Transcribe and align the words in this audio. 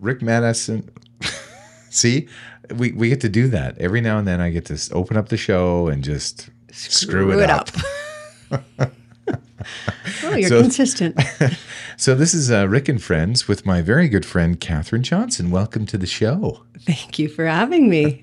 Rick 0.00 0.22
Maddison. 0.22 0.88
See, 1.90 2.28
we, 2.74 2.92
we 2.92 3.08
get 3.08 3.20
to 3.22 3.28
do 3.28 3.48
that 3.48 3.78
every 3.78 4.00
now 4.00 4.18
and 4.18 4.26
then. 4.28 4.40
I 4.40 4.50
get 4.50 4.66
to 4.66 4.78
open 4.92 5.16
up 5.16 5.28
the 5.28 5.36
show 5.36 5.88
and 5.88 6.04
just 6.04 6.50
screw, 6.72 7.38
it, 7.40 7.50
up. 7.50 7.70
oh, 10.22 10.34
you're 10.36 10.48
So- 10.48 10.62
consistent. 10.62 11.18
So 12.00 12.14
this 12.14 12.32
is 12.32 12.48
uh, 12.48 12.68
Rick 12.68 12.88
and 12.88 13.02
Friends 13.02 13.48
with 13.48 13.66
my 13.66 13.82
very 13.82 14.08
good 14.08 14.24
friend 14.24 14.60
Katherine 14.60 15.02
Johnson. 15.02 15.50
Welcome 15.50 15.84
to 15.86 15.98
the 15.98 16.06
show. 16.06 16.62
Thank 16.82 17.18
you 17.18 17.28
for 17.28 17.44
having 17.44 17.90
me. 17.90 18.22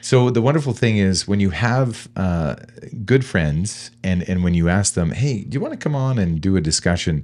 So 0.00 0.30
the 0.30 0.40
wonderful 0.40 0.72
thing 0.72 0.96
is 0.96 1.28
when 1.28 1.38
you 1.38 1.50
have 1.50 2.08
uh, 2.16 2.56
good 3.04 3.22
friends 3.22 3.90
and 4.02 4.26
and 4.30 4.42
when 4.42 4.54
you 4.54 4.70
ask 4.70 4.94
them, 4.94 5.10
hey, 5.10 5.42
do 5.44 5.54
you 5.56 5.60
want 5.60 5.74
to 5.74 5.78
come 5.78 5.94
on 5.94 6.18
and 6.18 6.40
do 6.40 6.56
a 6.56 6.62
discussion? 6.62 7.22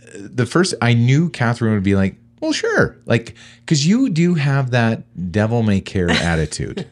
uh, 0.00 0.10
The 0.14 0.46
first 0.46 0.74
I 0.80 0.94
knew 0.94 1.28
Katherine 1.28 1.74
would 1.74 1.82
be 1.82 1.96
like, 1.96 2.14
well, 2.40 2.52
sure, 2.52 2.96
like 3.06 3.34
because 3.60 3.86
you 3.86 4.08
do 4.10 4.34
have 4.34 4.70
that 4.70 5.32
devil 5.32 5.62
may 5.62 5.80
care 5.80 6.10
attitude. 6.10 6.86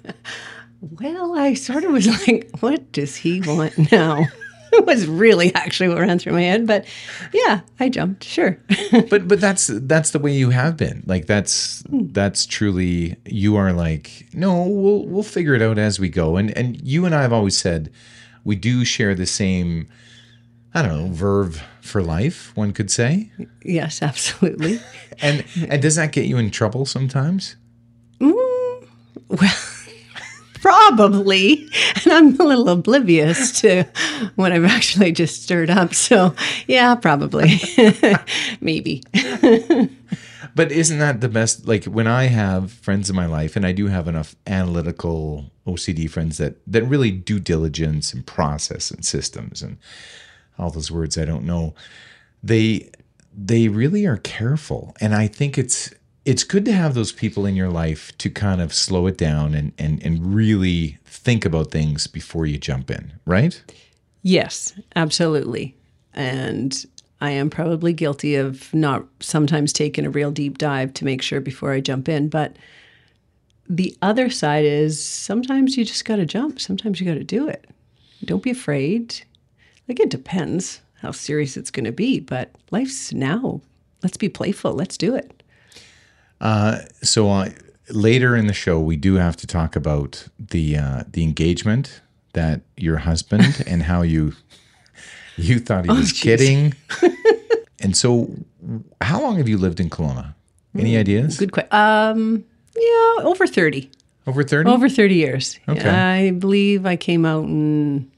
Well, 0.80 1.36
I 1.36 1.54
sort 1.54 1.84
of 1.84 1.92
was 1.92 2.06
like, 2.26 2.50
what 2.60 2.92
does 2.92 3.16
he 3.16 3.40
want 3.40 3.90
now? 3.90 4.26
it 4.72 4.86
was 4.86 5.06
really 5.06 5.54
actually 5.54 5.88
what 5.88 5.98
ran 5.98 6.18
through 6.18 6.34
my 6.34 6.42
head, 6.42 6.66
but 6.66 6.84
yeah, 7.32 7.60
I 7.80 7.88
jumped. 7.88 8.24
Sure. 8.24 8.58
but 9.10 9.26
but 9.26 9.40
that's 9.40 9.68
that's 9.68 10.10
the 10.10 10.18
way 10.18 10.32
you 10.32 10.50
have 10.50 10.76
been. 10.76 11.02
Like 11.06 11.26
that's 11.26 11.82
hmm. 11.82 12.08
that's 12.12 12.46
truly 12.46 13.16
you 13.24 13.56
are 13.56 13.72
like 13.72 14.26
no, 14.32 14.62
we'll 14.64 15.06
we'll 15.06 15.22
figure 15.22 15.54
it 15.54 15.62
out 15.62 15.78
as 15.78 15.98
we 15.98 16.08
go. 16.08 16.36
And 16.36 16.56
and 16.56 16.80
you 16.86 17.06
and 17.06 17.14
I 17.14 17.22
have 17.22 17.32
always 17.32 17.56
said 17.56 17.90
we 18.44 18.56
do 18.56 18.84
share 18.84 19.14
the 19.14 19.26
same. 19.26 19.88
I 20.78 20.82
don't 20.82 20.96
know 20.96 21.12
verve 21.12 21.60
for 21.80 22.00
life. 22.02 22.56
One 22.56 22.72
could 22.72 22.88
say. 22.88 23.32
yes, 23.64 24.00
absolutely. 24.02 24.80
And 25.20 25.44
and 25.68 25.82
does 25.82 25.96
that 25.96 26.12
get 26.12 26.26
you 26.26 26.38
in 26.38 26.52
trouble 26.52 26.86
sometimes? 26.86 27.56
Mm, 28.20 28.86
well, 29.26 29.56
probably. 30.62 31.68
And 32.04 32.12
I'm 32.12 32.40
a 32.40 32.44
little 32.44 32.68
oblivious 32.68 33.60
to 33.62 33.82
what 34.36 34.52
I've 34.52 34.64
actually 34.64 35.10
just 35.10 35.42
stirred 35.42 35.70
up. 35.70 35.92
So, 35.92 36.36
yeah, 36.68 36.94
probably. 36.94 37.60
Maybe. 38.60 39.02
But 40.54 40.70
isn't 40.70 41.00
that 41.00 41.20
the 41.20 41.28
best? 41.28 41.66
Like 41.66 41.86
when 41.86 42.06
I 42.06 42.26
have 42.26 42.70
friends 42.70 43.10
in 43.10 43.16
my 43.16 43.26
life, 43.26 43.56
and 43.56 43.66
I 43.66 43.72
do 43.72 43.88
have 43.88 44.06
enough 44.06 44.36
analytical 44.46 45.50
OCD 45.66 46.08
friends 46.08 46.38
that 46.38 46.56
that 46.68 46.84
really 46.84 47.10
do 47.10 47.40
diligence 47.40 48.12
and 48.12 48.24
process 48.24 48.92
and 48.92 49.04
systems 49.04 49.62
and 49.62 49.78
all 50.58 50.70
those 50.70 50.90
words 50.90 51.16
I 51.18 51.24
don't 51.24 51.44
know. 51.44 51.74
They 52.42 52.90
they 53.36 53.68
really 53.68 54.06
are 54.06 54.16
careful, 54.16 54.94
and 55.00 55.14
I 55.14 55.26
think 55.26 55.58
it's 55.58 55.92
it's 56.24 56.44
good 56.44 56.64
to 56.66 56.72
have 56.72 56.94
those 56.94 57.12
people 57.12 57.46
in 57.46 57.56
your 57.56 57.70
life 57.70 58.16
to 58.18 58.28
kind 58.28 58.60
of 58.60 58.74
slow 58.74 59.06
it 59.06 59.16
down 59.16 59.54
and 59.54 59.72
and 59.78 60.02
and 60.04 60.34
really 60.34 60.98
think 61.04 61.44
about 61.44 61.70
things 61.70 62.06
before 62.06 62.46
you 62.46 62.58
jump 62.58 62.90
in, 62.90 63.12
right? 63.24 63.62
Yes, 64.22 64.74
absolutely. 64.96 65.74
And 66.14 66.84
I 67.20 67.30
am 67.30 67.50
probably 67.50 67.92
guilty 67.92 68.36
of 68.36 68.72
not 68.74 69.04
sometimes 69.20 69.72
taking 69.72 70.04
a 70.04 70.10
real 70.10 70.30
deep 70.30 70.58
dive 70.58 70.94
to 70.94 71.04
make 71.04 71.22
sure 71.22 71.40
before 71.40 71.72
I 71.72 71.80
jump 71.80 72.08
in. 72.08 72.28
But 72.28 72.56
the 73.68 73.96
other 74.02 74.30
side 74.30 74.64
is 74.64 75.02
sometimes 75.02 75.76
you 75.76 75.84
just 75.84 76.04
got 76.04 76.16
to 76.16 76.26
jump. 76.26 76.60
Sometimes 76.60 77.00
you 77.00 77.06
got 77.06 77.14
to 77.14 77.24
do 77.24 77.48
it. 77.48 77.68
Don't 78.24 78.42
be 78.42 78.50
afraid. 78.50 79.20
Like 79.88 80.00
it 80.00 80.10
depends 80.10 80.80
how 81.00 81.12
serious 81.12 81.56
it's 81.56 81.70
going 81.70 81.84
to 81.86 81.92
be, 81.92 82.20
but 82.20 82.50
life's 82.70 83.12
now. 83.12 83.60
Let's 84.02 84.16
be 84.16 84.28
playful. 84.28 84.74
Let's 84.74 84.96
do 84.96 85.14
it. 85.14 85.42
so 87.02 87.30
uh, 87.30 87.50
later 87.90 88.36
in 88.36 88.46
the 88.46 88.52
show, 88.52 88.78
we 88.78 88.96
do 88.96 89.14
have 89.14 89.36
to 89.36 89.46
talk 89.46 89.76
about 89.76 90.28
the 90.38 90.76
uh, 90.76 91.04
the 91.10 91.22
engagement 91.22 92.00
that 92.34 92.60
your 92.76 92.98
husband 92.98 93.64
and 93.66 93.82
how 93.82 94.02
you 94.02 94.34
you 95.36 95.58
thought 95.58 95.84
he 95.84 95.90
was 95.90 96.12
jeez. 96.12 96.22
kidding. 96.22 96.74
and 97.80 97.96
so, 97.96 98.30
how 99.00 99.20
long 99.20 99.36
have 99.36 99.48
you 99.48 99.56
lived 99.58 99.80
in 99.80 99.88
Kelowna? 99.88 100.34
Any 100.76 100.96
ideas? 100.96 101.38
Good 101.38 101.50
question. 101.52 101.72
Um, 101.72 102.44
yeah, 102.76 103.24
over 103.24 103.46
30. 103.46 103.90
Over 104.28 104.44
thirty. 104.44 104.68
Over 104.68 104.88
30 104.88 105.14
years. 105.14 105.58
Okay. 105.68 105.88
I 105.88 106.30
believe 106.32 106.84
I 106.84 106.96
came 106.96 107.24
out 107.24 107.44
in 107.44 108.10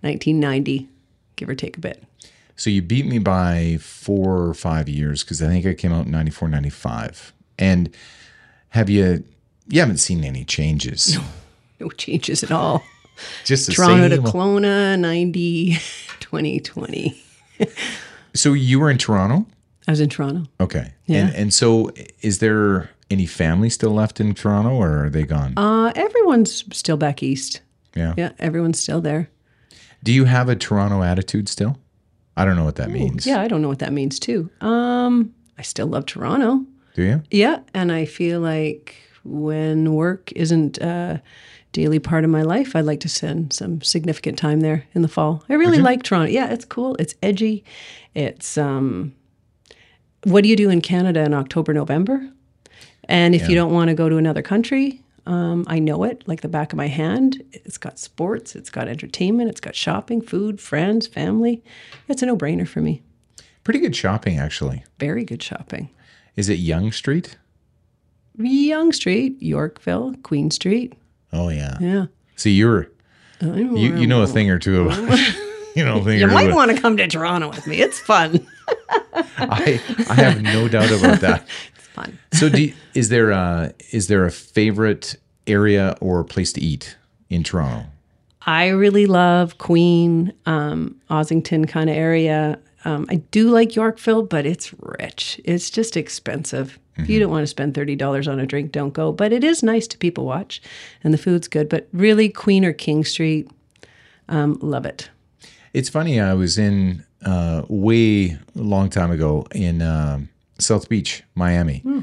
1990, 0.00 0.88
give 1.38 1.48
or 1.48 1.54
take 1.54 1.76
a 1.76 1.80
bit. 1.80 2.02
So 2.56 2.70
you 2.70 2.82
beat 2.82 3.06
me 3.06 3.18
by 3.18 3.78
four 3.80 4.42
or 4.48 4.54
five 4.54 4.88
years 4.88 5.22
because 5.22 5.40
I 5.40 5.46
think 5.46 5.64
I 5.64 5.74
came 5.74 5.92
out 5.92 6.06
in 6.06 6.12
94, 6.12 6.48
95. 6.48 7.32
And 7.58 7.94
have 8.70 8.90
you? 8.90 9.24
You 9.68 9.80
haven't 9.80 9.98
seen 9.98 10.24
any 10.24 10.44
changes. 10.44 11.14
No 11.14 11.22
no 11.80 11.88
changes 11.90 12.42
at 12.42 12.50
all. 12.50 12.84
Just 13.44 13.66
the 13.66 13.72
Toronto 13.72 14.08
to. 14.08 14.22
Kelowna, 14.22 14.98
90, 14.98 15.72
2020. 16.20 17.20
so 18.34 18.52
you 18.52 18.78
were 18.80 18.90
in 18.90 18.98
Toronto. 18.98 19.46
I 19.86 19.92
was 19.92 20.00
in 20.00 20.08
Toronto. 20.08 20.48
Okay. 20.60 20.92
Yeah. 21.06 21.26
And 21.26 21.34
and 21.34 21.54
so 21.54 21.90
is 22.20 22.38
there 22.38 22.90
any 23.10 23.26
family 23.26 23.70
still 23.70 23.92
left 23.92 24.20
in 24.20 24.34
Toronto 24.34 24.70
or 24.70 25.04
are 25.06 25.10
they 25.10 25.24
gone? 25.24 25.54
Uh, 25.56 25.92
everyone's 25.96 26.64
still 26.76 26.96
back 26.96 27.22
east. 27.22 27.62
yeah. 27.94 28.14
Yeah, 28.16 28.32
everyone's 28.38 28.78
still 28.78 29.00
there. 29.00 29.30
Do 30.02 30.12
you 30.12 30.24
have 30.24 30.48
a 30.48 30.56
Toronto 30.56 31.02
attitude 31.02 31.48
still? 31.48 31.78
I 32.36 32.44
don't 32.44 32.56
know 32.56 32.64
what 32.64 32.76
that 32.76 32.90
means. 32.90 33.26
Yeah, 33.26 33.40
I 33.40 33.48
don't 33.48 33.62
know 33.62 33.68
what 33.68 33.80
that 33.80 33.92
means 33.92 34.18
too. 34.20 34.48
Um, 34.60 35.34
I 35.58 35.62
still 35.62 35.88
love 35.88 36.06
Toronto. 36.06 36.64
Do 36.94 37.02
you? 37.02 37.22
Yeah, 37.30 37.60
and 37.74 37.90
I 37.90 38.04
feel 38.04 38.40
like 38.40 38.96
when 39.24 39.92
work 39.94 40.32
isn't 40.36 40.78
a 40.78 41.20
daily 41.72 41.98
part 41.98 42.24
of 42.24 42.30
my 42.30 42.42
life, 42.42 42.74
I'd 42.76 42.84
like 42.84 43.00
to 43.00 43.08
spend 43.08 43.52
some 43.52 43.82
significant 43.82 44.38
time 44.38 44.60
there 44.60 44.84
in 44.94 45.02
the 45.02 45.08
fall. 45.08 45.44
I 45.48 45.54
really 45.54 45.78
like 45.78 46.02
Toronto. 46.02 46.30
Yeah, 46.30 46.50
it's 46.52 46.64
cool. 46.64 46.94
It's 46.96 47.14
edgy. 47.22 47.64
It's 48.14 48.56
um 48.56 49.14
what 50.24 50.42
do 50.42 50.48
you 50.48 50.56
do 50.56 50.70
in 50.70 50.80
Canada 50.80 51.22
in 51.24 51.34
October, 51.34 51.72
November? 51.72 52.28
And 53.04 53.34
if 53.34 53.48
you 53.48 53.54
don't 53.54 53.72
want 53.72 53.88
to 53.88 53.94
go 53.94 54.08
to 54.08 54.16
another 54.16 54.42
country, 54.42 55.02
um, 55.28 55.64
I 55.66 55.78
know 55.78 56.04
it 56.04 56.24
like 56.26 56.40
the 56.40 56.48
back 56.48 56.72
of 56.72 56.78
my 56.78 56.88
hand. 56.88 57.42
It's 57.52 57.76
got 57.76 57.98
sports, 57.98 58.56
it's 58.56 58.70
got 58.70 58.88
entertainment, 58.88 59.50
it's 59.50 59.60
got 59.60 59.76
shopping, 59.76 60.22
food, 60.22 60.58
friends, 60.58 61.06
family. 61.06 61.62
It's 62.08 62.22
a 62.22 62.26
no 62.26 62.36
brainer 62.36 62.66
for 62.66 62.80
me. 62.80 63.02
Pretty 63.62 63.78
good 63.78 63.94
shopping 63.94 64.38
actually. 64.38 64.84
Very 64.98 65.24
good 65.24 65.42
shopping. 65.42 65.90
Is 66.34 66.48
it 66.48 66.54
Yonge 66.54 66.94
Street? 66.94 67.36
Yonge 68.38 68.94
Street, 68.94 69.36
Yorkville, 69.42 70.14
Queen 70.22 70.50
Street. 70.50 70.94
Oh 71.30 71.50
yeah. 71.50 71.76
Yeah. 71.78 72.06
See, 72.36 72.52
you're 72.52 72.88
you, 73.42 73.96
you 73.96 74.06
know 74.06 74.22
a 74.22 74.26
thing 74.26 74.50
or 74.50 74.58
two 74.58 74.86
about 74.86 74.98
you 75.76 75.84
know 75.84 76.08
You 76.08 76.26
might 76.26 76.54
want 76.54 76.70
to 76.70 76.80
come 76.80 76.96
to 76.96 77.06
Toronto 77.06 77.50
with 77.50 77.66
me. 77.66 77.82
It's 77.82 78.00
fun. 78.00 78.46
I 79.36 79.78
I 80.08 80.14
have 80.14 80.40
no 80.40 80.68
doubt 80.68 80.90
about 80.90 81.20
that. 81.20 81.46
Fun. 81.98 82.18
So 82.32 82.48
do 82.48 82.62
you- 82.62 82.74
is 82.94 83.08
there 83.08 83.30
a 83.30 83.72
is 83.90 84.06
there 84.08 84.24
a 84.24 84.30
favorite 84.30 85.16
area 85.46 85.96
or 86.00 86.24
place 86.24 86.52
to 86.54 86.60
eat 86.60 86.96
in 87.30 87.42
Toronto? 87.42 87.86
I 88.46 88.68
really 88.68 89.06
love 89.06 89.58
Queen, 89.58 90.32
um, 90.46 90.96
Ossington 91.10 91.68
kind 91.68 91.90
of 91.90 91.96
area. 91.96 92.58
Um, 92.84 93.06
I 93.10 93.16
do 93.16 93.50
like 93.50 93.74
Yorkville, 93.76 94.22
but 94.22 94.46
it's 94.46 94.72
rich. 95.00 95.40
It's 95.44 95.68
just 95.70 95.96
expensive. 95.96 96.78
If 96.96 97.08
you 97.08 97.20
don't 97.20 97.30
want 97.30 97.42
to 97.44 97.46
spend 97.46 97.74
thirty 97.74 97.94
dollars 97.94 98.26
on 98.26 98.40
a 98.40 98.46
drink, 98.46 98.72
don't 98.72 98.92
go. 98.92 99.12
But 99.12 99.32
it 99.32 99.44
is 99.44 99.62
nice 99.62 99.86
to 99.88 99.98
people 99.98 100.24
watch, 100.24 100.60
and 101.04 101.14
the 101.14 101.18
food's 101.18 101.46
good. 101.46 101.68
But 101.68 101.86
really, 101.92 102.28
Queen 102.28 102.64
or 102.64 102.72
King 102.72 103.04
Street, 103.04 103.48
um, 104.28 104.58
love 104.60 104.84
it. 104.84 105.08
It's 105.72 105.88
funny. 105.88 106.18
I 106.20 106.34
was 106.34 106.58
in 106.58 107.04
uh, 107.24 107.62
way 107.68 108.30
a 108.32 108.38
long 108.54 108.90
time 108.90 109.10
ago 109.12 109.46
in 109.54 109.80
um, 109.82 110.28
South 110.58 110.88
Beach, 110.88 111.22
Miami, 111.34 111.78
hmm. 111.78 112.00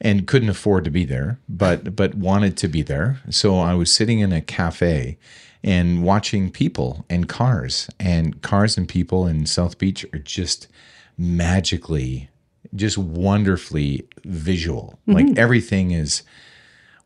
and 0.00 0.26
couldn't 0.26 0.48
afford 0.48 0.84
to 0.84 0.90
be 0.90 1.04
there, 1.04 1.38
but 1.48 1.96
but 1.96 2.14
wanted 2.14 2.56
to 2.58 2.68
be 2.68 2.82
there. 2.82 3.20
So 3.30 3.58
I 3.58 3.74
was 3.74 3.92
sitting 3.92 4.20
in 4.20 4.32
a 4.32 4.40
cafe 4.40 5.18
and 5.62 6.02
watching 6.02 6.50
people 6.50 7.04
and 7.08 7.28
cars, 7.28 7.88
and 7.98 8.40
cars 8.42 8.76
and 8.76 8.88
people 8.88 9.26
in 9.26 9.46
South 9.46 9.78
Beach 9.78 10.04
are 10.12 10.18
just 10.18 10.68
magically, 11.16 12.28
just 12.74 12.98
wonderfully 12.98 14.06
visual. 14.24 14.98
Mm-hmm. 15.08 15.12
Like 15.12 15.38
everything 15.38 15.92
is. 15.92 16.22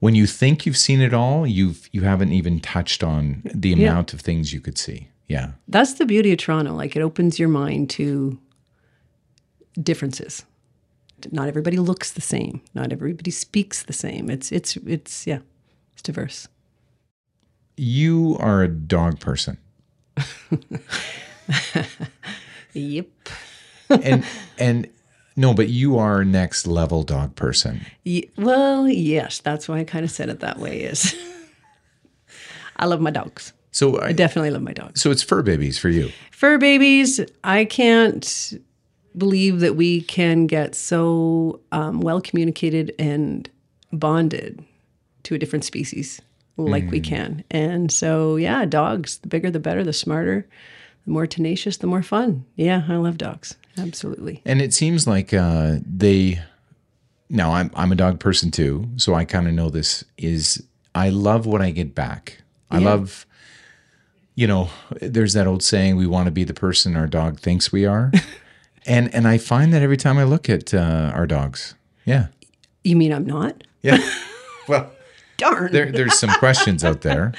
When 0.00 0.14
you 0.14 0.28
think 0.28 0.64
you've 0.64 0.76
seen 0.76 1.00
it 1.00 1.12
all, 1.12 1.44
you've 1.44 1.88
you 1.90 2.02
haven't 2.02 2.32
even 2.32 2.60
touched 2.60 3.02
on 3.02 3.42
the 3.52 3.72
amount 3.72 4.12
of 4.12 4.20
things 4.20 4.52
you 4.52 4.60
could 4.60 4.78
see. 4.78 5.08
Yeah. 5.28 5.52
That's 5.68 5.94
the 5.94 6.06
beauty 6.06 6.32
of 6.32 6.38
Toronto. 6.38 6.74
Like 6.74 6.96
it 6.96 7.02
opens 7.02 7.38
your 7.38 7.48
mind 7.48 7.90
to 7.90 8.38
differences. 9.80 10.44
Not 11.32 11.48
everybody 11.48 11.76
looks 11.78 12.12
the 12.12 12.20
same. 12.20 12.60
Not 12.74 12.92
everybody 12.92 13.30
speaks 13.30 13.82
the 13.82 13.92
same. 13.92 14.30
It's 14.30 14.52
it's 14.52 14.76
it's 14.86 15.26
yeah, 15.26 15.40
it's 15.92 16.02
diverse. 16.02 16.48
You 17.76 18.36
are 18.40 18.62
a 18.62 18.68
dog 18.68 19.20
person. 19.20 19.58
Yep. 22.74 23.06
And 23.90 24.24
and 24.58 24.88
No, 25.36 25.54
but 25.54 25.68
you 25.68 25.98
are 25.98 26.24
next 26.24 26.66
level 26.66 27.02
dog 27.02 27.34
person. 27.36 27.80
Well, 28.36 28.88
yes, 28.88 29.40
that's 29.40 29.68
why 29.68 29.78
I 29.78 29.84
kind 29.84 30.04
of 30.04 30.10
said 30.10 30.28
it 30.28 30.40
that 30.40 30.58
way. 30.58 30.82
Is 30.82 31.14
I 32.76 32.86
love 32.86 33.00
my 33.00 33.10
dogs. 33.10 33.52
So 33.70 33.98
I 33.98 34.08
I, 34.08 34.12
definitely 34.12 34.50
love 34.50 34.62
my 34.62 34.72
dogs. 34.72 35.00
so 35.00 35.10
it's 35.10 35.22
fur 35.22 35.42
babies 35.42 35.78
for 35.78 35.88
you. 35.88 36.10
Fur 36.32 36.58
babies, 36.58 37.20
I 37.44 37.64
can't 37.64 38.52
believe 39.18 39.60
that 39.60 39.76
we 39.76 40.00
can 40.02 40.46
get 40.46 40.74
so 40.74 41.60
um, 41.72 42.00
well 42.00 42.20
communicated 42.20 42.94
and 42.98 43.48
bonded 43.92 44.64
to 45.24 45.34
a 45.34 45.38
different 45.38 45.64
species 45.64 46.20
like 46.56 46.90
we 46.90 47.00
can. 47.00 47.44
And 47.50 47.92
so, 47.92 48.34
yeah, 48.36 48.64
dogs, 48.64 49.18
the 49.18 49.28
bigger 49.28 49.50
the 49.50 49.60
better, 49.60 49.84
the 49.84 49.92
smarter, 49.92 50.46
the 51.04 51.10
more 51.12 51.26
tenacious, 51.26 51.76
the 51.76 51.86
more 51.86 52.02
fun. 52.02 52.44
Yeah, 52.56 52.82
I 52.88 52.96
love 52.96 53.16
dogs. 53.18 53.54
Absolutely. 53.78 54.42
And 54.44 54.60
it 54.60 54.74
seems 54.74 55.06
like 55.06 55.32
uh, 55.32 55.76
they. 55.86 56.40
Now 57.30 57.52
I'm 57.52 57.70
I'm 57.74 57.92
a 57.92 57.94
dog 57.94 58.18
person 58.20 58.50
too, 58.50 58.88
so 58.96 59.14
I 59.14 59.24
kind 59.24 59.46
of 59.46 59.54
know 59.54 59.68
this. 59.70 60.02
Is 60.16 60.62
I 60.94 61.10
love 61.10 61.46
what 61.46 61.60
I 61.62 61.70
get 61.70 61.94
back. 61.94 62.42
I 62.70 62.78
Yeah. 62.78 62.86
love. 62.86 63.24
You 64.34 64.46
know, 64.46 64.70
there's 65.00 65.34
that 65.34 65.46
old 65.46 65.62
saying: 65.62 65.96
"We 65.96 66.06
want 66.06 66.26
to 66.26 66.32
be 66.32 66.42
the 66.44 66.54
person 66.54 66.96
our 66.96 67.06
dog 67.06 67.38
thinks 67.38 67.70
we 67.70 67.84
are," 67.86 68.10
and 68.88 69.14
and 69.14 69.29
I 69.29 69.38
find 69.38 69.73
that 69.73 69.82
every 69.82 69.96
time 69.96 70.19
I 70.19 70.25
look 70.25 70.49
at 70.49 70.73
uh, 70.75 71.12
our 71.14 71.26
dogs. 71.26 71.75
Yeah, 72.05 72.29
You 72.85 72.96
mean 72.96 73.12
I'm 73.12 73.26
not? 73.26 73.62
yeah. 73.82 73.99
well, 74.69 74.90
Darn. 75.37 75.73
there 75.73 75.93
there's 75.93 76.19
some 76.19 76.31
questions 76.38 76.82
out 76.85 77.02
there, 77.02 77.32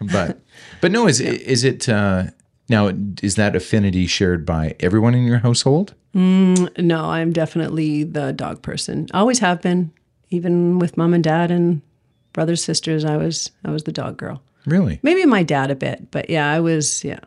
but 0.00 0.38
but 0.80 0.92
no, 0.92 1.06
is 1.06 1.20
is 1.20 1.64
it 1.64 1.88
uh, 1.88 2.24
now? 2.68 2.90
Is 3.22 3.34
that 3.36 3.56
affinity 3.56 4.06
shared 4.06 4.44
by 4.46 4.74
everyone 4.80 5.14
in 5.14 5.24
your 5.24 5.38
household? 5.38 5.94
No, 6.14 7.04
I'm 7.10 7.32
definitely 7.32 8.04
the 8.04 8.32
dog 8.32 8.62
person. 8.62 9.08
Always 9.12 9.40
have 9.40 9.60
been. 9.60 9.90
Even 10.30 10.78
with 10.78 10.96
mom 10.96 11.12
and 11.14 11.22
dad 11.24 11.50
and 11.50 11.80
brothers, 12.32 12.62
sisters, 12.64 13.04
I 13.04 13.16
was 13.16 13.50
I 13.64 13.70
was 13.70 13.82
the 13.84 13.92
dog 13.92 14.16
girl. 14.16 14.42
Really? 14.66 14.98
Maybe 15.02 15.26
my 15.26 15.42
dad 15.42 15.70
a 15.70 15.74
bit, 15.74 16.10
but 16.10 16.30
yeah, 16.30 16.50
I 16.50 16.60
was 16.60 17.04
yeah. 17.04 17.20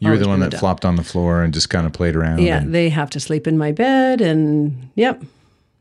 You 0.00 0.10
were 0.10 0.16
the 0.16 0.28
one 0.28 0.40
that 0.40 0.54
flopped 0.54 0.84
on 0.84 0.96
the 0.96 1.02
floor 1.04 1.42
and 1.42 1.52
just 1.52 1.70
kind 1.70 1.86
of 1.86 1.92
played 1.92 2.14
around. 2.14 2.40
Yeah, 2.40 2.58
and- 2.58 2.74
they 2.74 2.88
have 2.88 3.10
to 3.10 3.20
sleep 3.20 3.46
in 3.46 3.58
my 3.58 3.72
bed 3.72 4.20
and 4.20 4.90
yep. 4.94 5.22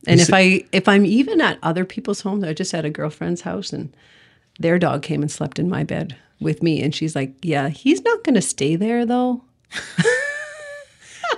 And 0.06 0.20
Is 0.20 0.30
if 0.30 0.34
I 0.34 0.64
if 0.72 0.88
I'm 0.88 1.06
even 1.06 1.42
at 1.42 1.58
other 1.64 1.84
people's 1.86 2.22
homes, 2.22 2.44
I 2.44 2.54
just 2.54 2.72
had 2.72 2.86
a 2.86 2.90
girlfriend's 2.90 3.42
house 3.42 3.74
and 3.74 3.94
their 4.60 4.80
dog 4.80 5.02
came 5.04 5.22
and 5.22 5.30
slept 5.32 5.60
in 5.60 5.70
my 5.70 5.84
bed 5.84 6.16
with 6.40 6.64
me 6.64 6.82
and 6.82 6.96
she's 6.96 7.16
like, 7.16 7.34
"Yeah, 7.42 7.70
he's 7.70 8.02
not 8.04 8.24
going 8.24 8.36
to 8.36 8.42
stay 8.42 8.76
there 8.76 9.06
though." 9.06 9.42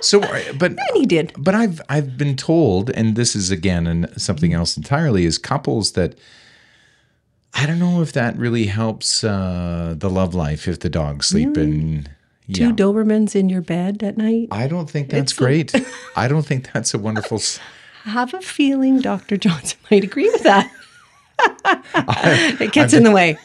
so, 0.00 0.22
uh, 0.22 0.52
but 0.58 0.70
And 0.78 0.80
he 0.94 1.06
did. 1.06 1.32
but 1.36 1.54
I've 1.54 1.80
I've 1.88 2.16
been 2.16 2.36
told, 2.36 2.90
and 2.90 3.16
this 3.16 3.34
is 3.34 3.50
again 3.50 3.86
and 3.86 4.08
something 4.20 4.52
else 4.52 4.76
entirely, 4.76 5.24
is 5.24 5.38
couples 5.38 5.92
that 5.92 6.16
I 7.54 7.66
don't 7.66 7.78
know 7.80 8.00
if 8.02 8.12
that 8.12 8.36
really 8.36 8.66
helps 8.66 9.24
uh, 9.24 9.94
the 9.96 10.08
love 10.08 10.34
life 10.34 10.68
if 10.68 10.80
the 10.80 10.88
dogs 10.88 11.26
sleep 11.26 11.56
in. 11.56 12.08
Two 12.52 12.64
Yeah, 12.66 12.72
Dobermans 12.72 13.34
in 13.36 13.48
your 13.48 13.60
bed 13.62 14.02
at 14.02 14.16
night. 14.16 14.48
I 14.50 14.66
don't 14.68 14.88
think 14.90 15.10
that's 15.10 15.32
It's- 15.32 15.38
great. 15.38 15.74
I 16.16 16.28
don't 16.28 16.44
think 16.46 16.70
that's 16.72 16.94
a 16.94 16.98
wonderful. 16.98 17.40
have 18.04 18.34
a 18.34 18.40
feeling 18.40 19.00
Dr. 19.00 19.36
Johnson 19.36 19.78
might 19.90 20.04
agree 20.04 20.28
with 20.30 20.42
that. 20.42 20.70
it 22.60 22.72
gets 22.72 22.92
in 22.92 23.02
the 23.02 23.10
way. 23.10 23.38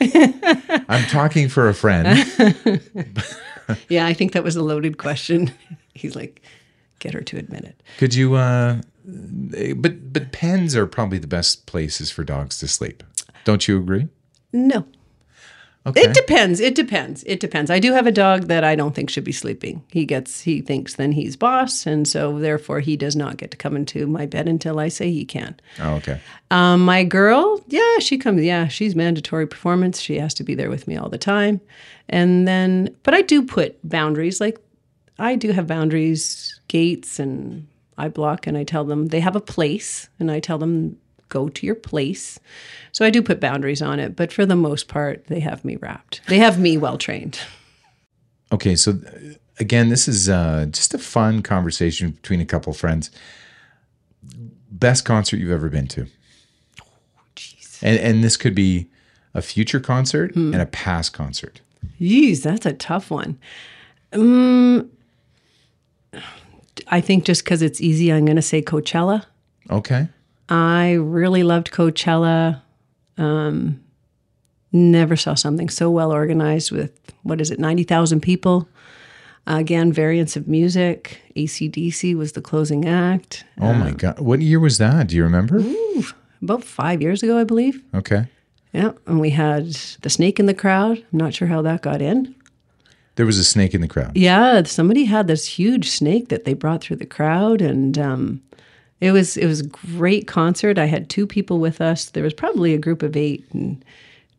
I'm 0.89 1.03
talking 1.05 1.47
for 1.49 1.69
a 1.69 1.73
friend. 1.73 2.17
yeah, 3.89 4.05
I 4.05 4.13
think 4.13 4.33
that 4.33 4.43
was 4.43 4.55
a 4.55 4.61
loaded 4.63 4.97
question. 4.97 5.51
He's 5.93 6.15
like, 6.15 6.41
get 6.99 7.13
her 7.13 7.21
to 7.21 7.37
admit 7.37 7.63
it. 7.63 7.81
Could 7.97 8.13
you? 8.13 8.35
uh 8.35 8.81
But 9.05 10.11
but 10.13 10.31
pens 10.31 10.75
are 10.75 10.85
probably 10.87 11.19
the 11.19 11.27
best 11.27 11.65
places 11.67 12.11
for 12.11 12.23
dogs 12.23 12.59
to 12.59 12.67
sleep. 12.67 13.01
Don't 13.45 13.67
you 13.67 13.77
agree? 13.77 14.07
No. 14.51 14.85
Okay. 15.87 16.01
It 16.01 16.13
depends. 16.15 16.59
It 16.59 16.73
depends. 16.73 17.23
It 17.27 17.39
depends. 17.39 17.69
I 17.69 17.77
do 17.77 17.93
have 17.93 18.07
a 18.07 18.11
dog 18.11 18.47
that 18.47 18.63
I 18.63 18.75
don't 18.75 18.95
think 18.95 19.11
should 19.11 19.23
be 19.23 19.31
sleeping. 19.31 19.83
He 19.91 20.03
gets 20.05 20.41
he 20.41 20.61
thinks 20.61 20.95
then 20.95 21.11
he's 21.11 21.35
boss, 21.35 21.85
and 21.85 22.07
so 22.07 22.39
therefore 22.39 22.79
he 22.79 22.97
does 22.97 23.15
not 23.15 23.37
get 23.37 23.51
to 23.51 23.57
come 23.57 23.75
into 23.75 24.07
my 24.07 24.25
bed 24.25 24.47
until 24.47 24.79
I 24.79 24.87
say 24.87 25.11
he 25.11 25.25
can. 25.25 25.55
oh, 25.79 25.95
okay. 25.95 26.19
Um, 26.49 26.83
my 26.85 27.03
girl, 27.03 27.63
yeah, 27.67 27.99
she 27.99 28.17
comes. 28.17 28.41
Yeah, 28.41 28.67
she's 28.67 28.95
mandatory 28.95 29.45
performance. 29.45 30.01
She 30.01 30.17
has 30.17 30.33
to 30.35 30.43
be 30.43 30.55
there 30.55 30.71
with 30.71 30.87
me 30.87 30.97
all 30.97 31.09
the 31.09 31.19
time, 31.19 31.61
and 32.09 32.47
then 32.47 32.95
but 33.03 33.13
I 33.13 33.21
do 33.21 33.43
put 33.43 33.77
boundaries. 33.87 34.41
Like 34.41 34.59
I 35.19 35.35
do 35.35 35.51
have 35.51 35.67
boundaries, 35.67 36.59
gates, 36.67 37.19
and 37.19 37.67
I 37.95 38.07
block 38.07 38.47
and 38.47 38.57
I 38.57 38.63
tell 38.63 38.85
them 38.85 39.07
they 39.07 39.19
have 39.19 39.35
a 39.35 39.41
place, 39.41 40.09
and 40.19 40.31
I 40.31 40.39
tell 40.39 40.57
them 40.57 40.97
go 41.35 41.49
to 41.49 41.65
your 41.65 41.75
place. 41.75 42.39
So 42.93 43.05
I 43.05 43.09
do 43.09 43.21
put 43.21 43.41
boundaries 43.41 43.81
on 43.81 43.99
it, 43.99 44.15
but 44.15 44.31
for 44.31 44.45
the 44.45 44.55
most 44.55 44.87
part, 44.87 45.27
they 45.27 45.41
have 45.41 45.65
me 45.65 45.75
wrapped. 45.75 46.21
They 46.27 46.37
have 46.37 46.57
me 46.57 46.77
well 46.77 46.97
trained. 46.97 47.39
Okay, 48.53 48.77
so 48.77 48.99
again, 49.59 49.89
this 49.89 50.07
is 50.07 50.29
uh, 50.29 50.67
just 50.71 50.93
a 50.93 50.97
fun 50.97 51.41
conversation 51.41 52.11
between 52.11 52.39
a 52.39 52.45
couple 52.45 52.71
friends. 52.71 53.11
Best 54.71 55.03
concert 55.03 55.37
you've 55.37 55.51
ever 55.51 55.69
been 55.69 55.87
to, 55.87 56.07
Jeez, 57.35 57.79
and 57.81 57.99
and 57.99 58.23
this 58.23 58.37
could 58.37 58.55
be 58.55 58.87
a 59.33 59.41
future 59.41 59.81
concert 59.81 60.35
and 60.35 60.55
a 60.55 60.65
past 60.65 61.11
concert. 61.11 61.61
Jeez, 61.99 62.43
that's 62.43 62.65
a 62.65 62.73
tough 62.73 63.11
one. 63.11 63.37
Um, 64.13 64.89
I 66.87 67.01
think 67.01 67.25
just 67.25 67.43
because 67.43 67.61
it's 67.61 67.81
easy, 67.81 68.11
I'm 68.11 68.25
going 68.25 68.35
to 68.35 68.41
say 68.41 68.61
Coachella. 68.61 69.25
Okay, 69.69 70.07
I 70.49 70.93
really 70.93 71.43
loved 71.43 71.71
Coachella. 71.71 72.61
Um, 73.17 73.81
never 74.71 75.15
saw 75.15 75.33
something 75.33 75.69
so 75.69 75.89
well 75.89 76.11
organized 76.11 76.71
with 76.71 76.91
what 77.23 77.41
is 77.41 77.51
it, 77.51 77.59
ninety 77.59 77.83
thousand 77.83 78.21
people. 78.21 78.67
Again, 79.47 79.93
variants 79.93 80.35
of 80.35 80.47
music. 80.47 81.21
ACDC 81.35 82.15
was 82.15 82.31
the 82.31 82.41
closing 82.41 82.87
act. 82.87 83.45
oh 83.61 83.73
my 83.73 83.91
god, 83.91 84.19
what 84.19 84.41
year 84.41 84.59
was 84.59 84.77
that? 84.79 85.07
Do 85.07 85.15
you 85.15 85.23
remember? 85.23 85.61
About 86.41 86.63
five 86.63 87.01
years 87.01 87.21
ago, 87.23 87.37
I 87.39 87.43
believe. 87.43 87.81
Okay, 87.93 88.25
Yeah, 88.73 88.91
and 89.07 89.19
we 89.19 89.29
had 89.31 89.67
the 90.01 90.09
snake 90.09 90.39
in 90.39 90.45
the 90.47 90.53
crowd. 90.53 90.97
I'm 90.97 91.19
not 91.19 91.33
sure 91.33 91.47
how 91.47 91.61
that 91.61 91.81
got 91.81 92.01
in. 92.01 92.35
there 93.15 93.25
was 93.25 93.37
a 93.39 93.43
snake 93.43 93.73
in 93.73 93.81
the 93.81 93.87
crowd. 93.87 94.15
Yeah, 94.17 94.63
somebody 94.63 95.05
had 95.05 95.27
this 95.27 95.45
huge 95.45 95.89
snake 95.89 96.29
that 96.29 96.43
they 96.45 96.53
brought 96.53 96.81
through 96.81 96.97
the 96.97 97.05
crowd, 97.05 97.61
and 97.61 97.97
um, 97.99 98.41
it 99.01 99.11
was 99.11 99.37
it 99.37 99.45
was 99.45 99.61
a 99.61 99.67
great 99.67 100.27
concert. 100.27 100.77
I 100.77 100.85
had 100.85 101.09
two 101.09 101.27
people 101.27 101.59
with 101.59 101.81
us. 101.81 102.05
There 102.11 102.23
was 102.23 102.33
probably 102.33 102.73
a 102.73 102.77
group 102.77 103.03
of 103.03 103.15
eight, 103.17 103.45
and 103.53 103.83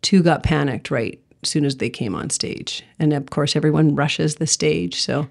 two 0.03 0.23
got 0.23 0.43
panicked 0.43 0.91
right 0.91 1.21
as 1.43 1.51
soon 1.51 1.65
as 1.65 1.77
they 1.77 1.91
came 1.91 2.15
on 2.15 2.31
stage. 2.31 2.83
And 2.99 3.13
of 3.13 3.31
course, 3.31 3.55
everyone 3.57 3.95
rushes 3.95 4.37
the 4.37 4.47
stage, 4.47 5.01
so 5.01 5.29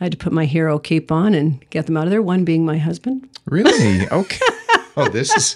I 0.00 0.04
had 0.04 0.12
to 0.12 0.18
put 0.18 0.32
my 0.32 0.44
hero 0.44 0.78
cape 0.78 1.10
on 1.12 1.34
and 1.34 1.64
get 1.70 1.86
them 1.86 1.96
out 1.96 2.04
of 2.04 2.10
there. 2.10 2.22
One 2.22 2.44
being 2.44 2.64
my 2.64 2.78
husband. 2.78 3.28
Really? 3.46 4.08
Okay. 4.10 4.44
Oh, 4.96 5.08
this 5.08 5.32
is 5.36 5.54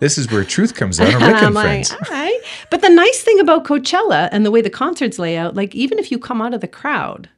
this 0.00 0.16
is 0.16 0.30
where 0.32 0.42
truth 0.42 0.74
comes 0.74 0.98
out 0.98 1.14
on 1.14 1.20
Rick 1.20 1.36
and 1.36 1.36
I'm 1.46 1.52
like, 1.54 1.66
Friends. 1.66 1.92
all 1.92 1.98
right. 2.10 2.40
But 2.70 2.80
the 2.80 2.88
nice 2.88 3.20
thing 3.22 3.38
about 3.38 3.64
Coachella 3.64 4.30
and 4.32 4.46
the 4.46 4.50
way 4.50 4.62
the 4.62 4.70
concerts 4.70 5.18
lay 5.18 5.36
out, 5.36 5.54
like 5.54 5.74
even 5.74 5.98
if 5.98 6.10
you 6.10 6.18
come 6.18 6.40
out 6.40 6.54
of 6.54 6.62
the 6.62 6.68
crowd, 6.68 7.28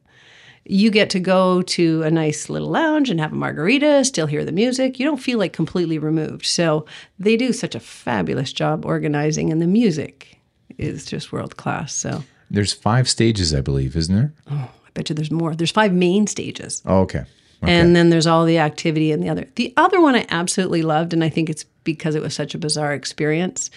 you 0.69 0.91
get 0.91 1.09
to 1.11 1.19
go 1.19 1.61
to 1.61 2.03
a 2.03 2.11
nice 2.11 2.49
little 2.49 2.69
lounge 2.69 3.09
and 3.09 3.19
have 3.19 3.31
a 3.31 3.35
margarita, 3.35 4.03
still 4.05 4.27
hear 4.27 4.43
the 4.45 4.51
music. 4.51 4.99
You 4.99 5.05
don't 5.05 5.17
feel 5.21 5.39
like 5.39 5.53
completely 5.53 5.97
removed. 5.97 6.45
So 6.45 6.85
they 7.19 7.37
do 7.37 7.53
such 7.53 7.75
a 7.75 7.79
fabulous 7.79 8.51
job 8.53 8.85
organizing, 8.85 9.51
and 9.51 9.61
the 9.61 9.67
music 9.67 10.39
is 10.77 11.05
just 11.05 11.31
world 11.31 11.57
class. 11.57 11.93
So 11.93 12.23
There's 12.51 12.73
five 12.73 13.07
stages, 13.09 13.53
I 13.53 13.61
believe, 13.61 13.95
isn't 13.95 14.15
there? 14.15 14.33
Oh, 14.51 14.69
I 14.85 14.89
bet 14.93 15.09
you 15.09 15.15
there's 15.15 15.31
more. 15.31 15.55
There's 15.55 15.71
five 15.71 15.93
main 15.93 16.27
stages. 16.27 16.81
Oh, 16.85 16.99
okay. 17.01 17.23
Okay. 17.63 17.73
And 17.73 17.95
then 17.95 18.09
there's 18.11 18.27
all 18.27 18.45
the 18.45 18.59
activity 18.59 19.11
in 19.11 19.19
the 19.19 19.29
other. 19.29 19.45
The 19.55 19.73
other 19.77 19.99
one 19.99 20.13
I 20.15 20.27
absolutely 20.29 20.83
loved, 20.83 21.11
and 21.13 21.23
I 21.23 21.29
think 21.29 21.49
it's 21.49 21.63
because 21.83 22.13
it 22.13 22.21
was 22.21 22.35
such 22.35 22.53
a 22.53 22.59
bizarre 22.59 22.93
experience, 22.93 23.71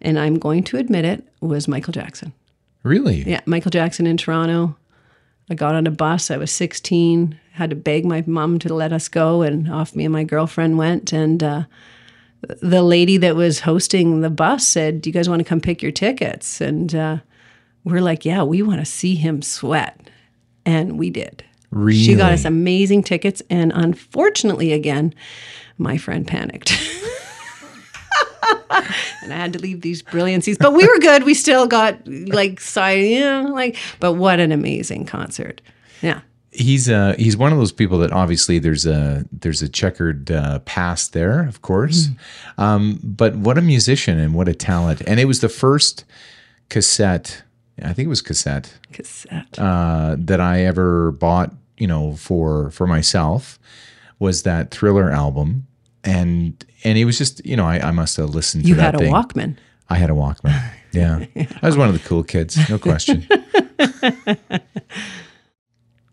and 0.00 0.18
I'm 0.18 0.36
going 0.38 0.64
to 0.64 0.78
admit 0.78 1.04
it, 1.04 1.22
was 1.40 1.68
Michael 1.68 1.92
Jackson. 1.92 2.32
really? 2.82 3.22
Yeah, 3.22 3.40
Michael 3.46 3.70
Jackson 3.70 4.06
in 4.06 4.16
Toronto. 4.16 4.76
I 5.50 5.54
got 5.54 5.74
on 5.74 5.86
a 5.86 5.90
bus. 5.90 6.30
I 6.30 6.36
was 6.36 6.52
16. 6.52 7.38
Had 7.52 7.70
to 7.70 7.76
beg 7.76 8.06
my 8.06 8.22
mom 8.26 8.60
to 8.60 8.72
let 8.72 8.92
us 8.92 9.08
go, 9.08 9.42
and 9.42 9.70
off 9.70 9.96
me 9.96 10.04
and 10.04 10.12
my 10.12 10.24
girlfriend 10.24 10.78
went. 10.78 11.12
And 11.12 11.42
uh, 11.42 11.64
the 12.62 12.82
lady 12.82 13.16
that 13.18 13.34
was 13.36 13.60
hosting 13.60 14.20
the 14.20 14.30
bus 14.30 14.66
said, 14.66 15.02
"Do 15.02 15.10
you 15.10 15.14
guys 15.14 15.28
want 15.28 15.40
to 15.40 15.44
come 15.44 15.60
pick 15.60 15.82
your 15.82 15.92
tickets?" 15.92 16.60
And 16.60 16.94
uh, 16.94 17.18
we're 17.84 18.00
like, 18.00 18.24
"Yeah, 18.24 18.44
we 18.44 18.62
want 18.62 18.78
to 18.80 18.86
see 18.86 19.16
him 19.16 19.42
sweat," 19.42 20.00
and 20.64 20.98
we 20.98 21.10
did. 21.10 21.44
Really? 21.70 21.98
She 21.98 22.14
got 22.14 22.32
us 22.32 22.44
amazing 22.44 23.02
tickets, 23.02 23.42
and 23.50 23.72
unfortunately, 23.74 24.72
again, 24.72 25.12
my 25.76 25.98
friend 25.98 26.26
panicked. 26.26 26.72
and 29.22 29.32
I 29.32 29.36
had 29.36 29.52
to 29.54 29.58
leave 29.58 29.80
these 29.82 30.02
brilliancies, 30.02 30.58
but 30.58 30.72
we 30.72 30.86
were 30.86 30.98
good. 30.98 31.24
We 31.24 31.34
still 31.34 31.66
got 31.66 32.06
like 32.06 32.60
side, 32.60 33.04
you 33.04 33.20
know, 33.20 33.48
like, 33.52 33.76
but 34.00 34.14
what 34.14 34.40
an 34.40 34.52
amazing 34.52 35.06
concert. 35.06 35.60
Yeah. 36.02 36.20
he's 36.52 36.88
uh 36.88 37.14
he's 37.18 37.36
one 37.36 37.52
of 37.52 37.58
those 37.58 37.72
people 37.72 37.98
that 37.98 38.10
obviously 38.12 38.58
there's 38.58 38.86
a 38.86 39.24
there's 39.30 39.62
a 39.62 39.68
checkered 39.68 40.30
uh, 40.30 40.58
past 40.60 41.12
there, 41.12 41.46
of 41.46 41.62
course. 41.62 42.08
Um, 42.58 42.98
but 43.04 43.36
what 43.36 43.56
a 43.58 43.62
musician 43.62 44.18
and 44.18 44.34
what 44.34 44.48
a 44.48 44.54
talent! 44.54 45.00
And 45.06 45.20
it 45.20 45.26
was 45.26 45.40
the 45.40 45.48
first 45.48 46.04
cassette. 46.68 47.42
I 47.82 47.92
think 47.92 48.06
it 48.06 48.10
was 48.10 48.22
cassette 48.22 48.74
Cassette. 48.92 49.58
uh, 49.58 50.16
that 50.18 50.40
I 50.40 50.64
ever 50.64 51.12
bought. 51.12 51.52
You 51.78 51.86
know, 51.86 52.14
for 52.16 52.70
for 52.72 52.86
myself 52.86 53.58
was 54.18 54.42
that 54.42 54.70
Thriller 54.70 55.10
album, 55.10 55.66
and 56.04 56.62
and 56.84 56.96
it 56.98 57.04
was 57.04 57.18
just 57.18 57.44
you 57.46 57.56
know 57.56 57.66
I, 57.66 57.78
I 57.88 57.90
must 57.90 58.16
have 58.16 58.30
listened 58.30 58.64
to 58.64 58.68
you 58.68 58.74
that 58.76 58.82
had 58.82 58.94
a 58.96 58.98
thing. 58.98 59.12
Walkman. 59.12 59.56
I 59.88 59.96
had 59.96 60.10
a 60.10 60.14
Walkman. 60.14 60.60
Yeah. 60.92 61.24
I 61.62 61.66
was 61.66 61.76
one 61.76 61.86
of 61.86 61.94
the 61.94 62.00
cool 62.08 62.24
kids, 62.24 62.58
no 62.68 62.76
question. 62.76 63.24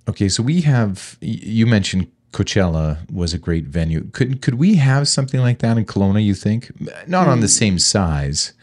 okay, 0.07 0.29
so 0.29 0.43
we 0.43 0.61
have 0.61 1.17
you 1.19 1.65
mentioned 1.65 2.11
Coachella 2.31 3.09
was 3.11 3.33
a 3.33 3.37
great 3.39 3.65
venue. 3.65 4.03
Could 4.11 4.41
could 4.41 4.55
we 4.55 4.75
have 4.75 5.07
something 5.07 5.39
like 5.39 5.59
that 5.59 5.77
in 5.77 5.85
Kelowna, 5.85 6.23
you 6.23 6.35
think? 6.35 6.71
Not 7.07 7.27
on 7.27 7.39
the 7.39 7.47
same 7.47 7.79
size, 7.79 8.53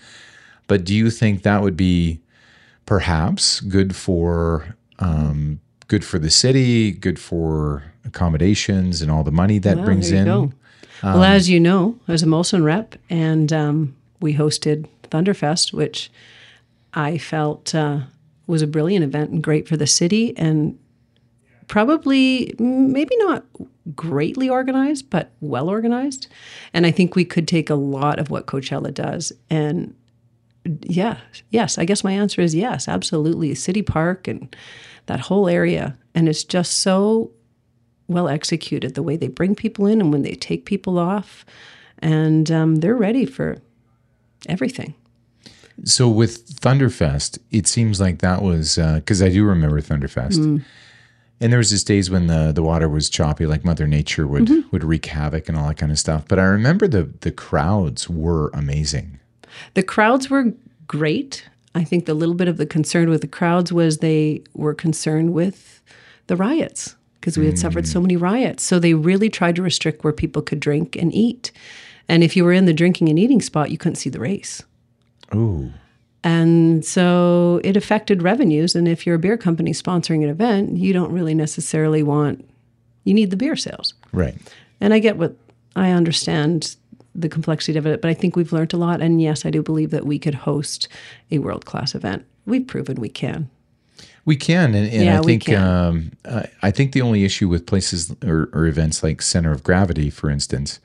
but 0.66 0.84
do 0.84 0.94
you 0.94 1.10
think 1.10 1.42
that 1.42 1.62
would 1.62 1.76
be 1.76 2.20
perhaps 2.86 3.60
good 3.60 3.96
for 3.96 4.76
um, 5.00 5.60
good 5.88 6.04
for 6.04 6.18
the 6.18 6.30
city, 6.30 6.92
good 6.92 7.18
for 7.18 7.82
accommodations 8.04 9.02
and 9.02 9.10
all 9.10 9.24
the 9.24 9.32
money 9.32 9.58
that 9.58 9.76
Well, 9.78 9.86
brings 9.86 10.12
in? 10.12 10.26
go. 10.26 10.52
Well, 11.04 11.24
as 11.24 11.48
you 11.48 11.60
know, 11.60 11.98
I 12.08 12.12
was 12.12 12.22
a 12.22 12.26
Molson 12.26 12.64
rep, 12.64 12.96
and 13.10 13.52
um, 13.52 13.96
we 14.20 14.34
hosted 14.34 14.86
Thunderfest, 15.04 15.72
which 15.72 16.10
I 16.94 17.18
felt 17.18 17.74
uh, 17.74 18.00
was 18.46 18.62
a 18.62 18.66
brilliant 18.66 19.04
event 19.04 19.30
and 19.30 19.42
great 19.42 19.68
for 19.68 19.76
the 19.76 19.86
city, 19.86 20.36
and 20.36 20.78
probably 21.68 22.54
maybe 22.58 23.16
not 23.18 23.44
greatly 23.94 24.48
organized, 24.48 25.10
but 25.10 25.30
well 25.40 25.68
organized. 25.68 26.28
And 26.72 26.86
I 26.86 26.90
think 26.90 27.14
we 27.14 27.24
could 27.24 27.46
take 27.46 27.70
a 27.70 27.74
lot 27.74 28.18
of 28.18 28.30
what 28.30 28.46
Coachella 28.46 28.92
does 28.92 29.32
and 29.50 29.94
yeah, 30.82 31.18
yes. 31.50 31.78
I 31.78 31.84
guess 31.84 32.04
my 32.04 32.12
answer 32.12 32.40
is 32.40 32.54
yes, 32.54 32.88
absolutely. 32.88 33.54
City 33.54 33.82
Park 33.82 34.26
and 34.26 34.54
that 35.06 35.20
whole 35.20 35.48
area. 35.48 35.96
And 36.14 36.28
it's 36.28 36.44
just 36.44 36.78
so 36.78 37.30
well 38.08 38.28
executed 38.28 38.94
the 38.94 39.02
way 39.02 39.16
they 39.16 39.28
bring 39.28 39.54
people 39.54 39.86
in 39.86 40.00
and 40.00 40.12
when 40.12 40.22
they 40.22 40.34
take 40.34 40.64
people 40.64 40.98
off. 40.98 41.44
And 42.00 42.50
um, 42.50 42.76
they're 42.76 42.96
ready 42.96 43.24
for 43.24 43.58
everything. 44.48 44.94
So 45.84 46.08
with 46.08 46.46
Thunderfest, 46.60 47.38
it 47.50 47.66
seems 47.66 48.00
like 48.00 48.20
that 48.20 48.42
was 48.42 48.78
uh, 48.78 48.96
because 48.96 49.22
I 49.22 49.28
do 49.28 49.44
remember 49.44 49.80
Thunderfest, 49.80 50.38
mm. 50.38 50.64
and 51.40 51.52
there 51.52 51.58
was 51.58 51.70
just 51.70 51.86
days 51.86 52.10
when 52.10 52.28
the 52.28 52.52
the 52.52 52.62
water 52.62 52.88
was 52.88 53.10
choppy, 53.10 53.44
like 53.44 53.64
Mother 53.64 53.88
Nature 53.88 54.26
would 54.26 54.44
mm-hmm. 54.44 54.68
would 54.70 54.84
wreak 54.84 55.06
havoc 55.06 55.48
and 55.48 55.58
all 55.58 55.66
that 55.66 55.76
kind 55.76 55.90
of 55.90 55.98
stuff. 55.98 56.26
But 56.28 56.38
I 56.38 56.44
remember 56.44 56.86
the 56.86 57.10
the 57.20 57.32
crowds 57.32 58.08
were 58.08 58.50
amazing. 58.54 59.18
The 59.74 59.82
crowds 59.82 60.30
were 60.30 60.52
great. 60.86 61.48
I 61.74 61.82
think 61.82 62.06
the 62.06 62.14
little 62.14 62.36
bit 62.36 62.46
of 62.46 62.56
the 62.56 62.66
concern 62.66 63.10
with 63.10 63.20
the 63.20 63.26
crowds 63.26 63.72
was 63.72 63.98
they 63.98 64.44
were 64.54 64.74
concerned 64.74 65.32
with 65.32 65.82
the 66.28 66.36
riots 66.36 66.94
because 67.24 67.38
we 67.38 67.46
had 67.46 67.58
suffered 67.58 67.88
so 67.88 68.02
many 68.02 68.18
riots. 68.18 68.62
So 68.62 68.78
they 68.78 68.92
really 68.92 69.30
tried 69.30 69.56
to 69.56 69.62
restrict 69.62 70.04
where 70.04 70.12
people 70.12 70.42
could 70.42 70.60
drink 70.60 70.94
and 70.94 71.10
eat. 71.14 71.52
And 72.06 72.22
if 72.22 72.36
you 72.36 72.44
were 72.44 72.52
in 72.52 72.66
the 72.66 72.74
drinking 72.74 73.08
and 73.08 73.18
eating 73.18 73.40
spot, 73.40 73.70
you 73.70 73.78
couldn't 73.78 73.96
see 73.96 74.10
the 74.10 74.20
race. 74.20 74.62
Ooh, 75.34 75.72
And 76.22 76.84
so 76.84 77.62
it 77.64 77.78
affected 77.78 78.22
revenues. 78.22 78.74
And 78.74 78.86
if 78.86 79.06
you're 79.06 79.14
a 79.14 79.18
beer 79.18 79.38
company 79.38 79.72
sponsoring 79.72 80.22
an 80.22 80.28
event, 80.28 80.76
you 80.76 80.92
don't 80.92 81.10
really 81.12 81.34
necessarily 81.34 82.02
want, 82.02 82.46
you 83.04 83.14
need 83.14 83.30
the 83.30 83.38
beer 83.38 83.56
sales. 83.56 83.94
right. 84.12 84.36
And 84.78 84.92
I 84.92 84.98
get 84.98 85.16
what 85.16 85.34
I 85.76 85.92
understand 85.92 86.76
the 87.14 87.30
complexity 87.30 87.78
of 87.78 87.86
it, 87.86 88.02
but 88.02 88.10
I 88.10 88.14
think 88.14 88.36
we've 88.36 88.52
learned 88.52 88.74
a 88.74 88.76
lot. 88.76 89.00
And 89.00 89.22
yes, 89.22 89.46
I 89.46 89.50
do 89.50 89.62
believe 89.62 89.92
that 89.92 90.04
we 90.04 90.18
could 90.18 90.34
host 90.34 90.88
a 91.30 91.38
world 91.38 91.64
class 91.64 91.94
event. 91.94 92.26
We've 92.44 92.66
proven 92.66 93.00
we 93.00 93.08
can. 93.08 93.48
We 94.26 94.36
can, 94.36 94.74
and, 94.74 94.86
and 94.90 95.04
Yeah, 95.04 95.18
I 95.18 95.22
think 95.22 95.44
um, 95.62 96.12
I 96.62 96.70
think 96.70 96.92
the 96.92 97.02
only 97.02 97.24
issue 97.24 97.48
with 97.48 97.66
places 97.66 98.14
or, 98.24 98.48
or 98.52 98.66
events 98.66 99.02
like 99.02 99.20
Center 99.20 99.52
of 99.52 99.62
Gravity, 99.62 100.08
for 100.10 100.30
instance, 100.30 100.80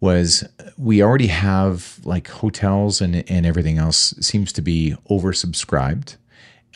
was 0.00 0.44
we 0.76 1.02
already 1.02 1.26
have 1.26 1.98
like 2.04 2.28
hotels 2.28 3.00
and 3.00 3.28
and 3.30 3.44
everything 3.44 3.78
else 3.78 4.14
seems 4.20 4.52
to 4.54 4.62
be 4.62 4.94
oversubscribed 5.10 6.16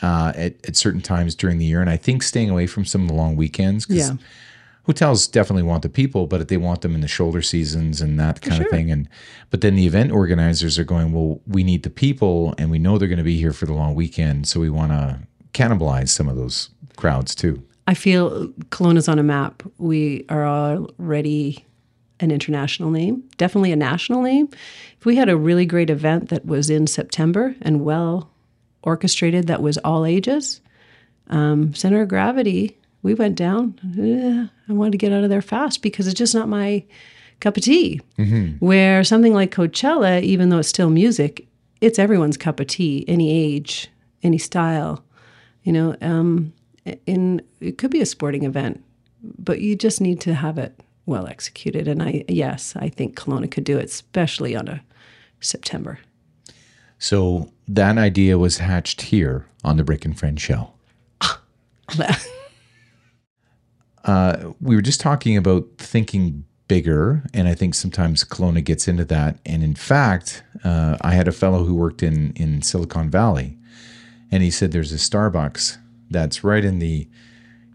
uh, 0.01 0.33
at 0.35 0.53
at 0.67 0.75
certain 0.75 1.01
times 1.01 1.33
during 1.35 1.57
the 1.57 1.65
year, 1.65 1.81
and 1.81 1.89
I 1.89 1.97
think 1.97 2.21
staying 2.23 2.49
away 2.49 2.67
from 2.67 2.85
some 2.85 3.01
of 3.03 3.07
the 3.07 3.13
long 3.15 3.35
weekends. 3.35 3.85
'cause 3.85 3.97
Yeah. 3.97 4.13
Hotels 4.85 5.27
definitely 5.27 5.63
want 5.63 5.81
the 5.81 5.87
people, 5.87 6.27
but 6.27 6.49
they 6.49 6.57
want 6.57 6.81
them 6.81 6.93
in 6.93 6.99
the 6.99 7.07
shoulder 7.07 7.41
seasons 7.41 8.01
and 8.01 8.19
that 8.19 8.41
kind 8.41 8.61
of 8.61 8.69
thing. 8.69 8.91
And 8.91 9.07
but 9.49 9.61
then 9.61 9.75
the 9.75 9.87
event 9.87 10.11
organizers 10.11 10.77
are 10.77 10.83
going, 10.83 11.13
well, 11.13 11.39
we 11.47 11.63
need 11.63 11.83
the 11.83 11.89
people, 11.89 12.53
and 12.57 12.69
we 12.69 12.79
know 12.79 12.97
they're 12.97 13.07
going 13.07 13.17
to 13.17 13.23
be 13.23 13.37
here 13.37 13.53
for 13.53 13.65
the 13.65 13.71
long 13.73 13.95
weekend, 13.95 14.45
so 14.45 14.59
we 14.59 14.69
want 14.69 14.91
to 14.91 15.19
cannibalize 15.53 16.09
some 16.09 16.27
of 16.27 16.35
those 16.35 16.69
crowds 16.95 17.35
too. 17.35 17.61
I 17.87 17.93
feel 17.93 18.47
Kelowna's 18.71 19.07
on 19.07 19.19
a 19.19 19.23
map. 19.23 19.63
We 19.77 20.25
are 20.29 20.47
already 20.47 21.65
an 22.19 22.31
international 22.31 22.91
name, 22.91 23.23
definitely 23.37 23.71
a 23.71 23.75
national 23.75 24.21
name. 24.21 24.47
If 24.99 25.05
we 25.05 25.15
had 25.17 25.29
a 25.29 25.35
really 25.35 25.65
great 25.65 25.89
event 25.89 26.29
that 26.29 26.45
was 26.45 26.69
in 26.69 26.87
September 26.87 27.55
and 27.61 27.83
well 27.83 28.29
orchestrated, 28.83 29.47
that 29.47 29.61
was 29.61 29.77
all 29.79 30.05
ages, 30.05 30.61
um, 31.27 31.73
center 31.73 32.01
of 32.01 32.07
gravity, 32.07 32.77
we 33.01 33.13
went 33.13 33.35
down. 33.35 33.77
Eh, 33.99 34.47
I 34.69 34.73
wanted 34.73 34.91
to 34.91 34.97
get 34.97 35.11
out 35.11 35.23
of 35.23 35.29
there 35.29 35.41
fast 35.41 35.81
because 35.81 36.07
it's 36.07 36.17
just 36.17 36.33
not 36.33 36.47
my 36.47 36.85
cup 37.41 37.57
of 37.57 37.63
tea. 37.63 37.99
Where 38.59 39.03
something 39.03 39.33
like 39.33 39.53
Coachella, 39.53 40.21
even 40.21 40.49
though 40.49 40.59
it's 40.59 40.69
still 40.69 40.89
music, 40.89 41.45
it's 41.81 41.99
everyone's 41.99 42.37
cup 42.37 42.61
of 42.61 42.67
tea, 42.67 43.03
any 43.07 43.29
age, 43.29 43.89
any 44.21 44.37
style. 44.37 45.03
You 45.63 45.71
know, 45.71 45.95
um, 46.01 46.53
in 47.05 47.41
it 47.59 47.77
could 47.77 47.91
be 47.91 48.01
a 48.01 48.05
sporting 48.05 48.43
event, 48.43 48.83
but 49.23 49.61
you 49.61 49.75
just 49.75 50.01
need 50.01 50.19
to 50.21 50.33
have 50.33 50.57
it 50.57 50.79
well 51.05 51.27
executed. 51.27 51.87
And 51.87 52.01
I, 52.01 52.25
yes, 52.27 52.75
I 52.75 52.89
think 52.89 53.15
Kelowna 53.15 53.49
could 53.49 53.63
do 53.63 53.77
it, 53.77 53.85
especially 53.85 54.55
on 54.55 54.67
a 54.67 54.83
September. 55.39 55.99
So 56.97 57.51
that 57.67 57.97
idea 57.97 58.37
was 58.37 58.59
hatched 58.59 59.01
here 59.03 59.45
on 59.63 59.77
the 59.77 59.83
Rick 59.83 60.05
and 60.05 60.17
Friend 60.17 60.39
show. 60.39 60.71
we 64.61 64.75
were 64.75 64.81
just 64.81 65.01
talking 65.01 65.37
about 65.37 65.65
thinking 65.77 66.45
bigger, 66.67 67.23
and 67.33 67.47
I 67.47 67.55
think 67.55 67.75
sometimes 67.75 68.23
Kelowna 68.23 68.63
gets 68.63 68.87
into 68.87 69.05
that. 69.05 69.37
And 69.45 69.63
in 69.63 69.75
fact, 69.75 70.43
uh, 70.63 70.97
I 71.01 71.13
had 71.13 71.27
a 71.27 71.31
fellow 71.31 71.65
who 71.65 71.75
worked 71.75 72.03
in 72.03 72.31
in 72.33 72.61
Silicon 72.61 73.09
Valley, 73.09 73.57
and 74.33 74.41
he 74.41 74.49
said 74.49 74.71
there's 74.71 74.91
a 74.91 74.95
Starbucks 74.95 75.77
that's 76.09 76.43
right 76.43 76.65
in 76.65 76.79
the 76.79 77.07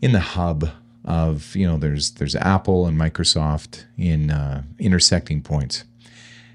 in 0.03 0.11
the 0.11 0.19
hub 0.19 0.69
of 1.05 1.55
you 1.55 1.65
know 1.65 1.79
there's 1.79 2.11
there's 2.13 2.35
Apple 2.35 2.85
and 2.85 3.01
Microsoft 3.01 3.85
in 3.97 4.33
uh, 4.33 4.65
intersecting 4.81 5.41
points. 5.41 5.85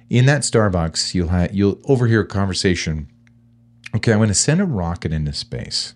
In 0.09 0.25
that 0.25 0.41
Starbucks, 0.41 1.13
you'll 1.13 1.29
ha- 1.29 1.47
you'll 1.53 1.79
overhear 1.85 2.19
a 2.19 2.27
conversation. 2.27 3.07
Okay, 3.95 4.11
I'm 4.11 4.19
going 4.19 4.27
to 4.27 4.33
send 4.33 4.59
a 4.59 4.65
rocket 4.65 5.13
into 5.13 5.31
space 5.31 5.95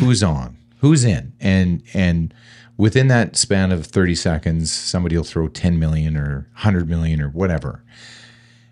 who's 0.00 0.22
on 0.24 0.56
who's 0.78 1.04
in 1.04 1.32
and 1.40 1.84
and 1.94 2.34
within 2.76 3.06
that 3.06 3.36
span 3.36 3.70
of 3.70 3.86
30 3.86 4.16
seconds 4.16 4.72
somebody 4.72 5.16
will 5.16 5.22
throw 5.22 5.46
10 5.46 5.78
million 5.78 6.16
or 6.16 6.48
100 6.54 6.88
million 6.88 7.20
or 7.20 7.28
whatever 7.28 7.84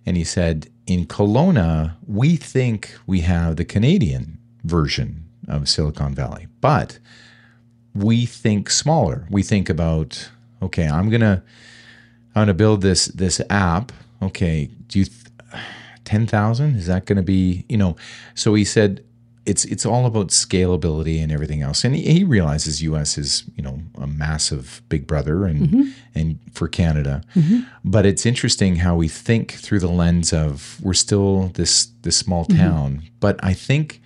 and 0.04 0.16
he 0.16 0.24
said 0.24 0.68
in 0.86 1.06
Kelowna 1.06 1.94
we 2.06 2.34
think 2.34 2.96
we 3.06 3.20
have 3.20 3.56
the 3.56 3.64
Canadian 3.64 4.39
version 4.64 5.24
of 5.48 5.68
Silicon 5.68 6.14
Valley. 6.14 6.46
But 6.60 6.98
we 7.94 8.26
think 8.26 8.70
smaller. 8.70 9.26
We 9.30 9.42
think 9.42 9.68
about 9.68 10.30
okay 10.62 10.88
I'm 10.88 11.08
going 11.10 11.22
to 11.22 11.42
I'm 12.34 12.46
to 12.46 12.54
build 12.54 12.82
this 12.82 13.06
this 13.06 13.40
app. 13.50 13.92
Okay 14.22 14.70
do 14.86 15.00
you 15.00 15.04
th- 15.06 15.16
10,000 16.04 16.76
is 16.76 16.86
that 16.86 17.06
going 17.06 17.16
to 17.16 17.22
be 17.22 17.64
you 17.68 17.76
know 17.76 17.96
so 18.34 18.54
he 18.54 18.64
said 18.64 19.04
it's 19.46 19.64
it's 19.64 19.86
all 19.86 20.06
about 20.06 20.28
scalability 20.28 21.22
and 21.22 21.32
everything 21.32 21.62
else. 21.62 21.82
And 21.84 21.94
he, 21.94 22.02
he 22.02 22.24
realizes 22.24 22.82
US 22.82 23.16
is 23.16 23.44
you 23.56 23.62
know 23.62 23.80
a 24.00 24.06
massive 24.06 24.82
big 24.88 25.06
brother 25.06 25.44
and 25.44 25.68
mm-hmm. 25.68 25.82
and 26.14 26.38
for 26.52 26.68
Canada. 26.68 27.22
Mm-hmm. 27.34 27.60
But 27.84 28.06
it's 28.06 28.26
interesting 28.26 28.76
how 28.76 28.94
we 28.96 29.08
think 29.08 29.52
through 29.52 29.80
the 29.80 29.88
lens 29.88 30.32
of 30.32 30.78
we're 30.82 30.94
still 30.94 31.48
this 31.54 31.86
this 32.02 32.16
small 32.16 32.44
mm-hmm. 32.44 32.58
town. 32.58 33.02
But 33.18 33.40
I 33.42 33.54
think 33.54 33.99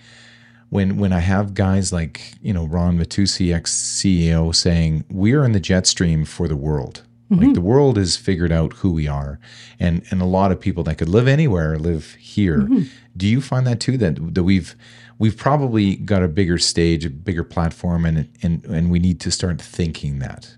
when 0.70 0.96
when 0.96 1.12
I 1.12 1.20
have 1.20 1.54
guys 1.54 1.92
like 1.92 2.34
you 2.42 2.52
know 2.52 2.66
Ron 2.66 2.98
Matusi 2.98 3.54
ex 3.54 3.72
CEO 3.72 4.54
saying 4.54 5.04
we 5.10 5.32
are 5.34 5.44
in 5.44 5.52
the 5.52 5.60
jet 5.60 5.86
stream 5.86 6.24
for 6.24 6.48
the 6.48 6.56
world 6.56 7.02
Like 7.30 7.40
mm-hmm. 7.40 7.52
the 7.54 7.60
world 7.62 7.96
has 7.96 8.16
figured 8.16 8.52
out 8.52 8.74
who 8.74 8.92
we 8.92 9.08
are, 9.08 9.40
and 9.80 10.02
and 10.10 10.20
a 10.20 10.26
lot 10.26 10.52
of 10.52 10.60
people 10.60 10.84
that 10.84 10.98
could 10.98 11.08
live 11.08 11.26
anywhere 11.26 11.78
live 11.78 12.14
here. 12.14 12.58
Mm-hmm. 12.60 12.82
Do 13.16 13.26
you 13.26 13.40
find 13.40 13.66
that 13.66 13.80
too? 13.80 13.96
That 13.96 14.34
that 14.34 14.42
we've 14.42 14.76
we've 15.18 15.36
probably 15.36 15.96
got 15.96 16.22
a 16.22 16.28
bigger 16.28 16.58
stage, 16.58 17.06
a 17.06 17.10
bigger 17.10 17.42
platform, 17.42 18.04
and 18.04 18.28
and 18.42 18.64
and 18.66 18.90
we 18.90 18.98
need 18.98 19.20
to 19.20 19.30
start 19.30 19.60
thinking 19.60 20.18
that. 20.18 20.54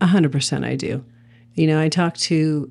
A 0.00 0.06
hundred 0.06 0.32
percent, 0.32 0.64
I 0.64 0.76
do. 0.76 1.04
You 1.54 1.66
know, 1.66 1.80
I 1.80 1.88
talk 1.88 2.16
to, 2.16 2.70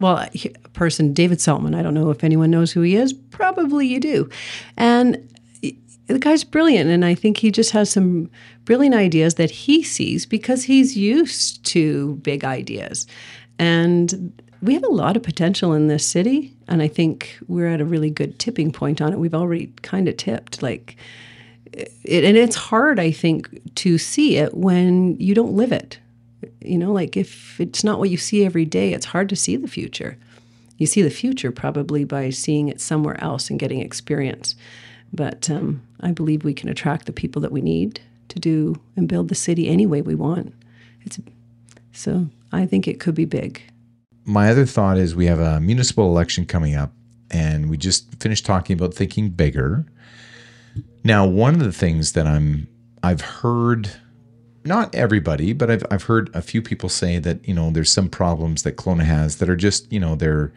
well, 0.00 0.28
a 0.34 0.68
person, 0.70 1.12
David 1.12 1.38
Saltman. 1.38 1.74
I 1.74 1.82
don't 1.82 1.94
know 1.94 2.10
if 2.10 2.24
anyone 2.24 2.50
knows 2.50 2.72
who 2.72 2.82
he 2.82 2.96
is. 2.96 3.12
Probably 3.12 3.86
you 3.86 4.00
do. 4.00 4.28
And 4.76 5.28
the 6.06 6.18
guy's 6.18 6.44
brilliant. 6.44 6.90
And 6.90 7.04
I 7.04 7.14
think 7.14 7.38
he 7.38 7.50
just 7.50 7.70
has 7.72 7.90
some 7.90 8.30
brilliant 8.64 8.94
ideas 8.94 9.34
that 9.34 9.50
he 9.50 9.82
sees 9.82 10.26
because 10.26 10.64
he's 10.64 10.96
used 10.96 11.64
to 11.66 12.16
big 12.16 12.44
ideas. 12.44 13.06
And 13.58 14.32
we 14.62 14.74
have 14.74 14.84
a 14.84 14.88
lot 14.88 15.16
of 15.16 15.22
potential 15.22 15.72
in 15.72 15.88
this 15.88 16.06
city. 16.06 16.54
And 16.68 16.82
I 16.82 16.88
think 16.88 17.38
we're 17.48 17.68
at 17.68 17.80
a 17.80 17.84
really 17.84 18.10
good 18.10 18.38
tipping 18.38 18.72
point 18.72 19.00
on 19.00 19.12
it. 19.12 19.18
We've 19.18 19.34
already 19.34 19.72
kind 19.82 20.08
of 20.08 20.16
tipped. 20.16 20.62
Like, 20.62 20.96
it, 21.72 22.24
and 22.24 22.36
it's 22.36 22.56
hard, 22.56 22.98
I 22.98 23.10
think, 23.10 23.74
to 23.76 23.98
see 23.98 24.36
it 24.36 24.54
when 24.54 25.16
you 25.16 25.34
don't 25.34 25.54
live 25.54 25.72
it. 25.72 25.98
You 26.60 26.78
know, 26.78 26.92
like 26.92 27.16
if 27.16 27.60
it's 27.60 27.84
not 27.84 27.98
what 27.98 28.10
you 28.10 28.16
see 28.16 28.44
every 28.44 28.64
day, 28.64 28.92
it's 28.92 29.06
hard 29.06 29.28
to 29.30 29.36
see 29.36 29.56
the 29.56 29.68
future. 29.68 30.18
You 30.78 30.86
see 30.86 31.02
the 31.02 31.10
future 31.10 31.50
probably 31.50 32.04
by 32.04 32.30
seeing 32.30 32.68
it 32.68 32.80
somewhere 32.80 33.22
else 33.22 33.50
and 33.50 33.58
getting 33.58 33.80
experience. 33.80 34.54
But 35.12 35.48
um, 35.48 35.82
I 36.00 36.12
believe 36.12 36.44
we 36.44 36.54
can 36.54 36.68
attract 36.68 37.06
the 37.06 37.12
people 37.12 37.40
that 37.42 37.52
we 37.52 37.60
need 37.60 38.00
to 38.28 38.38
do 38.38 38.76
and 38.96 39.08
build 39.08 39.28
the 39.28 39.34
city 39.34 39.68
any 39.68 39.86
way 39.86 40.02
we 40.02 40.14
want. 40.14 40.52
It's 41.02 41.18
so 41.92 42.28
I 42.52 42.66
think 42.66 42.86
it 42.86 43.00
could 43.00 43.14
be 43.14 43.24
big. 43.24 43.62
My 44.24 44.50
other 44.50 44.66
thought 44.66 44.98
is 44.98 45.14
we 45.14 45.26
have 45.26 45.38
a 45.38 45.60
municipal 45.60 46.10
election 46.10 46.46
coming 46.46 46.74
up, 46.74 46.92
and 47.30 47.70
we 47.70 47.76
just 47.76 48.20
finished 48.20 48.44
talking 48.44 48.74
about 48.74 48.92
thinking 48.92 49.30
bigger. 49.30 49.86
Now, 51.04 51.24
one 51.26 51.54
of 51.54 51.60
the 51.60 51.72
things 51.72 52.12
that 52.12 52.26
I'm 52.26 52.66
I've 53.02 53.20
heard 53.20 53.90
not 54.66 54.94
everybody, 54.94 55.52
but 55.52 55.70
I've 55.70 55.84
I've 55.90 56.04
heard 56.04 56.30
a 56.34 56.42
few 56.42 56.60
people 56.60 56.88
say 56.88 57.18
that, 57.18 57.46
you 57.46 57.54
know, 57.54 57.70
there's 57.70 57.90
some 57.90 58.08
problems 58.08 58.62
that 58.62 58.76
Kelowna 58.76 59.04
has 59.04 59.36
that 59.36 59.48
are 59.48 59.56
just, 59.56 59.90
you 59.92 60.00
know, 60.00 60.14
they're 60.14 60.52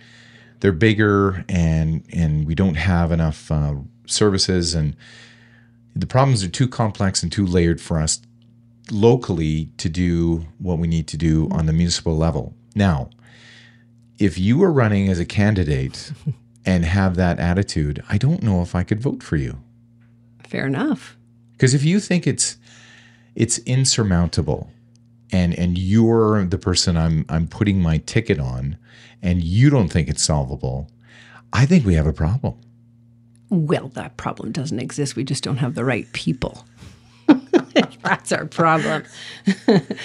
they're 0.60 0.72
bigger 0.72 1.46
and 1.48 2.04
and 2.12 2.46
we 2.46 2.56
don't 2.56 2.76
have 2.76 3.12
enough 3.12 3.52
uh, 3.52 3.76
services 4.06 4.74
and 4.74 4.96
the 5.96 6.08
problems 6.08 6.44
are 6.44 6.50
too 6.50 6.68
complex 6.68 7.24
and 7.24 7.32
too 7.32 7.46
layered 7.46 7.82
for 7.82 8.00
us 8.00 8.22
locally 8.92 9.70
to 9.78 9.90
do 9.90 10.46
what 10.58 10.80
we 10.80 10.88
need 10.88 11.08
to 11.08 11.18
do 11.18 11.48
on 11.52 11.66
the 11.66 11.74
municipal 11.74 12.16
level. 12.16 12.54
Now, 12.76 13.10
if 14.18 14.38
you 14.38 14.58
were 14.58 14.72
running 14.72 15.10
as 15.10 15.20
a 15.20 15.26
candidate 15.26 16.12
and 16.66 16.86
have 16.86 17.16
that 17.16 17.40
attitude, 17.40 18.04
I 18.10 18.18
don't 18.18 18.44
know 18.44 18.62
if 18.62 18.76
I 18.76 18.84
could 18.84 19.02
vote 19.02 19.24
for 19.24 19.36
you. 19.36 19.60
Fair 20.48 20.68
enough. 20.68 21.18
Because 21.54 21.74
if 21.74 21.84
you 21.84 22.00
think 22.00 22.26
it's 22.26 22.58
it's 23.40 23.58
insurmountable 23.60 24.70
and 25.32 25.58
and 25.58 25.78
you're 25.78 26.46
the 26.46 26.60
person 26.60 26.98
I'm 26.98 27.26
I'm 27.30 27.48
putting 27.48 27.82
my 27.82 27.98
ticket 28.00 28.40
on 28.40 28.78
and 29.24 29.44
you 29.44 29.70
don't 29.70 29.90
think 29.90 30.08
it's 30.08 30.24
solvable, 30.24 30.92
I 31.52 31.66
think 31.66 31.86
we 31.86 31.96
have 31.96 32.06
a 32.06 32.14
problem. 32.14 32.56
Well, 33.50 33.88
that 33.90 34.18
problem 34.18 34.52
doesn't 34.52 34.80
exist. 34.80 35.16
We 35.16 35.24
just 35.24 35.44
don't 35.44 35.58
have 35.58 35.74
the 35.74 35.84
right 35.84 36.12
people. 36.14 36.66
That's 38.04 38.32
our 38.32 38.46
problem. 38.46 39.04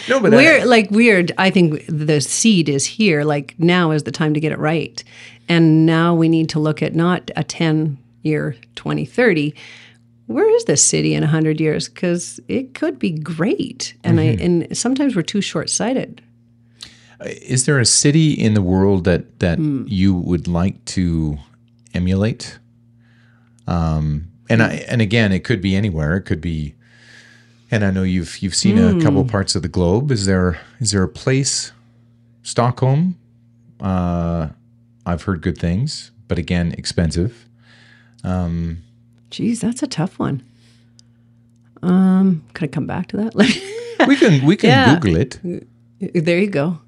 No, 0.09 0.21
but 0.21 0.33
we're 0.33 0.65
like 0.67 0.91
weird. 0.91 1.33
I 1.39 1.51
think 1.51 1.85
the 1.89 2.21
seed 2.21 2.69
is 2.69 2.85
here. 2.85 3.25
Like 3.25 3.55
now 3.59 3.91
is 3.91 4.03
the 4.03 4.11
time 4.13 4.35
to 4.35 4.41
get 4.41 4.53
it 4.53 4.59
right. 4.59 5.03
And 5.49 5.87
now 5.87 6.15
we 6.15 6.29
need 6.29 6.49
to 6.51 6.59
look 6.59 6.83
at 6.83 6.95
not 6.95 7.31
a 7.37 7.43
10 7.43 7.99
year 8.23 8.57
2030. 8.77 9.55
Where 10.27 10.49
is 10.57 10.65
this 10.65 10.83
city 10.83 11.15
in 11.15 11.21
100 11.21 11.61
years? 11.61 11.89
Because 11.89 12.41
it 12.49 12.75
could 12.75 12.99
be 12.99 13.11
great. 13.11 13.95
And 14.03 14.19
I 14.19 14.37
mm-hmm. 14.37 14.45
and 14.45 14.77
sometimes 14.77 15.15
we're 15.15 15.23
too 15.23 15.43
short 15.43 15.69
sighted. 15.69 16.23
Uh, 17.21 17.29
is 17.43 17.67
there 17.67 17.79
a 17.79 17.85
city 17.85 18.33
in 18.33 18.55
the 18.55 18.63
world 18.63 19.05
that 19.05 19.41
that 19.41 19.59
hmm. 19.59 19.85
you 19.87 20.15
would 20.15 20.49
like 20.49 20.83
to 20.87 21.39
emulate? 21.93 22.59
Um, 23.67 24.29
and 24.49 24.63
I 24.63 24.85
and 24.89 25.01
again, 25.01 25.33
it 25.33 25.45
could 25.45 25.61
be 25.61 25.77
anywhere. 25.77 26.17
It 26.17 26.23
could 26.23 26.41
be, 26.41 26.75
and 27.71 27.85
I 27.85 27.91
know 27.91 28.03
you've 28.03 28.39
you've 28.39 28.55
seen 28.55 28.79
a 28.79 29.03
couple 29.03 29.23
hmm. 29.23 29.29
parts 29.29 29.55
of 29.55 29.63
the 29.63 29.69
globe. 29.69 30.11
Is 30.11 30.27
there 30.27 30.59
is 30.81 30.93
there 30.93 31.03
a 31.03 31.09
place, 31.09 31.73
Stockholm? 32.43 33.19
Uh, 33.81 34.49
I've 35.05 35.23
heard 35.23 35.43
good 35.43 35.59
things, 35.59 36.13
but 36.29 36.39
again, 36.39 36.73
expensive. 36.79 37.47
Um, 38.23 38.84
Geez, 39.35 39.61
that's 39.61 39.83
a 39.83 39.89
tough 39.89 40.17
one. 40.21 40.45
Um, 41.83 42.45
could 42.55 42.65
I 42.65 42.69
come 42.69 42.87
back 42.87 43.09
to 43.09 43.17
that? 43.19 43.35
We 44.09 44.17
can 44.17 44.45
we 44.45 44.57
can 44.57 44.71
Yeah. 44.71 44.95
Google 44.95 45.17
it. 45.17 45.41
there 46.25 46.39
you 46.39 46.49
go. 46.51 46.79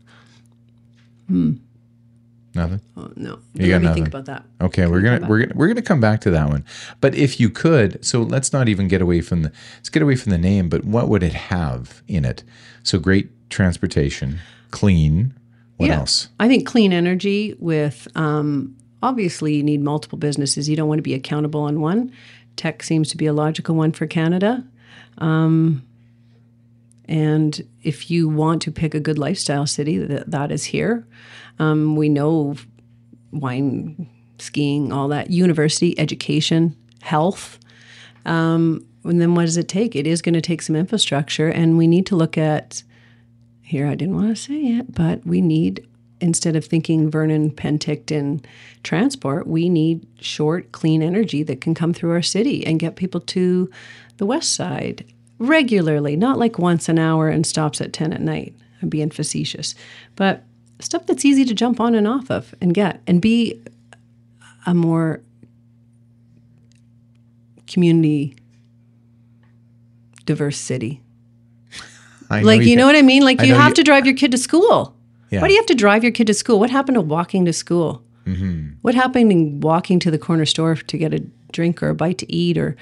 Nothing. 1.28 2.80
Oh, 2.96 3.10
no, 3.16 3.38
You 3.54 3.68
got 3.70 3.82
nothing. 3.82 4.04
think 4.04 4.08
about 4.08 4.24
that. 4.26 4.44
Okay, 4.60 4.86
we're 4.86 5.00
gonna 5.02 5.26
we're 5.28 5.40
gonna 5.40 5.52
we're 5.54 5.68
gonna 5.68 5.82
come 5.82 6.00
back 6.00 6.20
to 6.22 6.30
that 6.30 6.48
one. 6.48 6.64
But 7.00 7.14
if 7.14 7.38
you 7.40 7.50
could, 7.50 8.04
so 8.04 8.22
let's 8.22 8.52
not 8.52 8.68
even 8.68 8.88
get 8.88 9.00
away 9.02 9.20
from 9.20 9.42
the 9.42 9.52
let's 9.76 9.88
get 9.88 10.02
away 10.02 10.16
from 10.16 10.30
the 10.30 10.38
name. 10.38 10.68
But 10.68 10.84
what 10.84 11.08
would 11.08 11.22
it 11.22 11.34
have 11.34 12.02
in 12.08 12.24
it? 12.24 12.42
So 12.82 12.98
great 12.98 13.28
transportation, 13.50 14.38
clean. 14.70 15.34
What 15.76 15.86
Yeah. 15.88 15.98
else? 15.98 16.28
I 16.40 16.48
think 16.48 16.66
clean 16.66 16.92
energy 16.92 17.54
with 17.58 18.08
um, 18.14 18.74
obviously 19.02 19.54
you 19.56 19.62
need 19.62 19.82
multiple 19.82 20.18
businesses. 20.18 20.68
You 20.68 20.76
don't 20.76 20.88
want 20.88 20.98
to 20.98 21.02
be 21.02 21.14
accountable 21.14 21.60
on 21.60 21.80
one. 21.80 22.10
Tech 22.56 22.82
seems 22.82 23.10
to 23.10 23.16
be 23.16 23.26
a 23.26 23.32
logical 23.32 23.74
one 23.74 23.92
for 23.92 24.06
Canada. 24.06 24.64
Um, 25.18 25.86
and 27.08 27.66
if 27.82 28.10
you 28.10 28.28
want 28.28 28.62
to 28.62 28.72
pick 28.72 28.94
a 28.94 29.00
good 29.00 29.18
lifestyle 29.18 29.66
city, 29.66 29.98
that, 29.98 30.50
is 30.50 30.64
here. 30.64 31.06
Um, 31.58 31.96
we 31.96 32.08
know 32.08 32.56
wine, 33.30 34.08
skiing, 34.38 34.92
all 34.92 35.08
that, 35.08 35.30
university, 35.30 35.98
education, 35.98 36.76
health. 37.02 37.58
Um, 38.24 38.84
and 39.04 39.20
then 39.20 39.34
what 39.34 39.42
does 39.42 39.56
it 39.56 39.68
take? 39.68 39.94
It 39.94 40.06
is 40.06 40.20
going 40.20 40.34
to 40.34 40.40
take 40.40 40.62
some 40.62 40.74
infrastructure, 40.74 41.48
and 41.48 41.78
we 41.78 41.86
need 41.86 42.06
to 42.06 42.16
look 42.16 42.36
at 42.36 42.82
here 43.66 43.88
I 43.88 43.96
didn't 43.96 44.14
want 44.14 44.28
to 44.28 44.40
say 44.40 44.62
it, 44.62 44.94
but 44.94 45.26
we 45.26 45.40
need 45.40 45.86
instead 46.20 46.56
of 46.56 46.64
thinking 46.64 47.10
Vernon 47.10 47.50
Penticton 47.50 48.44
transport, 48.82 49.46
we 49.46 49.68
need 49.68 50.06
short, 50.20 50.72
clean 50.72 51.02
energy 51.02 51.42
that 51.42 51.60
can 51.60 51.74
come 51.74 51.92
through 51.92 52.12
our 52.12 52.22
city 52.22 52.66
and 52.66 52.78
get 52.80 52.96
people 52.96 53.20
to 53.20 53.70
the 54.16 54.26
west 54.26 54.54
side 54.54 55.04
regularly, 55.38 56.16
not 56.16 56.38
like 56.38 56.58
once 56.58 56.88
an 56.88 56.98
hour 56.98 57.28
and 57.28 57.46
stops 57.46 57.80
at 57.80 57.92
10 57.92 58.12
at 58.12 58.20
night. 58.22 58.54
I'm 58.82 58.88
being 58.88 59.10
facetious, 59.10 59.74
but 60.16 60.44
stuff 60.80 61.06
that's 61.06 61.24
easy 61.24 61.44
to 61.44 61.54
jump 61.54 61.80
on 61.80 61.94
and 61.94 62.06
off 62.06 62.30
of 62.30 62.54
and 62.60 62.74
get 62.74 63.00
and 63.06 63.20
be 63.20 63.62
a 64.66 64.74
more 64.74 65.20
community 67.66 68.36
diverse 70.24 70.58
city. 70.58 71.00
Like, 72.28 72.62
you 72.62 72.74
know 72.76 72.86
what 72.86 72.96
I 72.96 73.02
mean? 73.02 73.22
Like, 73.22 73.40
I 73.40 73.44
you 73.44 73.54
have 73.54 73.70
you- 73.70 73.74
to 73.76 73.82
drive 73.84 74.06
your 74.06 74.16
kid 74.16 74.32
to 74.32 74.38
school. 74.38 74.95
Yeah. 75.30 75.40
Why 75.40 75.48
do 75.48 75.54
you 75.54 75.58
have 75.60 75.66
to 75.66 75.74
drive 75.74 76.02
your 76.04 76.12
kid 76.12 76.26
to 76.28 76.34
school? 76.34 76.58
What 76.60 76.70
happened 76.70 76.94
to 76.94 77.00
walking 77.00 77.44
to 77.46 77.52
school? 77.52 78.02
Mm-hmm. 78.26 78.74
What 78.82 78.94
happened 78.94 79.30
in 79.32 79.60
walking 79.60 79.98
to 80.00 80.10
the 80.10 80.18
corner 80.18 80.46
store 80.46 80.74
to 80.76 80.98
get 80.98 81.14
a 81.14 81.20
drink 81.52 81.82
or 81.82 81.88
a 81.90 81.94
bite 81.94 82.18
to 82.18 82.32
eat 82.32 82.58
or 82.58 82.76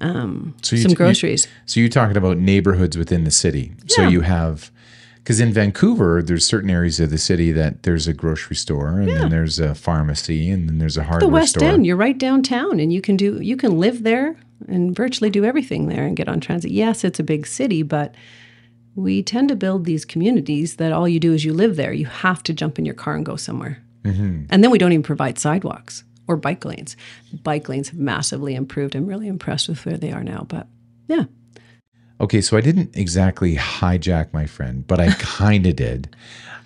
um, 0.00 0.54
So 0.62 0.76
some 0.76 0.84
t- 0.86 0.90
you- 0.90 0.96
groceries? 0.96 1.46
So 1.66 1.80
you're 1.80 1.88
talking 1.88 2.16
about 2.16 2.38
neighborhoods 2.38 2.96
within 2.96 3.24
the 3.24 3.30
city. 3.30 3.72
So 3.88 4.06
you 4.08 4.20
have 4.22 4.70
because 5.18 5.40
in 5.40 5.52
Vancouver, 5.52 6.22
there's 6.22 6.46
certain 6.46 6.70
areas 6.70 7.00
of 7.00 7.10
the 7.10 7.18
city 7.18 7.50
that 7.50 7.82
there's 7.82 8.06
a 8.06 8.12
grocery 8.12 8.54
store, 8.54 9.00
and 9.00 9.08
then 9.08 9.28
there's 9.30 9.58
a 9.58 9.74
pharmacy, 9.74 10.48
and 10.50 10.68
then 10.68 10.78
there's 10.78 10.96
a 10.96 11.02
hardware 11.02 11.18
store. 11.20 11.28
the 11.30 11.34
West 11.34 11.54
store. 11.56 11.68
End, 11.68 11.84
you're 11.84 11.96
right 11.96 12.16
downtown, 12.16 12.78
and 12.78 12.92
you 12.92 13.00
can 13.00 13.16
do 13.16 13.40
you 13.40 13.56
can 13.56 13.76
live 13.80 14.04
there 14.04 14.36
and 14.68 14.94
virtually 14.94 15.28
do 15.28 15.44
everything 15.44 15.88
there 15.88 16.06
and 16.06 16.16
get 16.16 16.28
on 16.28 16.38
transit. 16.38 16.70
Yes, 16.70 17.02
it's 17.02 17.18
a 17.18 17.24
big 17.24 17.44
city, 17.44 17.82
but 17.82 18.14
we 18.96 19.22
tend 19.22 19.48
to 19.50 19.56
build 19.56 19.84
these 19.84 20.04
communities 20.04 20.76
that 20.76 20.92
all 20.92 21.06
you 21.06 21.20
do 21.20 21.32
is 21.32 21.44
you 21.44 21.54
live 21.54 21.76
there. 21.76 21.92
You 21.92 22.06
have 22.06 22.42
to 22.44 22.52
jump 22.52 22.78
in 22.78 22.84
your 22.84 22.94
car 22.94 23.14
and 23.14 23.24
go 23.24 23.36
somewhere. 23.36 23.80
Mm-hmm. 24.02 24.46
And 24.50 24.64
then 24.64 24.70
we 24.70 24.78
don't 24.78 24.92
even 24.92 25.02
provide 25.02 25.38
sidewalks 25.38 26.02
or 26.26 26.36
bike 26.36 26.64
lanes. 26.64 26.96
Bike 27.44 27.68
lanes 27.68 27.90
have 27.90 27.98
massively 27.98 28.54
improved. 28.54 28.96
I'm 28.96 29.06
really 29.06 29.28
impressed 29.28 29.68
with 29.68 29.84
where 29.86 29.96
they 29.96 30.10
are 30.10 30.24
now. 30.24 30.46
But 30.48 30.66
yeah, 31.06 31.24
Okay, 32.20 32.40
so 32.40 32.56
I 32.56 32.60
didn't 32.60 32.96
exactly 32.96 33.56
hijack 33.56 34.32
my 34.32 34.46
friend, 34.46 34.86
but 34.86 35.00
I 35.00 35.10
kind 35.18 35.66
of 35.66 35.76
did. 35.76 36.14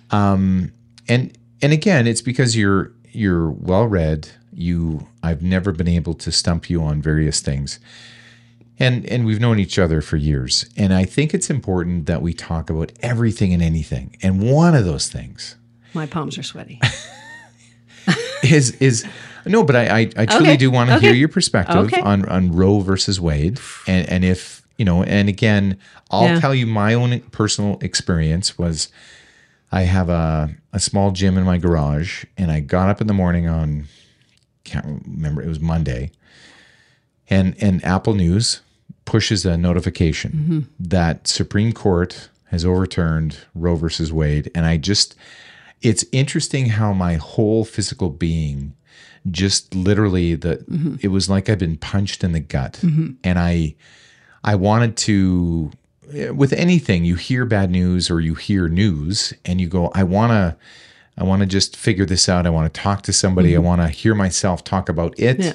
Um, 0.09 0.71
and 1.07 1.37
and 1.61 1.73
again, 1.73 2.07
it's 2.07 2.21
because 2.21 2.55
you're 2.55 2.93
you're 3.11 3.49
well 3.49 3.87
read. 3.87 4.29
You, 4.53 5.07
I've 5.23 5.41
never 5.41 5.71
been 5.71 5.87
able 5.87 6.13
to 6.15 6.31
stump 6.31 6.69
you 6.69 6.83
on 6.83 7.01
various 7.01 7.39
things. 7.39 7.79
And 8.81 9.05
and 9.05 9.25
we've 9.25 9.39
known 9.39 9.59
each 9.59 9.77
other 9.79 10.01
for 10.01 10.17
years 10.17 10.65
and 10.75 10.93
i 10.93 11.05
think 11.05 11.33
it's 11.33 11.49
important 11.49 12.05
that 12.07 12.21
we 12.21 12.33
talk 12.33 12.69
about 12.69 12.91
everything 13.01 13.53
and 13.53 13.61
anything 13.63 14.15
and 14.21 14.41
one 14.41 14.73
of 14.75 14.83
those 14.85 15.07
things 15.09 15.55
My 15.93 16.05
palms 16.07 16.37
are 16.37 16.43
sweaty. 16.43 16.79
is 18.43 18.71
is 18.77 19.05
no 19.45 19.63
but 19.63 19.75
i 19.75 19.99
i, 19.99 20.09
I 20.17 20.25
truly 20.25 20.49
Okay, 20.49 20.57
do 20.57 20.71
want 20.71 20.89
to 20.89 20.99
hear 20.99 21.13
your 21.13 21.27
perspective 21.29 21.75
okay. 21.85 22.01
on 22.01 22.25
on 22.27 22.51
roe 22.51 22.79
versus 22.79 23.21
wade 23.21 23.59
and 23.87 24.09
and 24.09 24.25
if 24.25 24.61
you 24.77 24.85
know 24.85 25.03
and 25.03 25.29
again 25.29 25.77
i'll 26.09 26.23
Yeah. 26.25 26.39
tell 26.39 26.55
you 26.55 26.65
my 26.65 26.93
own 26.95 27.19
personal 27.31 27.77
experience 27.81 28.57
was 28.57 28.89
i 29.71 29.81
have 29.83 30.09
a 30.09 30.55
a 30.73 30.79
small 30.79 31.11
gym 31.11 31.37
in 31.37 31.43
my 31.43 31.57
garage 31.59 32.25
and 32.37 32.51
i 32.51 32.59
got 32.61 32.89
up 32.89 32.99
in 33.01 33.07
the 33.07 33.13
morning 33.13 33.47
on 33.47 33.85
can't 34.63 34.85
remember 35.05 35.41
it 35.43 35.47
was 35.47 35.59
monday 35.59 36.11
and 37.29 37.55
and 37.61 37.83
apple 37.85 38.15
news 38.15 38.61
pushes 39.05 39.45
a 39.45 39.57
notification 39.57 40.31
Mm-hmm. 40.31 40.59
that 40.79 41.27
supreme 41.27 41.73
court 41.73 42.29
has 42.45 42.65
overturned 42.65 43.37
roe 43.55 43.75
versus 43.75 44.11
wade 44.13 44.49
and 44.55 44.65
i 44.65 44.77
just 44.77 45.15
it's 45.81 46.05
interesting 46.11 46.67
how 46.67 46.93
my 46.93 47.15
whole 47.15 47.65
physical 47.65 48.09
being 48.09 48.73
just 49.29 49.73
literally 49.75 50.35
the 50.35 50.57
Mm-hmm. 50.57 50.95
it 51.01 51.07
was 51.09 51.29
like 51.29 51.49
i'd 51.49 51.59
been 51.59 51.77
punched 51.77 52.23
in 52.23 52.31
the 52.31 52.39
gut 52.39 52.81
and 52.83 53.39
i 53.39 53.75
i 54.43 54.55
wanted 54.55 54.97
to 54.97 55.71
with 56.33 56.51
anything 56.53 57.05
you 57.05 57.15
hear 57.15 57.45
bad 57.45 57.71
news 57.71 58.09
or 58.11 58.19
you 58.19 58.35
hear 58.35 58.67
news 58.67 59.33
and 59.45 59.61
you 59.61 59.67
go 59.67 59.91
i 59.95 60.03
want 60.03 60.31
to 60.31 60.55
i 61.17 61.23
want 61.23 61.41
to 61.41 61.45
just 61.45 61.75
figure 61.77 62.05
this 62.05 62.27
out 62.29 62.45
i 62.45 62.49
want 62.49 62.71
to 62.73 62.81
talk 62.81 63.01
to 63.03 63.13
somebody 63.13 63.55
i 63.55 63.59
want 63.59 63.81
to 63.81 63.87
hear 63.87 64.13
myself 64.15 64.63
talk 64.63 64.89
about 64.89 65.13
it 65.17 65.37
Mm-hmm. 65.37 65.41
Yeah. 65.43 65.53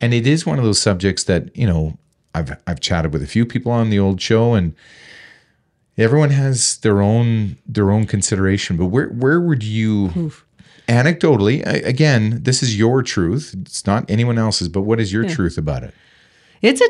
and 0.00 0.14
it 0.14 0.26
is 0.26 0.46
one 0.46 0.58
of 0.58 0.64
those 0.64 0.80
subjects 0.80 1.24
that 1.24 1.54
you 1.56 1.66
know 1.66 1.98
i've 2.34 2.56
i've 2.66 2.80
chatted 2.80 3.12
with 3.12 3.22
a 3.22 3.26
few 3.26 3.44
people 3.46 3.70
on 3.72 3.90
the 3.90 3.98
old 3.98 4.20
show 4.20 4.54
and 4.54 4.74
everyone 5.98 6.30
has 6.30 6.78
their 6.78 7.02
own 7.02 7.56
their 7.66 7.90
own 7.90 8.06
consideration 8.06 8.76
but 8.76 8.86
where 8.86 9.08
where 9.08 9.40
would 9.40 9.62
you 9.62 10.32
anecdotally 10.88 11.64
again 11.84 12.42
this 12.42 12.62
is 12.62 12.78
your 12.78 13.02
truth 13.02 13.54
it's 13.60 13.86
not 13.86 14.08
anyone 14.10 14.38
else's 14.38 14.68
but 14.68 14.82
what 14.82 14.98
is 15.00 15.12
your 15.12 15.28
truth 15.28 15.56
about 15.58 15.82
it 15.82 15.94
It's 16.62 16.80
a 16.80 16.88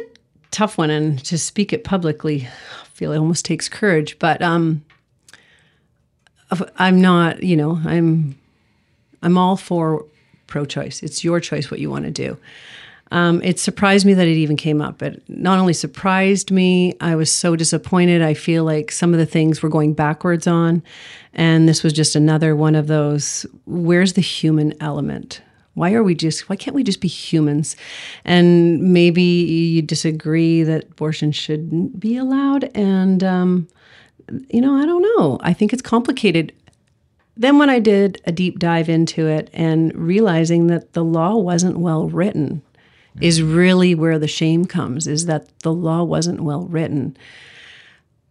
tough 0.50 0.76
one, 0.78 0.90
and 0.90 1.18
to 1.24 1.38
speak 1.38 1.72
it 1.72 1.82
publicly, 1.82 2.46
I 2.46 2.84
feel 2.92 3.10
it 3.12 3.16
almost 3.18 3.44
takes 3.46 3.68
courage. 3.70 4.18
But 4.18 4.42
um, 4.42 4.84
I'm 6.76 7.00
not. 7.00 7.42
You 7.42 7.56
know, 7.56 7.80
I'm. 7.84 8.38
I'm 9.22 9.38
all 9.38 9.56
for 9.56 10.04
pro-choice. 10.48 11.02
It's 11.02 11.24
your 11.24 11.40
choice 11.40 11.70
what 11.70 11.80
you 11.80 11.88
want 11.88 12.04
to 12.04 12.10
do. 12.10 12.36
Um, 13.12 13.42
it 13.42 13.58
surprised 13.58 14.06
me 14.06 14.14
that 14.14 14.26
it 14.26 14.38
even 14.38 14.56
came 14.56 14.80
up. 14.80 15.02
It 15.02 15.22
not 15.28 15.58
only 15.58 15.74
surprised 15.74 16.50
me, 16.50 16.94
I 16.98 17.14
was 17.14 17.30
so 17.30 17.54
disappointed. 17.54 18.22
I 18.22 18.32
feel 18.32 18.64
like 18.64 18.90
some 18.90 19.12
of 19.12 19.18
the 19.18 19.26
things 19.26 19.62
we're 19.62 19.68
going 19.68 19.92
backwards 19.92 20.46
on, 20.46 20.82
and 21.34 21.68
this 21.68 21.82
was 21.82 21.92
just 21.92 22.16
another 22.16 22.56
one 22.56 22.74
of 22.74 22.86
those. 22.86 23.44
Where's 23.66 24.14
the 24.14 24.22
human 24.22 24.72
element? 24.80 25.42
Why 25.74 25.92
are 25.92 26.02
we 26.02 26.14
just? 26.14 26.48
Why 26.48 26.56
can't 26.56 26.74
we 26.74 26.82
just 26.82 27.02
be 27.02 27.08
humans? 27.08 27.76
And 28.24 28.80
maybe 28.94 29.22
you 29.22 29.82
disagree 29.82 30.62
that 30.62 30.84
abortion 30.84 31.32
shouldn't 31.32 32.00
be 32.00 32.16
allowed, 32.16 32.70
and 32.74 33.22
um, 33.22 33.68
you 34.48 34.62
know, 34.62 34.74
I 34.74 34.86
don't 34.86 35.02
know. 35.02 35.38
I 35.42 35.52
think 35.52 35.74
it's 35.74 35.82
complicated 35.82 36.54
then 37.34 37.58
when 37.58 37.70
I 37.70 37.78
did 37.78 38.20
a 38.26 38.32
deep 38.32 38.58
dive 38.58 38.90
into 38.90 39.26
it 39.26 39.48
and 39.54 39.94
realizing 39.94 40.66
that 40.66 40.92
the 40.92 41.02
law 41.02 41.34
wasn't 41.36 41.78
well 41.78 42.06
written 42.08 42.62
is 43.20 43.42
really 43.42 43.94
where 43.94 44.18
the 44.18 44.28
shame 44.28 44.64
comes 44.64 45.06
is 45.06 45.26
that 45.26 45.58
the 45.60 45.72
law 45.72 46.02
wasn't 46.02 46.40
well 46.40 46.66
written. 46.66 47.16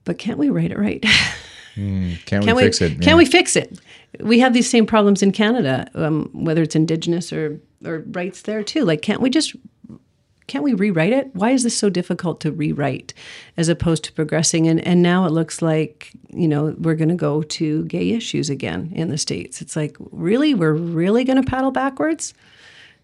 But 0.04 0.18
can't 0.18 0.40
we 0.40 0.50
write 0.50 0.72
it 0.72 0.80
right? 0.80 1.04
can't, 1.76 2.26
Can 2.26 2.46
we 2.48 2.54
we 2.54 2.64
fix 2.64 2.82
it 2.82 3.02
Can 3.02 3.18
we 3.18 3.26
fix 3.26 3.56
it? 3.56 3.80
We 4.20 4.40
have 4.40 4.54
these 4.54 4.70
same 4.70 4.86
problems 4.86 5.24
in 5.24 5.32
Canada, 5.32 5.90
um, 5.96 6.30
whether 6.34 6.62
it's 6.62 6.76
Indigenous 6.76 7.32
or 7.32 7.60
or 7.86 8.00
rights 8.08 8.42
there 8.42 8.64
too. 8.64 8.84
Like, 8.84 9.02
can't 9.02 9.22
we 9.22 9.30
just 9.30 9.56
can't 10.48 10.64
we 10.66 10.74
rewrite 10.74 11.14
it? 11.14 11.34
Why 11.34 11.52
is 11.52 11.64
this 11.64 11.78
so 11.78 11.90
difficult 11.90 12.42
to 12.42 12.52
rewrite, 12.52 13.14
as 13.56 13.70
opposed 13.70 14.04
to 14.06 14.12
progressing? 14.12 14.68
And 14.68 14.86
and 14.86 15.02
now 15.02 15.26
it 15.26 15.32
looks 15.32 15.62
like 15.62 16.12
you 16.34 16.48
know 16.48 16.76
we're 16.78 16.96
going 16.96 17.10
to 17.10 17.16
go 17.16 17.42
to 17.42 17.86
gay 17.86 18.10
issues 18.12 18.50
again 18.50 18.92
in 18.94 19.08
the 19.08 19.18
states. 19.18 19.62
It's 19.62 19.76
like 19.76 19.96
really, 20.12 20.54
we're 20.54 20.74
really 20.74 21.24
going 21.24 21.42
to 21.42 21.50
paddle 21.50 21.72
backwards. 21.72 22.34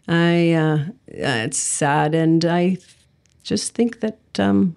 I 0.07 0.53
uh, 0.53 0.77
uh, 0.77 0.85
it's 1.09 1.57
sad, 1.57 2.15
and 2.15 2.43
I 2.45 2.77
just 3.43 3.73
think 3.75 3.99
that 3.99 4.19
um, 4.39 4.75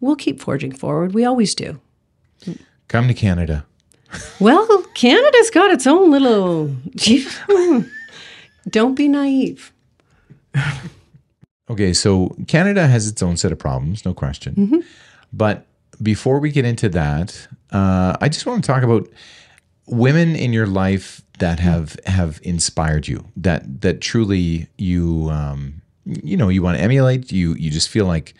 we'll 0.00 0.16
keep 0.16 0.40
forging 0.40 0.72
forward. 0.72 1.12
We 1.14 1.24
always 1.24 1.54
do. 1.54 1.80
come 2.88 3.08
to 3.08 3.14
canada 3.14 3.66
Well, 4.40 4.82
Canada's 4.94 5.50
got 5.50 5.70
its 5.70 5.86
own 5.86 6.10
little. 6.10 6.74
Don't 8.70 8.94
be 8.94 9.08
naive. 9.08 9.72
Okay, 11.70 11.92
so 11.92 12.34
Canada 12.46 12.86
has 12.86 13.06
its 13.08 13.22
own 13.22 13.36
set 13.36 13.52
of 13.52 13.58
problems, 13.58 14.06
no 14.06 14.14
question. 14.14 14.82
But 15.34 15.66
before 16.02 16.40
we 16.40 16.50
get 16.50 16.64
into 16.64 16.88
that, 16.88 17.46
uh, 17.72 18.16
I 18.22 18.30
just 18.30 18.46
want 18.46 18.64
to 18.64 18.66
talk 18.66 18.82
about 18.82 19.06
women 19.88 20.36
in 20.36 20.52
your 20.52 20.66
life 20.66 21.22
that 21.38 21.60
have 21.60 21.96
have 22.06 22.40
inspired 22.42 23.08
you, 23.08 23.24
that 23.36 23.80
that 23.80 24.00
truly 24.00 24.68
you 24.76 25.28
um, 25.30 25.82
you 26.04 26.36
know 26.36 26.48
you 26.48 26.62
want 26.62 26.78
to 26.78 26.82
emulate. 26.82 27.32
You 27.32 27.54
you 27.54 27.70
just 27.70 27.88
feel 27.88 28.06
like 28.06 28.34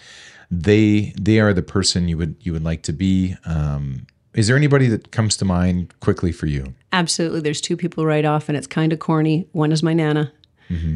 they 0.51 1.13
they 1.21 1.41
are 1.41 1.53
the 1.53 1.63
person 1.63 2.09
you 2.09 2.19
would 2.19 2.37
you 2.41 2.53
would 2.53 2.65
like 2.65 2.83
to 2.83 2.93
be. 2.93 3.37
Um, 3.45 4.07
is 4.35 4.47
there 4.47 4.57
anybody 4.57 4.87
that 4.89 5.11
comes 5.11 5.37
to 5.39 5.45
mind 5.45 5.93
quickly 6.01 6.33
for 6.33 6.47
you? 6.47 6.75
Absolutely. 6.93 7.41
There's 7.41 7.61
two 7.61 7.77
people 7.77 8.07
right 8.07 8.25
off, 8.25 8.49
and 8.49 8.57
it's 8.57 8.67
kind 8.67 8.93
of 8.93 8.99
corny. 8.99 9.49
One 9.53 9.73
is 9.73 9.83
my 9.83 9.95
Nana, 9.95 10.33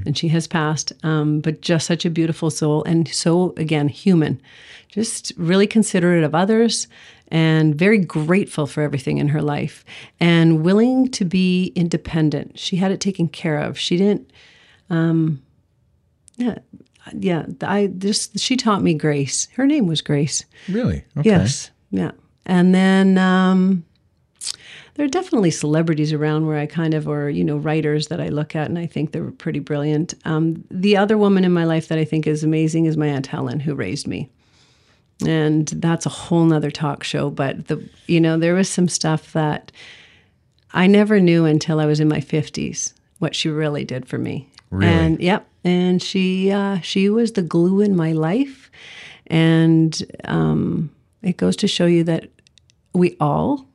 and 0.06 0.18
she 0.18 0.28
has 0.28 0.46
passed, 0.46 0.92
um, 1.02 1.40
but 1.40 1.62
just 1.62 1.86
such 1.86 2.04
a 2.04 2.10
beautiful 2.10 2.50
soul. 2.50 2.84
And 2.84 3.08
so, 3.08 3.54
again, 3.56 3.88
human, 3.88 4.40
just 4.88 5.32
really 5.36 5.66
considerate 5.66 6.24
of 6.24 6.34
others 6.34 6.88
and 7.32 7.74
very 7.74 7.98
grateful 7.98 8.66
for 8.66 8.82
everything 8.82 9.16
in 9.16 9.28
her 9.28 9.40
life 9.40 9.84
and 10.20 10.62
willing 10.62 11.08
to 11.08 11.24
be 11.24 11.72
independent. 11.74 12.58
She 12.58 12.76
had 12.76 12.92
it 12.92 13.00
taken 13.00 13.26
care 13.26 13.56
of. 13.56 13.78
She 13.78 13.96
didn't, 13.96 14.30
um, 14.90 15.42
yeah. 16.36 16.58
Yeah, 17.18 17.46
I 17.62 17.88
just 17.88 18.38
she 18.38 18.56
taught 18.56 18.80
me 18.80 18.94
grace. 18.94 19.48
Her 19.56 19.66
name 19.66 19.88
was 19.88 20.00
Grace. 20.00 20.44
Really? 20.68 21.04
Okay. 21.16 21.30
Yes. 21.30 21.72
Yeah. 21.90 22.12
And 22.46 22.72
then 22.72 23.18
um, 23.18 23.84
there 24.94 25.04
are 25.04 25.08
definitely 25.08 25.50
celebrities 25.50 26.12
around 26.12 26.46
where 26.46 26.58
I 26.58 26.66
kind 26.66 26.94
of, 26.94 27.08
or, 27.08 27.28
you 27.28 27.42
know, 27.42 27.56
writers 27.56 28.06
that 28.06 28.20
I 28.20 28.28
look 28.28 28.54
at 28.54 28.68
and 28.68 28.78
I 28.78 28.86
think 28.86 29.10
they're 29.10 29.32
pretty 29.32 29.58
brilliant. 29.58 30.14
Um, 30.24 30.64
the 30.70 30.96
other 30.96 31.18
woman 31.18 31.44
in 31.44 31.52
my 31.52 31.64
life 31.64 31.88
that 31.88 31.98
I 31.98 32.04
think 32.04 32.26
is 32.28 32.44
amazing 32.44 32.84
is 32.84 32.96
my 32.96 33.08
Aunt 33.08 33.26
Helen, 33.26 33.58
who 33.58 33.74
raised 33.74 34.06
me. 34.06 34.30
And 35.26 35.68
that's 35.68 36.06
a 36.06 36.10
whole 36.10 36.44
nother 36.44 36.70
talk 36.70 37.04
show. 37.04 37.30
But, 37.30 37.68
the 37.68 37.88
you 38.06 38.20
know, 38.20 38.38
there 38.38 38.54
was 38.54 38.68
some 38.68 38.88
stuff 38.88 39.32
that 39.32 39.72
I 40.72 40.86
never 40.86 41.20
knew 41.20 41.44
until 41.44 41.80
I 41.80 41.86
was 41.86 42.00
in 42.00 42.08
my 42.08 42.20
50s 42.20 42.92
what 43.18 43.34
she 43.34 43.48
really 43.48 43.84
did 43.84 44.08
for 44.08 44.18
me. 44.18 44.48
Really? 44.70 44.92
And 44.92 45.20
yep. 45.20 45.46
And 45.64 46.02
she 46.02 46.50
uh, 46.50 46.80
she 46.80 47.08
was 47.08 47.32
the 47.32 47.42
glue 47.42 47.80
in 47.80 47.94
my 47.94 48.12
life. 48.12 48.70
And 49.28 50.02
um, 50.24 50.90
it 51.22 51.36
goes 51.36 51.56
to 51.56 51.68
show 51.68 51.86
you 51.86 52.04
that 52.04 52.28
we 52.92 53.16
all 53.20 53.66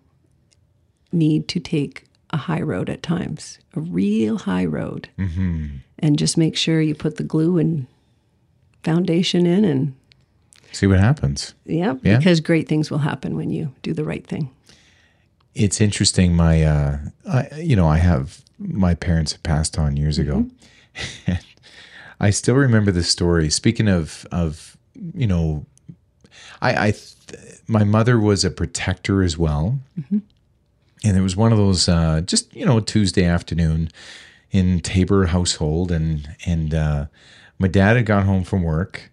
need 1.12 1.47
to 1.47 1.60
take 1.60 2.03
a 2.31 2.38
high 2.38 2.62
road 2.62 2.89
at 2.89 3.01
times, 3.01 3.57
a 3.75 3.79
real 3.79 4.39
high 4.39 4.65
road, 4.65 5.07
and 5.99 6.19
just 6.19 6.38
make 6.38 6.57
sure 6.57 6.81
you 6.81 6.93
put 6.93 7.15
the 7.15 7.23
glue 7.23 7.57
and 7.57 7.88
foundation 8.83 9.45
in, 9.45 9.63
and 9.63 9.95
See 10.71 10.88
what 10.88 10.99
happens. 10.99 11.53
yeah, 11.65 11.95
Yeah. 12.03 12.17
because 12.17 12.39
great 12.39 12.67
things 12.67 12.91
will 12.91 12.99
happen 12.99 13.36
when 13.36 13.49
you 13.49 13.73
do 13.82 13.93
the 13.93 14.03
right 14.03 14.25
thing. 14.25 14.49
It's 15.56 15.82
interesting. 15.82 16.36
My, 16.36 16.63
uh, 16.63 16.97
I, 17.27 17.47
you 17.58 17.75
know, 17.75 17.88
I 17.88 17.97
have 17.97 18.41
my 18.60 18.93
parents 18.95 19.32
have 19.32 19.41
passed 19.43 19.77
on 19.80 19.97
years 19.97 20.19
ago. 20.19 20.45
I 22.19 22.30
still 22.32 22.56
remember 22.56 22.91
the 22.91 23.03
story. 23.03 23.49
Speaking 23.49 23.88
of, 23.88 24.25
of 24.32 24.77
you 25.15 25.27
know, 25.27 25.65
I, 26.62 26.88
I, 26.88 26.91
th- 26.91 27.60
my 27.67 27.84
mother 27.84 28.19
was 28.19 28.43
a 28.45 28.49
protector 28.51 29.21
as 29.23 29.38
well, 29.38 29.80
and 30.12 30.21
it 31.17 31.21
was 31.21 31.36
one 31.36 31.51
of 31.51 31.58
those 31.58 31.88
uh, 31.88 32.21
just 32.21 32.56
you 32.56 32.65
know 32.65 32.80
Tuesday 32.80 33.25
afternoon 33.25 33.89
in 34.51 34.80
Tabor 34.80 35.27
household, 35.27 35.91
and 35.91 36.27
and 36.45 36.73
uh, 36.73 37.06
my 37.60 37.67
dad 37.67 37.97
had 37.97 38.06
gone 38.08 38.25
home 38.25 38.43
from 38.43 38.63
work, 38.63 39.12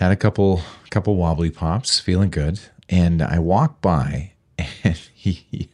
had 0.00 0.10
a 0.10 0.16
couple 0.16 0.62
couple 0.88 1.14
wobbly 1.14 1.50
pops, 1.50 2.00
feeling 2.00 2.30
good, 2.30 2.58
and 2.88 3.22
I 3.22 3.38
walked 3.38 3.82
by, 3.82 4.32
and 4.82 4.96
he 5.14 5.68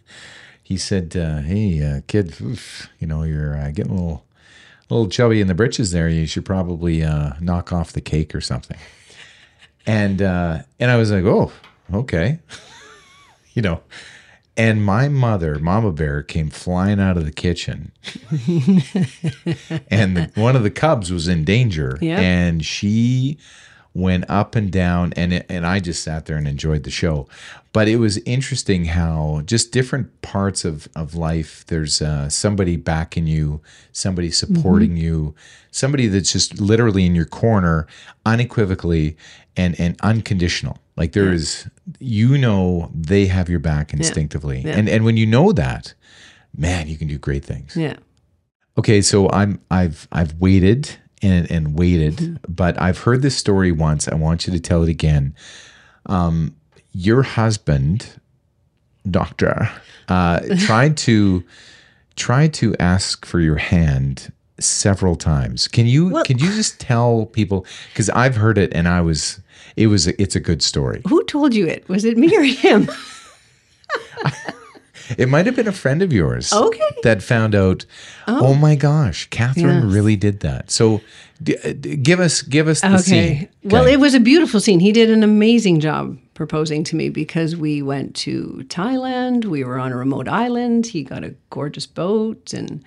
he 0.62 0.76
said, 0.76 1.16
uh, 1.16 1.38
"Hey, 1.40 1.82
uh, 1.82 2.00
kid, 2.08 2.34
oof, 2.40 2.90
you 2.98 3.06
know 3.06 3.22
you're 3.22 3.56
uh, 3.56 3.70
getting 3.70 3.92
a 3.92 3.94
little." 3.94 4.22
A 4.88 4.94
little 4.94 5.10
chubby 5.10 5.40
in 5.40 5.48
the 5.48 5.54
britches 5.54 5.90
there. 5.90 6.08
You 6.08 6.28
should 6.28 6.44
probably 6.44 7.02
uh, 7.02 7.32
knock 7.40 7.72
off 7.72 7.90
the 7.92 8.00
cake 8.00 8.36
or 8.36 8.40
something. 8.40 8.76
and 9.84 10.22
uh, 10.22 10.60
and 10.78 10.92
I 10.92 10.96
was 10.96 11.10
like, 11.10 11.24
oh, 11.24 11.50
okay, 11.92 12.38
you 13.54 13.62
know. 13.62 13.80
And 14.56 14.84
my 14.84 15.08
mother, 15.08 15.58
Mama 15.58 15.90
Bear, 15.90 16.22
came 16.22 16.50
flying 16.50 17.00
out 17.00 17.16
of 17.16 17.24
the 17.24 17.32
kitchen, 17.32 17.90
and 19.90 20.16
the, 20.16 20.30
one 20.36 20.54
of 20.54 20.62
the 20.62 20.70
cubs 20.70 21.10
was 21.10 21.26
in 21.26 21.42
danger, 21.44 21.98
and 22.20 22.64
she 22.64 23.38
went 23.96 24.24
up 24.28 24.54
and 24.54 24.70
down, 24.70 25.12
and 25.16 25.32
it, 25.32 25.46
and 25.48 25.66
I 25.66 25.80
just 25.80 26.02
sat 26.02 26.26
there 26.26 26.36
and 26.36 26.46
enjoyed 26.46 26.82
the 26.84 26.90
show. 26.90 27.26
But 27.72 27.88
it 27.88 27.96
was 27.96 28.18
interesting 28.18 28.86
how 28.86 29.42
just 29.46 29.72
different 29.72 30.20
parts 30.22 30.64
of 30.64 30.88
of 30.94 31.14
life. 31.14 31.64
There's 31.66 32.02
uh, 32.02 32.28
somebody 32.28 32.76
backing 32.76 33.26
you, 33.26 33.60
somebody 33.92 34.30
supporting 34.30 34.96
you, 34.96 35.34
somebody 35.70 36.06
that's 36.08 36.32
just 36.32 36.60
literally 36.60 37.06
in 37.06 37.14
your 37.14 37.24
corner, 37.26 37.86
unequivocally 38.24 39.16
and 39.56 39.78
and 39.80 39.96
unconditional. 40.02 40.78
Like 40.96 41.12
there 41.12 41.32
is, 41.32 41.68
you 41.98 42.38
know, 42.38 42.90
they 42.94 43.26
have 43.26 43.48
your 43.48 43.60
back 43.60 43.92
instinctively, 43.92 44.60
Yeah. 44.60 44.76
and 44.78 44.88
and 44.88 45.04
when 45.04 45.16
you 45.16 45.26
know 45.26 45.52
that, 45.52 45.94
man, 46.56 46.88
you 46.88 46.96
can 46.96 47.08
do 47.08 47.18
great 47.18 47.44
things. 47.44 47.76
Yeah. 47.76 47.96
Okay, 48.78 49.00
so 49.00 49.30
I'm 49.30 49.60
I've 49.70 50.06
I've 50.12 50.34
waited 50.40 50.96
and 51.22 51.50
and 51.50 51.78
waited, 51.78 52.38
but 52.48 52.80
I've 52.80 52.98
heard 52.98 53.22
this 53.22 53.36
story 53.36 53.72
once. 53.72 54.08
I 54.08 54.14
want 54.14 54.46
you 54.46 54.52
to 54.52 54.60
tell 54.60 54.82
it 54.82 54.88
again. 54.88 55.34
Um, 56.06 56.54
your 56.92 57.22
husband, 57.22 58.08
doctor, 59.10 59.70
uh, 60.08 60.40
tried 60.58 60.96
to 60.98 61.42
tried 62.16 62.54
to 62.54 62.74
ask 62.78 63.26
for 63.26 63.40
your 63.40 63.56
hand 63.56 64.32
several 64.58 65.16
times. 65.16 65.68
Can 65.68 65.86
you 65.86 66.08
Well- 66.10 66.24
can 66.24 66.38
you 66.38 66.50
just 66.52 66.80
tell 66.80 67.26
people 67.26 67.66
because 67.92 68.08
I've 68.10 68.36
heard 68.36 68.58
it 68.58 68.72
and 68.74 68.88
I 68.88 69.00
was 69.00 69.40
it 69.76 69.88
was 69.88 70.06
it's 70.06 70.36
a 70.36 70.40
good 70.40 70.62
story. 70.62 71.02
Who 71.08 71.22
told 71.24 71.54
you 71.54 71.66
it? 71.66 71.88
Was 71.88 72.04
it 72.04 72.16
me 72.16 72.34
or 72.36 72.42
him? 72.42 72.90
It 75.18 75.28
might 75.28 75.46
have 75.46 75.56
been 75.56 75.68
a 75.68 75.72
friend 75.72 76.02
of 76.02 76.12
yours. 76.12 76.52
Okay. 76.52 76.90
That 77.02 77.22
found 77.22 77.54
out. 77.54 77.84
Oh, 78.26 78.54
my 78.54 78.74
gosh, 78.74 79.28
Katherine 79.30 79.84
Yes. 79.84 79.94
really 79.94 80.16
did 80.16 80.40
that. 80.40 80.70
So, 80.70 81.00
d- 81.42 81.56
uh, 81.64 81.72
d- 81.78 81.96
give 81.96 82.20
us 82.20 82.42
give 82.42 82.68
us 82.68 82.80
the 82.80 82.98
scene. 82.98 83.48
Well, 83.64 83.82
Okay. 83.82 83.92
it 83.94 84.00
was 84.00 84.14
a 84.14 84.20
beautiful 84.20 84.60
scene. 84.60 84.80
He 84.80 84.92
did 84.92 85.10
an 85.10 85.22
amazing 85.22 85.80
job 85.80 86.18
proposing 86.34 86.84
to 86.84 86.96
me 86.96 87.08
because 87.08 87.56
we 87.56 87.82
went 87.82 88.14
to 88.16 88.64
Thailand. 88.68 89.44
We 89.46 89.64
were 89.64 89.78
on 89.78 89.92
a 89.92 89.96
remote 89.96 90.28
island. 90.28 90.86
He 90.86 91.02
got 91.02 91.24
a 91.24 91.34
gorgeous 91.50 91.86
boat 91.86 92.52
and 92.52 92.82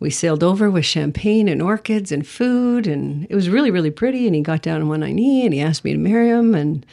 we 0.00 0.10
sailed 0.10 0.42
over 0.42 0.70
with 0.70 0.84
champagne 0.84 1.48
and 1.48 1.60
orchids 1.62 2.10
and 2.12 2.26
food. 2.26 2.86
And 2.86 3.26
it 3.30 3.34
was 3.34 3.48
really, 3.48 3.70
really 3.70 3.90
pretty. 3.90 4.26
And 4.26 4.34
he 4.34 4.40
got 4.42 4.62
down 4.62 4.80
on 4.80 4.88
one 4.88 5.00
knee 5.00 5.44
and 5.44 5.52
he 5.54 5.60
asked 5.60 5.84
me 5.84 5.92
to 5.92 5.98
marry 5.98 6.28
him. 6.28 6.54
And 6.54 6.84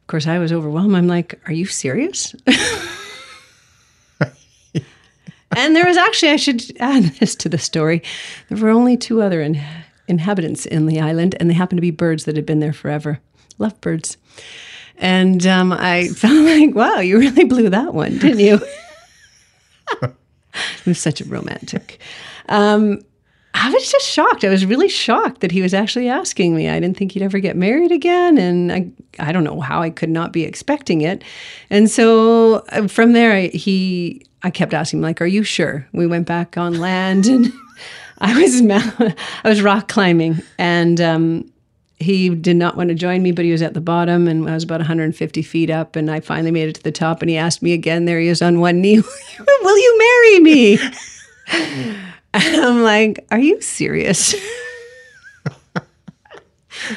of 0.00 0.06
course, 0.06 0.26
I 0.26 0.38
was 0.38 0.52
overwhelmed. 0.52 0.94
I'm 0.94 1.08
like, 1.08 1.40
Are 1.46 1.52
you 1.52 1.66
serious? 1.66 2.34
and 5.54 5.76
there 5.76 5.86
was 5.86 5.96
actually, 5.96 6.32
I 6.32 6.36
should 6.36 6.62
add 6.80 7.04
this 7.20 7.34
to 7.36 7.48
the 7.48 7.58
story. 7.58 8.02
There 8.48 8.58
were 8.58 8.70
only 8.70 8.96
two 8.96 9.22
other 9.22 9.40
in, 9.42 9.60
inhabitants 10.08 10.66
in 10.66 10.86
the 10.86 11.00
island, 11.00 11.36
and 11.38 11.48
they 11.48 11.54
happened 11.54 11.78
to 11.78 11.82
be 11.82 11.90
birds 11.90 12.24
that 12.24 12.36
had 12.36 12.46
been 12.46 12.60
there 12.60 12.72
forever. 12.72 13.20
Love 13.58 13.80
birds. 13.80 14.16
And 14.98 15.46
um, 15.46 15.72
I 15.72 16.08
felt 16.16 16.44
like, 16.44 16.74
wow, 16.74 17.00
you 17.00 17.18
really 17.18 17.44
blew 17.44 17.70
that 17.70 17.94
one, 17.94 18.18
didn't 18.18 18.40
you? 18.40 18.60
it 20.02 20.86
was 20.86 20.98
such 20.98 21.20
a 21.20 21.24
romantic. 21.24 22.00
Um, 22.48 23.00
I 23.58 23.70
was 23.70 23.90
just 23.90 24.06
shocked. 24.06 24.44
I 24.44 24.50
was 24.50 24.66
really 24.66 24.88
shocked 24.88 25.40
that 25.40 25.50
he 25.50 25.62
was 25.62 25.72
actually 25.72 26.10
asking 26.10 26.54
me. 26.54 26.68
I 26.68 26.78
didn't 26.78 26.98
think 26.98 27.12
he'd 27.12 27.22
ever 27.22 27.38
get 27.38 27.56
married 27.56 27.90
again, 27.90 28.36
and 28.36 28.70
I 28.70 28.90
I 29.18 29.32
don't 29.32 29.44
know 29.44 29.60
how 29.60 29.80
I 29.80 29.88
could 29.88 30.10
not 30.10 30.30
be 30.30 30.44
expecting 30.44 31.00
it. 31.00 31.24
And 31.70 31.90
so 31.90 32.56
uh, 32.68 32.86
from 32.86 33.14
there, 33.14 33.32
I, 33.32 33.46
he 33.48 34.26
I 34.46 34.50
kept 34.50 34.72
asking 34.72 35.00
him 35.00 35.02
like, 35.02 35.20
"Are 35.20 35.26
you 35.26 35.42
sure?" 35.42 35.86
We 35.92 36.06
went 36.06 36.26
back 36.26 36.56
on 36.56 36.78
land, 36.78 37.26
and 37.26 37.52
I 38.18 38.40
was 38.40 38.62
I 39.44 39.48
was 39.48 39.60
rock 39.60 39.88
climbing, 39.88 40.40
and 40.58 41.00
um, 41.00 41.52
he 41.98 42.28
did 42.28 42.56
not 42.56 42.76
want 42.76 42.90
to 42.90 42.94
join 42.94 43.22
me, 43.22 43.32
but 43.32 43.44
he 43.44 43.52
was 43.52 43.62
at 43.62 43.74
the 43.74 43.80
bottom, 43.80 44.28
and 44.28 44.48
I 44.48 44.54
was 44.54 44.64
about 44.64 44.80
150 44.80 45.42
feet 45.42 45.70
up, 45.70 45.96
and 45.96 46.10
I 46.10 46.20
finally 46.20 46.50
made 46.50 46.68
it 46.68 46.76
to 46.76 46.82
the 46.82 46.92
top, 46.92 47.22
and 47.22 47.30
he 47.30 47.36
asked 47.36 47.62
me 47.62 47.72
again. 47.72 48.04
There 48.04 48.20
he 48.20 48.28
is 48.28 48.40
on 48.40 48.60
one 48.60 48.80
knee. 48.80 49.00
Will 49.62 49.78
you 49.78 49.98
marry 49.98 50.40
me? 50.40 50.78
And 51.48 51.96
I'm 52.64 52.82
like, 52.82 53.26
are 53.30 53.38
you 53.38 53.60
serious? 53.60 54.34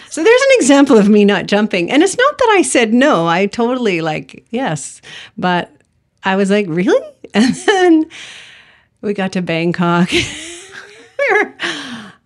so 0.10 0.24
there's 0.24 0.42
an 0.42 0.52
example 0.52 0.98
of 0.98 1.10
me 1.10 1.26
not 1.26 1.48
jumping. 1.48 1.90
And 1.90 2.04
it's 2.04 2.18
not 2.18 2.38
that 2.38 2.50
I 2.52 2.62
said 2.62 2.94
no. 2.94 3.28
I 3.28 3.46
totally 3.46 4.02
like, 4.02 4.46
yes. 4.50 5.02
But 5.38 5.74
I 6.24 6.36
was 6.36 6.52
like, 6.52 6.66
really? 6.68 7.09
And 7.34 7.56
then 7.56 8.06
we 9.02 9.14
got 9.14 9.32
to 9.34 9.42
Bangkok. 9.42 10.12
we 10.12 10.24
were 11.32 11.54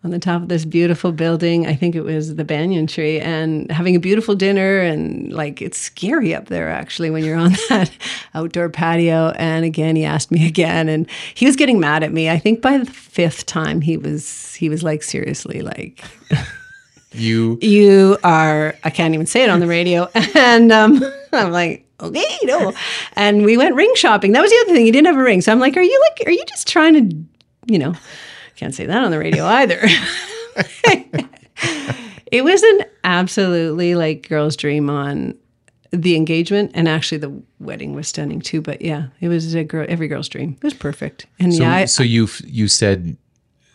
on 0.04 0.12
the 0.12 0.20
top 0.20 0.42
of 0.42 0.50
this 0.50 0.66
beautiful 0.66 1.12
building. 1.12 1.66
I 1.66 1.76
think 1.76 1.96
it 1.96 2.02
was 2.02 2.36
the 2.36 2.44
banyan 2.44 2.88
tree 2.88 3.20
and 3.20 3.72
having 3.72 3.96
a 3.96 4.00
beautiful 4.00 4.36
dinner. 4.36 4.80
And 4.82 5.32
like, 5.32 5.62
it's 5.62 5.78
scary 5.78 6.36
up 6.36 6.48
there 6.48 6.70
actually 6.70 7.10
when 7.10 7.24
you're 7.24 7.38
on 7.38 7.52
that 7.70 7.92
outdoor 8.34 8.70
patio. 8.70 9.30
And 9.32 9.66
again, 9.66 9.96
he 9.96 10.04
asked 10.04 10.32
me 10.32 10.48
again 10.48 10.90
and 10.90 11.10
he 11.36 11.46
was 11.46 11.56
getting 11.56 11.80
mad 11.80 12.04
at 12.04 12.12
me. 12.12 12.30
I 12.30 12.40
think 12.40 12.62
by 12.62 12.78
the 12.78 12.86
fifth 12.86 13.46
time 13.46 13.82
he 13.82 13.98
was, 13.98 14.56
he 14.56 14.70
was 14.70 14.84
like, 14.84 15.04
seriously, 15.04 15.62
like, 15.62 16.04
you 17.16 17.60
you 17.62 18.18
are 18.24 18.76
i 18.84 18.90
can't 18.90 19.14
even 19.14 19.28
say 19.28 19.44
it 19.44 19.50
on 19.52 19.60
the 19.60 19.68
radio 19.68 20.10
and 20.36 20.72
um, 20.72 21.00
i'm 21.32 21.52
like 21.52 21.86
okay 22.04 22.38
no 22.44 22.74
and 23.14 23.44
we 23.46 23.58
went 23.58 23.76
ring 23.76 23.94
shopping. 23.96 24.32
That 24.34 24.42
was 24.42 24.52
the 24.52 24.58
other 24.66 24.74
thing 24.74 24.86
he 24.86 24.92
didn't 24.92 25.08
have 25.08 25.18
a 25.18 25.24
ring. 25.24 25.42
So 25.42 25.52
i'm 25.52 25.60
like 25.60 25.76
are 25.78 25.82
you 25.82 26.02
like 26.10 26.28
are 26.28 26.32
you 26.32 26.44
just 26.46 26.68
trying 26.68 27.10
to 27.10 27.26
you 27.66 27.80
know? 27.80 27.96
Can't 28.56 28.76
say 28.76 28.86
that 28.86 29.04
on 29.04 29.12
the 29.12 29.20
radio 29.20 29.46
either. 29.46 29.82
It 32.34 32.44
was 32.44 32.64
an 32.64 32.86
absolutely 33.04 33.94
like 33.94 34.28
girl's 34.28 34.58
dream 34.58 34.90
on 34.90 35.38
the 35.92 36.16
engagement 36.16 36.72
and 36.74 36.88
actually 36.88 37.20
the 37.20 37.44
wedding 37.60 37.94
was 37.94 38.08
stunning 38.08 38.42
too 38.42 38.60
but 38.60 38.82
yeah 38.82 39.10
it 39.22 39.28
was 39.28 39.54
a 39.54 39.64
girl 39.64 39.86
every 39.88 40.08
girl's 40.08 40.28
dream. 40.28 40.58
It 40.58 40.64
was 40.64 40.74
perfect. 40.74 41.28
And 41.40 41.54
so 41.54 41.62
yeah 41.62 41.76
I, 41.76 41.86
so 41.86 42.02
you 42.02 42.28
you 42.44 42.68
said 42.68 43.18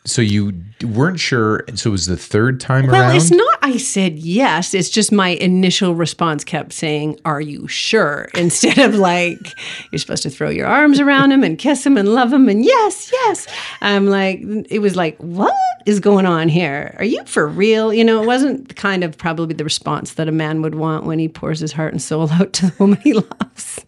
so 0.09 0.23
you 0.23 0.53
weren't 0.85 1.21
sure. 1.21 1.65
So 1.75 1.91
it 1.91 1.93
was 1.93 2.07
the 2.07 2.17
third 2.17 2.61
time 2.61 2.87
Well, 2.87 2.95
around. 2.95 3.09
Well, 3.09 3.17
it's 3.17 3.31
not. 3.31 3.59
I 3.63 3.77
said 3.77 4.19
yes. 4.19 4.73
It's 4.75 4.89
just 4.89 5.13
my 5.13 5.31
initial 5.31 5.95
response 5.95 6.45
kept 6.45 6.73
saying, 6.73 7.19
"Are 7.25 7.41
you 7.41 7.69
sure?" 7.69 8.29
Instead 8.35 8.79
of 8.79 8.95
like, 8.95 9.55
"You're 9.93 9.99
supposed 9.99 10.23
to 10.25 10.31
throw 10.31 10.49
your 10.51 10.67
arms 10.67 10.99
around 11.01 11.33
him 11.33 11.43
and 11.45 11.59
kiss 11.59 11.85
him 11.85 11.97
and 11.97 12.09
love 12.09 12.33
him." 12.33 12.49
And 12.49 12.65
yes, 12.65 13.11
yes. 13.13 13.47
I'm 13.81 14.07
like, 14.07 14.41
it 14.71 14.81
was 14.81 14.97
like, 14.97 15.17
what 15.19 15.55
is 15.87 16.01
going 16.01 16.27
on 16.27 16.49
here? 16.49 16.95
Are 16.99 17.05
you 17.05 17.23
for 17.27 17.47
real? 17.47 17.93
You 17.93 18.05
know, 18.05 18.23
it 18.23 18.27
wasn't 18.27 18.69
the 18.69 18.75
kind 18.75 19.05
of 19.05 19.17
probably 19.19 19.55
the 19.55 19.65
response 19.65 20.15
that 20.15 20.29
a 20.29 20.33
man 20.33 20.63
would 20.63 20.75
want 20.75 21.05
when 21.05 21.19
he 21.19 21.29
pours 21.29 21.61
his 21.61 21.73
heart 21.73 21.93
and 21.93 22.01
soul 22.03 22.31
out 22.33 22.53
to 22.55 22.67
the 22.67 22.75
woman 22.79 22.99
he 23.03 23.13
loves. 23.15 23.85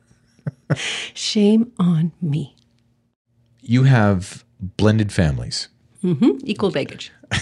Shame 1.15 1.73
on 1.79 2.13
me. 2.23 2.55
you 3.61 3.85
have 3.85 4.45
blended 4.61 5.13
families. 5.13 5.69
Equal 6.03 6.71
baggage. 6.71 7.13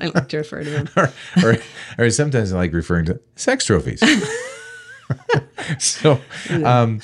I 0.00 0.06
like 0.14 0.28
to 0.28 0.38
refer 0.38 0.62
to 0.62 0.70
them. 0.70 0.88
or, 0.96 1.12
or, 1.42 1.56
or 1.98 2.10
sometimes 2.10 2.52
I 2.52 2.56
like 2.56 2.72
referring 2.72 3.06
to 3.06 3.20
sex 3.36 3.64
trophies. 3.64 4.02
so, 5.78 6.20
um, 6.64 7.00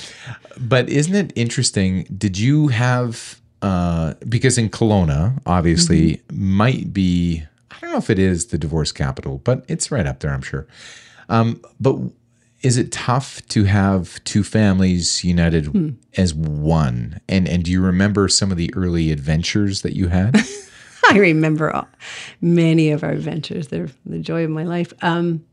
but 0.59 0.89
isn't 0.89 1.15
it 1.15 1.33
interesting? 1.37 2.05
Did 2.17 2.39
you 2.39 2.69
have, 2.69 3.41
uh, 3.63 4.15
because 4.29 4.59
in 4.59 4.69
Kelowna, 4.69 5.41
obviously, 5.47 6.23
might 6.31 6.93
be, 6.93 7.45
I 7.71 7.77
don't 7.81 7.93
know 7.93 7.99
if 7.99 8.11
it 8.11 8.19
is 8.19 8.47
the 8.47 8.59
divorce 8.59 8.93
capital, 8.93 9.39
but 9.39 9.65
it's 9.69 9.91
right 9.91 10.07
up 10.07 10.21
there, 10.21 10.33
I'm 10.33 10.43
sure. 10.43 10.67
Um, 11.29 11.63
but 11.81 11.97
is 12.63 12.77
it 12.77 12.93
tough 12.93 13.47
to 13.49 13.65
have 13.65 14.23
two 14.25 14.45
families 14.45 15.25
united 15.25 15.97
as 16.17 16.35
one? 16.35 17.21
And 17.29 17.49
and 17.49 17.65
do 17.65 17.71
you 17.71 17.81
remember 17.81 18.29
some 18.29 18.51
of 18.51 18.57
the 18.57 18.73
early 18.75 19.11
adventures 19.11 19.83
that 19.83 19.97
you 19.97 20.09
had? 20.09 20.37
I 21.11 21.19
remember 21.19 21.75
all, 21.75 21.89
many 22.41 22.91
of 22.91 23.03
our 23.03 23.11
adventures. 23.11 23.69
They're 23.69 23.89
the 24.07 24.19
joy 24.19 24.45
of 24.45 24.51
my 24.51 24.65
life. 24.65 24.93
Um, 25.03 25.45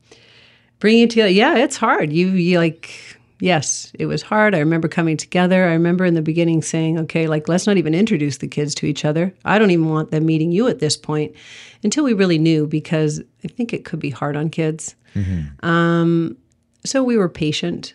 bringing 0.80 1.04
it 1.04 1.10
together, 1.10 1.32
yeah, 1.32 1.56
it's 1.58 1.78
hard. 1.78 2.12
You, 2.12 2.28
you 2.30 2.60
like, 2.60 3.17
yes, 3.39 3.91
it 3.98 4.06
was 4.06 4.22
hard. 4.22 4.54
I 4.54 4.60
remember 4.60 4.88
coming 4.88 5.17
together. 5.17 5.65
I 5.65 5.72
remember 5.72 6.06
in 6.06 6.13
the 6.13 6.22
beginning 6.22 6.62
saying, 6.62 7.00
okay, 7.00 7.28
like, 7.28 7.48
let's 7.48 7.65
not 7.65 7.78
even 7.78 7.96
introduce 7.96 8.38
the 8.38 8.48
kids 8.48 8.76
to 8.76 8.86
each 8.86 9.06
other. 9.06 9.34
I 9.46 9.58
don't 9.58 9.72
even 9.72 9.89
want 9.89 10.12
them 10.12 10.26
meeting 10.26 10.52
you 10.52 10.67
at 10.67 10.80
this 10.80 10.98
point 10.98 11.34
until 11.84 12.04
we 12.04 12.13
really 12.13 12.38
knew, 12.38 12.67
because 12.67 13.22
I 13.43 13.48
think 13.48 13.74
it 13.74 13.86
could 13.86 14.00
be 14.00 14.10
hard 14.10 14.36
on 14.36 14.50
kids. 14.50 14.96
Um, 15.63 16.38
so 16.88 17.04
we 17.04 17.17
were 17.17 17.30
patient, 17.30 17.93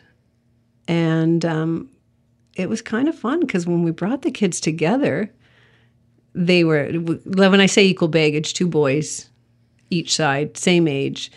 and 0.87 1.45
um, 1.45 1.91
it 2.55 2.69
was 2.69 2.83
kind 2.83 3.09
of 3.09 3.19
fun 3.19 3.41
because 3.41 3.67
when 3.67 3.83
we 3.83 3.91
brought 3.91 4.23
the 4.23 4.31
kids 4.31 4.61
together, 4.61 5.31
they 6.35 6.65
were 6.65 6.87
when 6.93 7.61
I 7.61 7.67
say 7.67 7.85
equal 7.85 8.09
baggage, 8.09 8.55
two 8.55 8.69
boys 8.69 9.29
each 9.91 10.15
side, 10.15 10.57
same 10.57 10.89
age. 10.89 11.31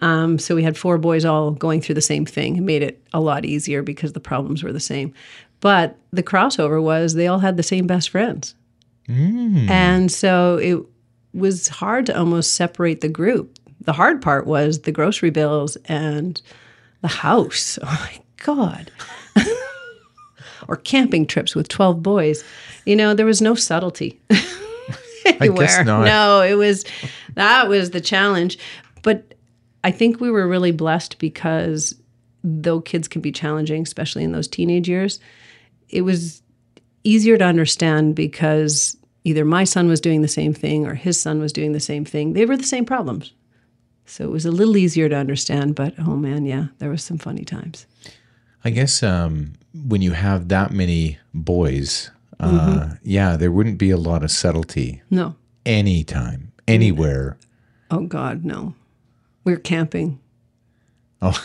Um, 0.00 0.38
so 0.38 0.54
we 0.54 0.62
had 0.62 0.78
four 0.78 0.96
boys 0.96 1.24
all 1.24 1.50
going 1.50 1.80
through 1.80 1.96
the 1.96 2.00
same 2.00 2.24
thing. 2.24 2.56
It 2.56 2.62
made 2.62 2.82
it 2.82 3.02
a 3.12 3.20
lot 3.20 3.44
easier 3.44 3.82
because 3.82 4.12
the 4.12 4.20
problems 4.20 4.62
were 4.62 4.72
the 4.72 4.80
same. 4.80 5.12
But 5.60 5.96
the 6.12 6.22
crossover 6.22 6.82
was 6.82 7.14
they 7.14 7.26
all 7.26 7.40
had 7.40 7.56
the 7.56 7.62
same 7.62 7.86
best 7.86 8.10
friends. 8.10 8.54
And 9.68 10.12
so 10.12 10.56
it 10.56 10.78
was 11.34 11.68
hard 11.68 12.06
to 12.06 12.18
almost 12.18 12.54
separate 12.54 13.00
the 13.00 13.08
group. 13.08 13.58
The 13.80 13.92
hard 13.92 14.22
part 14.22 14.46
was 14.46 14.80
the 14.80 14.92
grocery 14.92 15.30
bills 15.30 15.76
and 15.86 16.40
the 17.00 17.08
house. 17.08 17.78
Oh 17.82 17.86
my 17.86 18.20
God. 18.44 18.90
or 20.68 20.76
camping 20.76 21.26
trips 21.26 21.54
with 21.54 21.68
12 21.68 22.02
boys. 22.02 22.44
You 22.84 22.96
know, 22.96 23.14
there 23.14 23.26
was 23.26 23.42
no 23.42 23.54
subtlety. 23.54 24.20
anywhere. 25.26 25.84
not. 25.84 26.04
No, 26.04 26.42
it 26.42 26.54
was 26.54 26.84
that 27.34 27.68
was 27.68 27.90
the 27.90 28.00
challenge. 28.00 28.58
But 29.02 29.34
I 29.84 29.90
think 29.90 30.20
we 30.20 30.30
were 30.30 30.48
really 30.48 30.72
blessed 30.72 31.18
because 31.18 31.94
though 32.44 32.80
kids 32.80 33.08
can 33.08 33.20
be 33.20 33.32
challenging, 33.32 33.82
especially 33.82 34.24
in 34.24 34.32
those 34.32 34.48
teenage 34.48 34.88
years, 34.88 35.20
it 35.88 36.02
was 36.02 36.42
easier 37.04 37.38
to 37.38 37.44
understand 37.44 38.14
because 38.14 38.96
either 39.24 39.44
my 39.44 39.64
son 39.64 39.88
was 39.88 40.00
doing 40.00 40.22
the 40.22 40.28
same 40.28 40.52
thing 40.52 40.86
or 40.86 40.94
his 40.94 41.20
son 41.20 41.40
was 41.40 41.52
doing 41.52 41.72
the 41.72 41.80
same 41.80 42.04
thing. 42.04 42.32
They 42.32 42.46
were 42.46 42.56
the 42.56 42.64
same 42.64 42.84
problems. 42.84 43.32
So 44.08 44.24
it 44.24 44.30
was 44.30 44.46
a 44.46 44.50
little 44.50 44.76
easier 44.76 45.08
to 45.08 45.14
understand, 45.16 45.74
but 45.74 45.94
oh 45.98 46.16
man, 46.16 46.46
yeah, 46.46 46.66
there 46.78 46.88
was 46.90 47.02
some 47.04 47.18
funny 47.18 47.44
times. 47.44 47.86
I 48.64 48.70
guess 48.70 49.02
um, 49.02 49.52
when 49.86 50.02
you 50.02 50.12
have 50.12 50.48
that 50.48 50.70
many 50.72 51.18
boys, 51.34 52.10
uh, 52.40 52.94
yeah, 53.02 53.36
there 53.36 53.52
wouldn't 53.52 53.78
be 53.78 53.90
a 53.90 53.96
lot 53.96 54.22
of 54.24 54.30
subtlety 54.30 55.02
No. 55.10 55.36
anytime, 55.66 56.52
anywhere. 56.66 57.36
Oh 57.90 58.00
God, 58.06 58.44
no. 58.44 58.74
We're 59.44 59.56
camping. 59.58 60.18
Oh, 61.22 61.38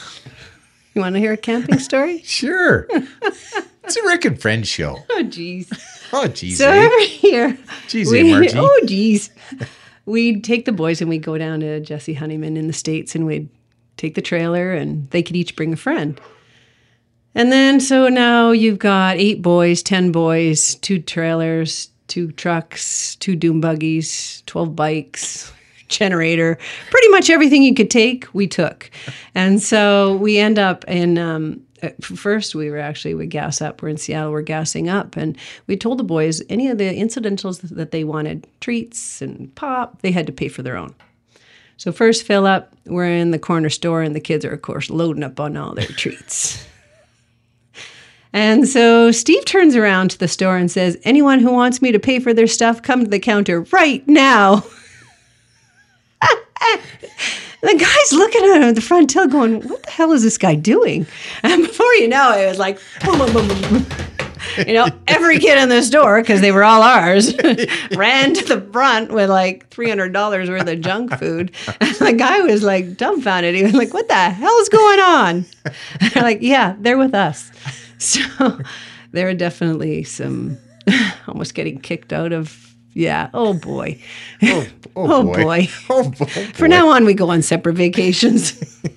You 0.94 1.02
want 1.02 1.16
to 1.16 1.20
hear 1.20 1.34
a 1.34 1.38
camping 1.38 1.80
story? 1.80 2.22
sure. 2.24 2.88
it's 2.92 3.98
a 3.98 4.04
Rick 4.06 4.26
and 4.26 4.40
Friends 4.42 4.68
show. 4.68 4.98
oh 5.10 5.24
geez. 5.24 5.72
Oh, 6.16 6.28
geez. 6.28 6.60
So 6.60 6.70
eh? 6.70 6.76
every 6.86 7.08
year, 7.30 7.58
Geez, 7.88 8.12
we- 8.12 8.32
eh, 8.34 8.52
oh 8.56 8.82
geez, 8.86 9.32
we'd 10.06 10.44
take 10.44 10.66
the 10.66 10.72
boys 10.72 11.02
and 11.02 11.10
we'd 11.10 11.24
go 11.24 11.38
down 11.38 11.62
to 11.62 11.80
Jessie 11.80 12.14
Honeyman 12.14 12.58
in 12.58 12.68
the 12.68 12.74
states, 12.74 13.16
and 13.16 13.26
we'd 13.26 13.50
take 13.98 14.16
the 14.16 14.22
trailer, 14.22 14.74
and 14.74 15.10
they 15.12 15.24
could 15.24 15.36
each 15.36 15.56
bring 15.56 15.74
a 15.74 15.78
friend. 15.78 16.20
And 17.36 17.52
then 17.52 17.80
so 17.80 18.10
now 18.10 18.52
you've 18.52 18.80
got 18.80 19.18
eight 19.18 19.42
boys, 19.42 19.82
ten 19.82 20.12
boys, 20.12 20.76
two 20.76 21.00
trailers, 21.00 21.90
two 22.08 22.32
trucks, 22.32 23.16
two 23.16 23.36
dune 23.36 23.60
buggies, 23.60 24.44
twelve 24.46 24.76
bikes, 24.76 25.52
generator, 25.88 26.58
pretty 26.90 27.10
much 27.10 27.30
everything 27.30 27.64
you 27.64 27.74
could 27.74 27.90
take, 27.90 28.32
we 28.34 28.48
took. 28.48 28.90
And 29.36 29.62
so 29.62 30.16
we 30.18 30.38
end 30.38 30.60
up 30.60 30.84
in 30.88 31.18
um, 31.18 31.62
first 32.02 32.56
we 32.56 32.70
were 32.70 32.80
actually 32.80 33.14
we 33.14 33.28
gas 33.28 33.62
up. 33.62 33.82
We're 33.82 33.90
in 33.90 33.98
seattle 33.98 34.32
we're 34.32 34.42
gassing 34.42 34.90
up. 34.90 35.16
And 35.16 35.38
we 35.68 35.78
told 35.78 36.00
the 36.00 36.04
boys 36.04 36.42
any 36.50 36.70
of 36.70 36.78
the 36.78 36.94
incidentals 36.96 37.60
that 37.60 37.92
they 37.92 38.04
wanted 38.04 38.48
treats 38.62 39.22
and 39.22 39.54
pop 39.56 40.02
they 40.02 40.12
had 40.12 40.28
to 40.28 40.34
pay 40.34 40.48
for 40.48 40.62
their 40.62 40.78
own. 40.78 40.94
So 41.78 41.92
first 41.92 42.24
fill 42.24 42.46
up 42.46 42.74
we're 42.86 43.06
in 43.06 43.32
the 43.32 43.40
corner 43.40 43.70
store 43.70 44.02
and 44.02 44.16
the 44.16 44.20
kids 44.20 44.46
are 44.46 44.54
of 44.54 44.62
course 44.62 44.90
loading 44.90 45.24
up 45.24 45.40
on 45.40 45.58
all 45.58 45.74
their 45.74 45.86
treats. 45.98 46.66
And 48.32 48.68
so 48.68 49.12
steve 49.12 49.46
turns 49.46 49.76
around 49.76 50.12
to 50.12 50.18
the 50.18 50.28
store 50.28 50.58
and 50.58 50.72
says 50.72 50.98
anyone 51.04 51.40
who 51.40 51.52
wants 51.52 51.82
me 51.82 51.92
to 51.92 52.00
pay 52.00 52.20
for 52.20 52.34
their 52.34 52.48
stuff 52.48 52.82
come 52.82 53.04
to 53.04 53.10
the 53.10 53.20
counter 53.20 53.62
right 53.72 54.08
now 54.08 54.64
the 57.62 57.76
guy's 57.78 58.14
looking 58.14 58.44
at 58.44 58.58
him 58.58 58.64
at 58.64 58.76
the 58.76 58.82
front 58.82 59.10
till 59.10 59.28
going, 59.28 59.62
what 59.68 59.84
the 59.84 59.92
hell 59.92 60.12
is 60.12 60.24
this 60.24 60.38
guy 60.38 60.56
doing? 60.56 61.06
And 61.44 61.64
before 61.64 61.94
you 61.96 62.08
know 62.08 62.32
it, 62.34 62.44
it 62.44 62.48
was 62.48 62.60
like, 62.60 62.80
boom, 63.04 63.18
boom, 63.20 63.34
boom, 63.34 63.62
boom. 63.62 63.86
You 64.58 64.74
know, 64.74 64.88
every 65.08 65.40
kid 65.40 65.58
in 65.58 65.70
the 65.70 65.82
store, 65.82 66.22
because 66.22 66.42
they 66.42 66.52
were 66.52 66.64
all 66.64 66.82
ours, 66.82 67.34
ran 67.96 68.34
to 68.34 68.46
the 68.46 68.62
front 68.72 69.12
with 69.12 69.30
like 69.30 69.70
$300 69.70 70.50
worth 70.50 70.68
of 70.68 70.82
junk 70.82 71.18
food. 71.18 71.52
And 71.80 71.96
the 71.96 72.14
guy 72.14 72.42
was 72.42 72.64
like 72.64 72.98
dumbfounded. 72.98 73.56
He 73.56 73.64
was 73.64 73.74
like, 73.74 73.94
what 73.94 74.08
the 74.08 74.14
hell's 74.14 74.70
going 74.70 75.00
on? 75.00 75.46
Like, 76.16 76.40
yeah, 76.42 76.76
they're 76.80 76.98
with 76.98 77.14
us. 77.14 77.52
So 77.98 78.60
there 79.12 79.30
are 79.30 79.34
definitely 79.34 80.04
some 80.04 80.58
almost 81.28 81.56
getting 81.56 81.80
kicked 81.80 82.12
out 82.12 82.34
of, 82.34 82.63
yeah, 82.94 83.30
oh 83.34 83.54
boy. 83.54 84.00
Oh, 84.46 84.68
Oh, 84.96 85.24
boy. 85.24 85.68
Oh, 85.90 86.10
boy. 86.10 86.26
For 86.54 86.68
now 86.68 86.90
on, 86.90 87.04
we 87.06 87.14
go 87.16 87.30
on 87.32 87.42
separate 87.42 87.76
vacations. 87.76 88.54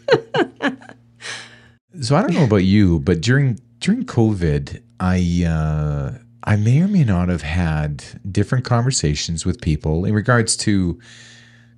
So 2.03 2.15
I 2.15 2.21
don't 2.21 2.35
know 2.35 2.45
about 2.45 2.65
you, 2.65 3.01
but 3.01 3.23
during 3.23 3.59
during 3.81 4.05
COVID, 4.05 4.83
I 5.01 5.45
uh, 5.49 6.19
I 6.45 6.57
may 6.57 6.83
or 6.83 6.89
may 6.89 7.05
not 7.05 7.31
have 7.31 7.41
had 7.41 8.05
different 8.31 8.67
conversations 8.67 9.47
with 9.47 9.63
people 9.63 10.05
in 10.05 10.13
regards 10.13 10.57
to 10.59 11.01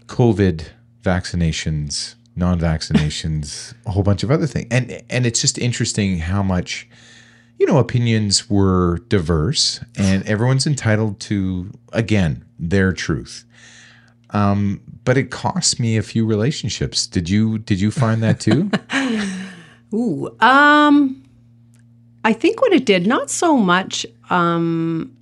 COVID 0.07 0.66
vaccinations, 1.02 2.16
non-vaccinations, 2.35 3.74
a 3.87 3.92
whole 3.92 4.02
bunch 4.02 4.24
of 4.24 4.31
other 4.33 4.46
things, 4.46 4.66
and 4.72 5.00
and 5.09 5.24
it's 5.24 5.40
just 5.40 5.57
interesting 5.57 6.18
how 6.18 6.42
much 6.42 6.88
you 7.59 7.66
know 7.66 7.79
opinions 7.79 8.49
were 8.49 8.99
diverse, 9.09 9.81
and 9.97 10.27
everyone's 10.29 10.66
entitled 10.66 11.21
to 11.21 11.71
again 11.92 12.44
their 12.59 12.92
truth. 12.92 13.44
Um, 14.31 14.81
but 15.05 15.16
it 15.16 15.31
cost 15.31 15.81
me 15.81 15.97
a 15.97 16.03
few 16.03 16.27
relationships. 16.27 17.07
Did 17.07 17.29
you 17.29 17.59
did 17.59 17.81
you 17.81 17.90
find 17.90 18.23
that 18.23 18.40
too? 18.40 18.71
Ooh, 19.94 20.29
um, 20.40 21.23
I 22.25 22.33
think 22.33 22.61
what 22.61 22.73
it 22.73 22.85
did, 22.85 23.07
not 23.07 23.31
so 23.31 23.57
much 23.57 24.05
um, 24.29 25.16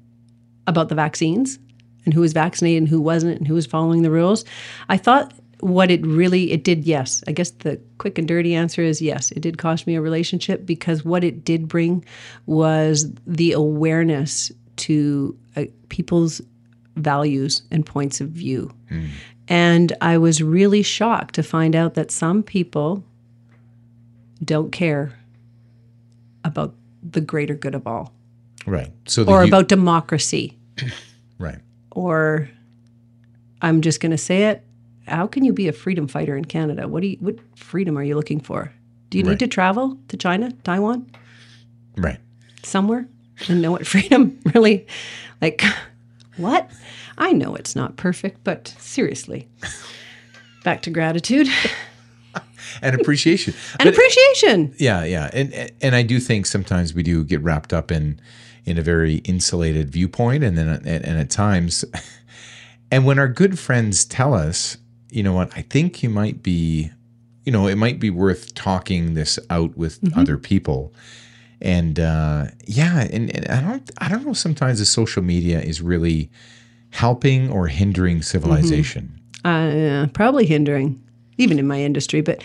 about 0.66 0.88
the 0.88 0.96
vaccines 0.96 1.58
and 2.04 2.12
who 2.12 2.20
was 2.20 2.32
vaccinated 2.32 2.82
and 2.82 2.88
who 2.88 3.00
wasn't 3.00 3.38
and 3.38 3.46
who 3.46 3.54
was 3.54 3.66
following 3.66 4.02
the 4.02 4.10
rules. 4.10 4.44
I 4.88 4.96
thought 4.96 5.32
what 5.60 5.90
it 5.90 6.04
really 6.06 6.52
it 6.52 6.64
did 6.64 6.84
yes. 6.84 7.22
I 7.26 7.32
guess 7.32 7.50
the 7.50 7.80
quick 7.98 8.18
and 8.18 8.28
dirty 8.28 8.54
answer 8.54 8.82
is 8.82 9.00
yes 9.00 9.30
it 9.32 9.40
did 9.40 9.56
cost 9.58 9.86
me 9.86 9.94
a 9.94 10.00
relationship 10.00 10.66
because 10.66 11.04
what 11.04 11.24
it 11.24 11.44
did 11.44 11.66
bring 11.68 12.04
was 12.46 13.10
the 13.26 13.52
awareness 13.52 14.52
to 14.76 15.36
uh, 15.56 15.64
people's 15.88 16.40
values 16.96 17.62
and 17.70 17.84
points 17.86 18.20
of 18.20 18.28
view. 18.28 18.70
And 19.48 19.92
i 20.00 20.18
was 20.18 20.42
really 20.42 20.82
shocked 20.82 21.34
to 21.36 21.42
find 21.42 21.74
out 21.76 21.94
that 21.94 22.10
some 22.10 22.42
people 22.42 23.04
don't 24.44 24.70
care 24.72 25.18
about 26.44 26.74
the 27.02 27.20
greater 27.20 27.54
good 27.54 27.74
of 27.74 27.86
all. 27.86 28.12
Right. 28.66 28.92
So 29.06 29.24
or 29.24 29.42
u- 29.42 29.48
about 29.48 29.68
democracy. 29.68 30.56
Right. 31.38 31.58
or 31.90 32.48
i'm 33.62 33.80
just 33.82 34.00
going 34.00 34.10
to 34.12 34.18
say 34.18 34.44
it 34.44 34.64
how 35.06 35.26
can 35.26 35.44
you 35.44 35.52
be 35.52 35.68
a 35.68 35.72
freedom 35.72 36.06
fighter 36.08 36.36
in 36.36 36.44
canada 36.44 36.88
what 36.88 37.00
do 37.02 37.08
you 37.08 37.16
what 37.20 37.36
freedom 37.56 37.96
are 37.98 38.02
you 38.04 38.14
looking 38.14 38.40
for 38.40 38.72
do 39.10 39.18
you 39.18 39.24
Right. 39.24 39.30
need 39.32 39.38
to 39.40 39.46
travel 39.46 39.98
to 40.08 40.16
china 40.16 40.50
taiwan 40.64 41.06
Right. 41.96 42.18
somewhere 42.62 43.08
and 43.48 43.62
know 43.62 43.70
what 43.72 43.86
freedom 43.94 44.38
really 44.54 44.86
like 45.40 45.62
what 46.36 46.70
i 47.18 47.32
know 47.32 47.54
it's 47.54 47.74
not 47.76 47.96
perfect 47.96 48.42
but 48.44 48.74
seriously 48.78 49.48
back 50.64 50.82
to 50.82 50.90
gratitude 50.90 51.48
And 52.82 52.94
appreciation. 53.00 53.54
and 53.72 53.78
But- 53.78 53.86
uh, 53.86 53.90
appreciation 53.90 54.74
yeah, 54.76 55.02
yeah. 55.04 55.30
And 55.32 55.70
and 55.80 55.94
I 55.94 56.02
do 56.02 56.20
think 56.20 56.44
sometimes 56.44 56.92
we 56.92 57.02
do 57.02 57.24
get 57.24 57.40
wrapped 57.40 57.72
up 57.72 57.90
in 57.90 58.20
in 58.66 58.76
a 58.76 58.82
very 58.82 59.16
insulated 59.18 59.88
viewpoint 59.88 60.44
and 60.44 60.58
then 60.58 60.68
and, 60.68 60.86
and 60.86 61.18
at 61.18 61.30
times 61.30 61.86
and 62.90 63.06
when 63.06 63.18
our 63.18 63.28
good 63.28 63.58
friends 63.58 64.04
tell 64.04 64.34
us, 64.34 64.76
you 65.10 65.22
know 65.22 65.32
what, 65.32 65.50
I 65.56 65.62
think 65.62 66.02
you 66.02 66.10
might 66.10 66.42
be 66.42 66.90
you 67.44 67.52
know, 67.52 67.68
it 67.68 67.76
might 67.76 68.00
be 68.00 68.10
worth 68.10 68.54
talking 68.54 69.14
this 69.14 69.38
out 69.50 69.76
with 69.76 70.00
other 70.16 70.36
people. 70.36 70.92
And 71.60 71.98
uh 72.00 72.46
yeah, 72.66 73.02
and, 73.12 73.34
and 73.34 73.48
I 73.48 73.60
don't 73.60 73.90
I 73.98 74.08
don't 74.08 74.26
know 74.26 74.32
sometimes 74.34 74.78
the 74.78 74.86
social 74.86 75.22
media 75.22 75.60
is 75.60 75.80
really 75.80 76.30
helping 76.90 77.50
or 77.50 77.66
hindering 77.68 78.22
civilization. 78.22 79.20
uh, 79.44 79.70
yeah, 79.74 80.06
probably 80.12 80.46
hindering 80.46 81.00
even 81.38 81.58
in 81.58 81.66
my 81.66 81.80
industry 81.82 82.20
but 82.22 82.42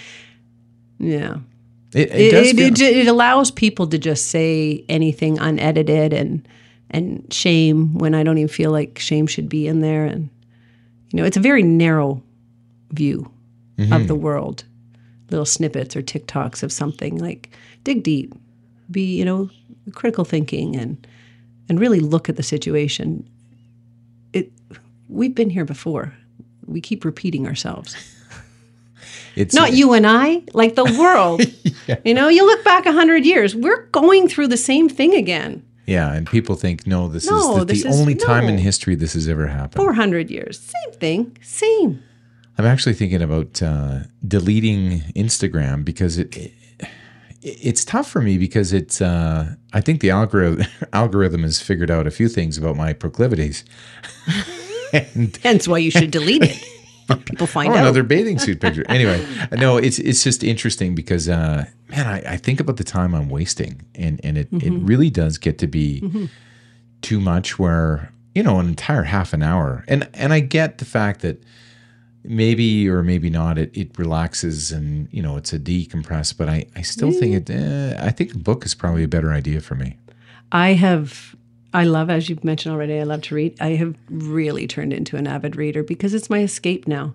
yeah 0.99 1.37
It, 1.93 2.09
it, 2.11 2.33
it, 2.33 2.55
feel- 2.57 2.67
it, 2.67 2.81
it 2.81 3.07
allows 3.07 3.51
people 3.51 3.87
to 3.87 3.97
just 3.97 4.27
say 4.29 4.83
anything 4.89 5.39
unedited 5.39 6.13
and 6.13 6.47
and 6.89 7.25
shame 7.33 7.93
when 7.97 8.13
I 8.13 8.23
don't 8.23 8.37
even 8.37 8.49
feel 8.49 8.71
like 8.71 8.99
shame 8.99 9.25
should 9.27 9.47
be 9.49 9.67
in 9.67 9.79
there 9.81 10.05
and 10.05 10.29
you 11.11 11.17
know 11.19 11.23
it's 11.25 11.37
a 11.37 11.41
very 11.41 11.63
narrow 11.63 12.21
view 12.91 13.31
of 13.77 13.85
mm-hmm. 13.85 14.05
the 14.07 14.15
world 14.15 14.63
little 15.29 15.45
snippets 15.45 15.95
or 15.95 16.01
TikToks 16.01 16.61
of 16.61 16.71
something 16.71 17.17
like 17.17 17.49
dig 17.83 18.03
deep 18.03 18.33
be 18.89 19.17
you 19.17 19.25
know 19.25 19.49
critical 19.93 20.25
thinking 20.25 20.75
and 20.75 21.07
and 21.69 21.79
really 21.79 21.99
look 21.99 22.29
at 22.29 22.35
the 22.35 22.43
situation 22.43 23.27
it 24.33 24.51
we've 25.07 25.35
been 25.35 25.49
here 25.49 25.65
before 25.65 26.13
we 26.65 26.81
keep 26.81 27.05
repeating 27.05 27.47
ourselves 27.47 27.95
It's 29.35 29.55
Not 29.55 29.73
you 29.73 29.93
and 29.93 30.05
I, 30.05 30.43
like 30.53 30.75
the 30.75 30.83
world. 30.99 31.41
You 32.05 32.13
know, 32.13 32.27
you 32.27 32.45
look 32.45 32.63
back 32.63 32.85
a 32.85 32.91
hundred 32.91 33.25
years, 33.25 33.55
we're 33.55 33.85
going 33.87 34.27
through 34.27 34.47
the 34.47 34.57
same 34.57 34.89
thing 34.89 35.13
again. 35.15 35.65
Yeah, 35.85 36.13
and 36.13 36.27
people 36.27 36.55
think 36.55 36.85
no, 36.85 37.07
this 37.07 37.29
No, 37.29 37.53
is 37.53 37.59
the, 37.59 37.65
this 37.65 37.83
the 37.83 37.89
is- 37.89 37.99
only 37.99 38.15
time 38.15 38.45
in 38.45 38.57
history 38.57 38.95
this 38.95 39.13
has 39.13 39.27
ever 39.27 39.47
happened. 39.47 39.83
Four 39.83 39.93
hundred 39.93 40.29
years, 40.29 40.59
same 40.59 40.93
thing, 40.99 41.37
same. 41.41 42.03
I'm 42.57 42.65
actually 42.65 42.93
thinking 42.93 43.21
about 43.21 43.61
uh, 43.61 43.99
deleting 44.27 45.01
Instagram 45.15 45.83
because 45.85 46.17
it, 46.17 46.35
it 46.35 46.53
it's 47.43 47.83
tough 47.83 48.09
for 48.09 48.21
me 48.21 48.37
because 48.37 48.71
it's 48.71 49.01
uh, 49.01 49.55
I 49.73 49.81
think 49.81 50.01
the 50.01 50.11
algorithm 50.11 50.65
algorithm 50.93 51.43
has 51.43 51.61
figured 51.61 51.89
out 51.89 52.07
a 52.07 52.11
few 52.11 52.29
things 52.29 52.57
about 52.57 52.75
my 52.75 52.93
proclivities. 52.93 53.63
and 54.93 55.37
Hence 55.41 55.67
why 55.67 55.79
you 55.79 55.91
should 55.91 56.11
delete 56.11 56.43
it. 56.43 56.63
People 57.25 57.47
find 57.47 57.73
oh, 57.73 57.75
out. 57.75 57.81
another 57.81 58.03
bathing 58.03 58.39
suit 58.39 58.61
picture. 58.61 58.85
Anyway, 58.87 59.25
no, 59.51 59.75
it's 59.75 59.99
it's 59.99 60.23
just 60.23 60.43
interesting 60.43 60.95
because 60.95 61.27
uh, 61.27 61.65
man, 61.89 62.07
I, 62.07 62.33
I 62.33 62.37
think 62.37 62.61
about 62.61 62.77
the 62.77 62.85
time 62.85 63.13
I'm 63.13 63.27
wasting, 63.27 63.81
and 63.95 64.21
and 64.23 64.37
it 64.37 64.47
it 64.53 64.71
really 64.71 65.09
does 65.09 65.37
get 65.37 65.57
to 65.57 65.67
be 65.67 66.29
too 67.01 67.19
much. 67.19 67.59
Where 67.59 68.13
you 68.33 68.43
know 68.43 68.59
an 68.59 68.67
entire 68.67 69.03
half 69.03 69.33
an 69.33 69.43
hour, 69.43 69.83
and 69.89 70.07
and 70.13 70.31
I 70.31 70.39
get 70.39 70.77
the 70.77 70.85
fact 70.85 71.21
that 71.21 71.43
maybe 72.23 72.87
or 72.87 73.01
maybe 73.01 73.29
not 73.29 73.57
it, 73.57 73.75
it 73.75 73.97
relaxes 73.97 74.71
and 74.71 75.07
you 75.11 75.23
know 75.23 75.37
it's 75.37 75.53
a 75.53 75.59
decompress 75.59 76.37
but 76.37 76.47
i, 76.47 76.65
I 76.75 76.83
still 76.83 77.11
think 77.11 77.33
it 77.35 77.49
eh, 77.49 77.97
i 77.99 78.11
think 78.11 78.35
a 78.35 78.37
book 78.37 78.63
is 78.63 78.75
probably 78.75 79.03
a 79.03 79.07
better 79.07 79.31
idea 79.31 79.59
for 79.59 79.75
me 79.75 79.97
I 80.51 80.73
have, 80.73 81.35
I 81.73 81.85
love, 81.85 82.09
as 82.09 82.29
you've 82.29 82.43
mentioned 82.43 82.73
already, 82.73 82.99
I 82.99 83.03
love 83.03 83.21
to 83.23 83.35
read. 83.35 83.59
I 83.61 83.69
have 83.75 83.95
really 84.09 84.67
turned 84.67 84.93
into 84.93 85.15
an 85.15 85.27
avid 85.27 85.55
reader 85.55 85.83
because 85.83 86.13
it's 86.13 86.29
my 86.29 86.39
escape 86.39 86.87
now. 86.87 87.13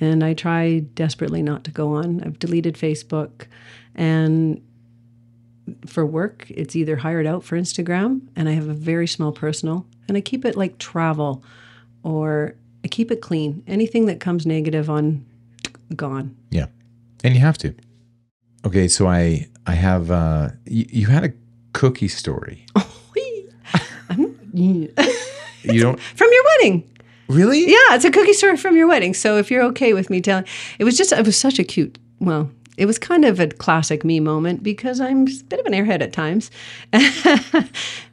And 0.00 0.24
I 0.24 0.34
try 0.34 0.80
desperately 0.94 1.42
not 1.42 1.64
to 1.64 1.70
go 1.70 1.94
on. 1.94 2.22
I've 2.24 2.38
deleted 2.38 2.76
Facebook. 2.76 3.46
And 3.94 4.62
for 5.86 6.06
work, 6.06 6.46
it's 6.50 6.74
either 6.74 6.96
hired 6.96 7.26
out 7.26 7.44
for 7.44 7.58
Instagram, 7.58 8.22
and 8.34 8.48
I 8.48 8.52
have 8.52 8.68
a 8.68 8.74
very 8.74 9.06
small 9.06 9.32
personal, 9.32 9.86
and 10.08 10.16
I 10.16 10.20
keep 10.20 10.44
it 10.44 10.56
like 10.56 10.78
travel 10.78 11.44
or 12.02 12.56
I 12.84 12.88
keep 12.88 13.10
it 13.10 13.20
clean. 13.20 13.62
Anything 13.66 14.06
that 14.06 14.20
comes 14.20 14.46
negative 14.46 14.90
on, 14.90 15.24
gone. 15.94 16.34
yeah 16.50 16.66
and 17.22 17.34
you 17.34 17.40
have 17.40 17.58
to 17.58 17.74
okay 18.64 18.88
so 18.88 19.06
i 19.06 19.46
i 19.66 19.72
have 19.74 20.10
uh 20.10 20.48
you, 20.64 20.86
you 20.88 21.06
had 21.06 21.22
a 21.24 21.32
cookie 21.74 22.08
story 22.08 22.64
I'm, 24.08 24.36
you 24.54 25.80
don't 25.80 26.00
From 26.00 26.28
your 26.32 26.44
wedding. 26.44 26.90
really 27.28 27.60
Yeah, 27.66 27.94
it's 27.94 28.04
a 28.04 28.10
cookie 28.10 28.32
story 28.32 28.56
from 28.56 28.76
your 28.76 28.88
wedding. 28.88 29.14
So 29.14 29.36
if 29.38 29.50
you're 29.50 29.62
okay 29.64 29.92
with 29.94 30.10
me 30.10 30.20
telling, 30.20 30.44
it 30.78 30.84
was 30.84 30.96
just, 30.96 31.12
it 31.12 31.24
was 31.24 31.38
such 31.38 31.58
a 31.58 31.64
cute, 31.64 31.98
well, 32.20 32.50
it 32.76 32.86
was 32.86 32.98
kind 32.98 33.24
of 33.24 33.38
a 33.38 33.48
classic 33.48 34.04
me 34.04 34.18
moment 34.18 34.62
because 34.62 35.00
I'm 35.00 35.26
a 35.26 35.44
bit 35.48 35.60
of 35.60 35.66
an 35.66 35.72
airhead 35.72 36.00
at 36.00 36.12
times. 36.12 36.50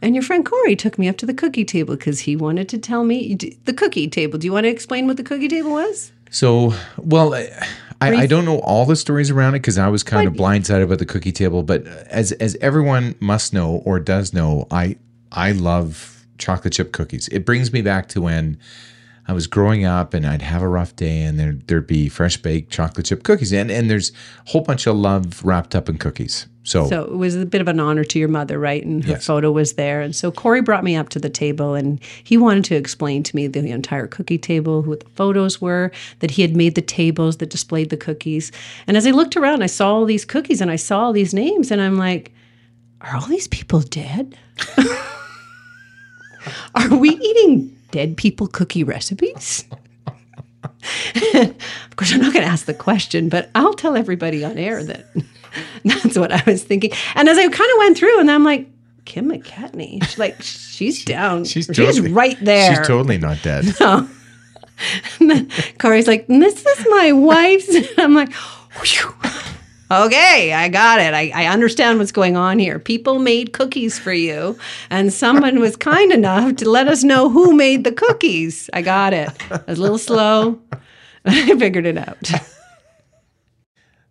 and 0.01 0.15
your 0.15 0.21
friend 0.21 0.45
Corey 0.45 0.75
took 0.75 0.99
me 0.99 1.07
up 1.07 1.17
to 1.17 1.25
the 1.25 1.33
cookie 1.33 1.65
table 1.65 1.95
because 1.95 2.21
he 2.21 2.35
wanted 2.35 2.67
to 2.69 2.77
tell 2.77 3.03
me 3.03 3.35
the 3.35 3.73
cookie 3.73 4.07
table. 4.07 4.37
Do 4.37 4.45
you 4.45 4.53
want 4.53 4.65
to 4.65 4.69
explain 4.69 5.07
what 5.07 5.17
the 5.17 5.23
cookie 5.23 5.47
table 5.47 5.71
was? 5.71 6.11
So, 6.29 6.73
well, 6.97 7.33
I, 7.33 7.49
I 8.01 8.25
don't 8.27 8.45
know 8.45 8.59
all 8.59 8.85
the 8.85 8.95
stories 8.95 9.31
around 9.31 9.55
it 9.55 9.59
because 9.59 9.77
I 9.77 9.87
was 9.87 10.03
kind 10.03 10.27
of 10.27 10.33
blindsided 10.33 10.83
about 10.83 10.99
the 10.99 11.05
cookie 11.05 11.31
table. 11.31 11.63
But 11.63 11.85
as 11.87 12.31
as 12.33 12.55
everyone 12.61 13.15
must 13.19 13.53
know 13.53 13.81
or 13.85 13.99
does 13.99 14.33
know, 14.33 14.67
I 14.71 14.97
I 15.31 15.51
love 15.51 16.25
chocolate 16.37 16.73
chip 16.73 16.91
cookies. 16.91 17.27
It 17.29 17.45
brings 17.45 17.73
me 17.73 17.81
back 17.81 18.07
to 18.09 18.21
when 18.21 18.57
I 19.29 19.31
was 19.31 19.45
growing 19.45 19.85
up 19.85 20.15
and 20.15 20.25
I'd 20.25 20.41
have 20.41 20.63
a 20.63 20.67
rough 20.67 20.95
day 20.95 21.21
and 21.21 21.39
there 21.39 21.55
there'd 21.67 21.85
be 21.85 22.09
fresh 22.09 22.37
baked 22.37 22.71
chocolate 22.71 23.05
chip 23.05 23.21
cookies 23.21 23.53
and 23.53 23.69
and 23.69 23.87
there's 23.87 24.09
a 24.47 24.49
whole 24.49 24.61
bunch 24.61 24.87
of 24.87 24.95
love 24.95 25.45
wrapped 25.45 25.75
up 25.75 25.87
in 25.87 25.99
cookies. 25.99 26.47
So, 26.63 26.87
So 26.89 27.03
it 27.03 27.11
was 27.15 27.35
a 27.35 27.45
bit 27.45 27.61
of 27.61 27.67
an 27.67 27.79
honor 27.79 28.03
to 28.03 28.17
your 28.17 28.27
mother, 28.27 28.57
right? 28.57 28.83
And 28.83 29.03
her 29.03 29.11
Yes. 29.11 29.27
photo 29.27 29.51
was 29.51 29.73
there. 29.73 30.01
And 30.01 30.15
so 30.15 30.31
Corey 30.31 30.61
brought 30.63 30.83
me 30.83 30.95
up 30.95 31.09
to 31.09 31.19
the 31.19 31.29
table 31.29 31.75
and 31.75 31.99
he 32.23 32.37
wanted 32.37 32.63
to 32.65 32.75
explain 32.75 33.21
to 33.21 33.35
me 33.35 33.45
the 33.45 33.69
entire 33.69 34.07
cookie 34.07 34.39
table, 34.39 34.81
what 34.81 35.01
the 35.01 35.09
photos 35.11 35.61
were, 35.61 35.91
that 36.19 36.31
he 36.31 36.41
had 36.41 36.55
made 36.55 36.73
the 36.73 36.81
tables 36.81 37.37
that 37.37 37.51
displayed 37.51 37.91
the 37.91 37.97
cookies. 37.97 38.51
And 38.87 38.97
as 38.97 39.05
I 39.05 39.11
looked 39.11 39.37
around, 39.37 39.61
I 39.61 39.67
saw 39.67 39.93
all 39.93 40.05
these 40.05 40.25
cookies 40.25 40.59
and 40.59 40.71
I 40.71 40.75
saw 40.75 41.01
all 41.05 41.13
these 41.13 41.35
names 41.35 41.69
and 41.69 41.79
I'm 41.81 41.97
like, 41.97 42.33
are 43.01 43.15
all 43.15 43.27
these 43.27 43.47
people 43.47 43.81
dead? 43.81 44.35
are 46.75 46.95
we 46.97 47.09
eating 47.09 47.75
dead 47.91 48.17
people 48.17 48.47
cookie 48.47 48.83
recipes? 48.83 49.65
of 50.63 51.95
course, 51.95 52.13
I'm 52.13 52.21
not 52.21 52.33
going 52.33 52.45
to 52.45 52.51
ask 52.51 52.65
the 52.65 52.73
question, 52.73 53.29
but 53.29 53.49
I'll 53.55 53.73
tell 53.73 53.95
everybody 53.95 54.43
on 54.43 54.57
air 54.57 54.83
that 54.83 55.05
that's 55.83 56.17
what 56.17 56.31
I 56.31 56.43
was 56.45 56.63
thinking. 56.63 56.91
And 57.15 57.27
as 57.29 57.37
I 57.37 57.43
kind 57.43 57.71
of 57.71 57.77
went 57.79 57.97
through, 57.97 58.19
and 58.19 58.29
I'm 58.29 58.43
like, 58.43 58.67
Kim 59.05 59.29
McCatney, 59.31 60.03
she's 60.03 60.19
like 60.19 60.41
she's 60.41 61.03
down, 61.03 61.43
she's, 61.45 61.67
totally- 61.67 62.11
right 62.11 62.37
there. 62.41 62.75
She's 62.75 62.87
totally 62.87 63.17
not 63.17 63.41
dead. 63.41 63.65
And 65.19 65.29
then 65.29 65.49
Corey's 65.77 66.07
like, 66.07 66.25
"This 66.27 66.65
is 66.65 66.87
my 66.89 67.11
wife's." 67.11 67.69
I'm 67.97 68.15
like, 68.15 68.31
"Whew. 68.31 69.13
"Okay, 69.91 70.53
I 70.53 70.69
got 70.69 70.99
it. 70.99 71.13
I, 71.13 71.31
I 71.33 71.45
understand 71.47 71.99
what's 71.99 72.11
going 72.11 72.37
on 72.37 72.59
here. 72.59 72.79
People 72.79 73.19
made 73.19 73.53
cookies 73.53 73.97
for 73.97 74.13
you, 74.13 74.57
and 74.89 75.11
someone 75.11 75.59
was 75.59 75.75
kind 75.75 76.11
enough 76.11 76.55
to 76.57 76.69
let 76.69 76.87
us 76.87 77.03
know 77.03 77.29
who 77.29 77.55
made 77.55 77.83
the 77.83 77.91
cookies. 77.91 78.69
I 78.73 78.81
got 78.81 79.13
it. 79.13 79.29
I 79.51 79.61
was 79.67 79.79
a 79.79 79.81
little 79.81 79.97
slow. 79.97 80.59
I 81.25 81.57
figured 81.57 81.85
it 81.85 81.97
out. 81.97 82.31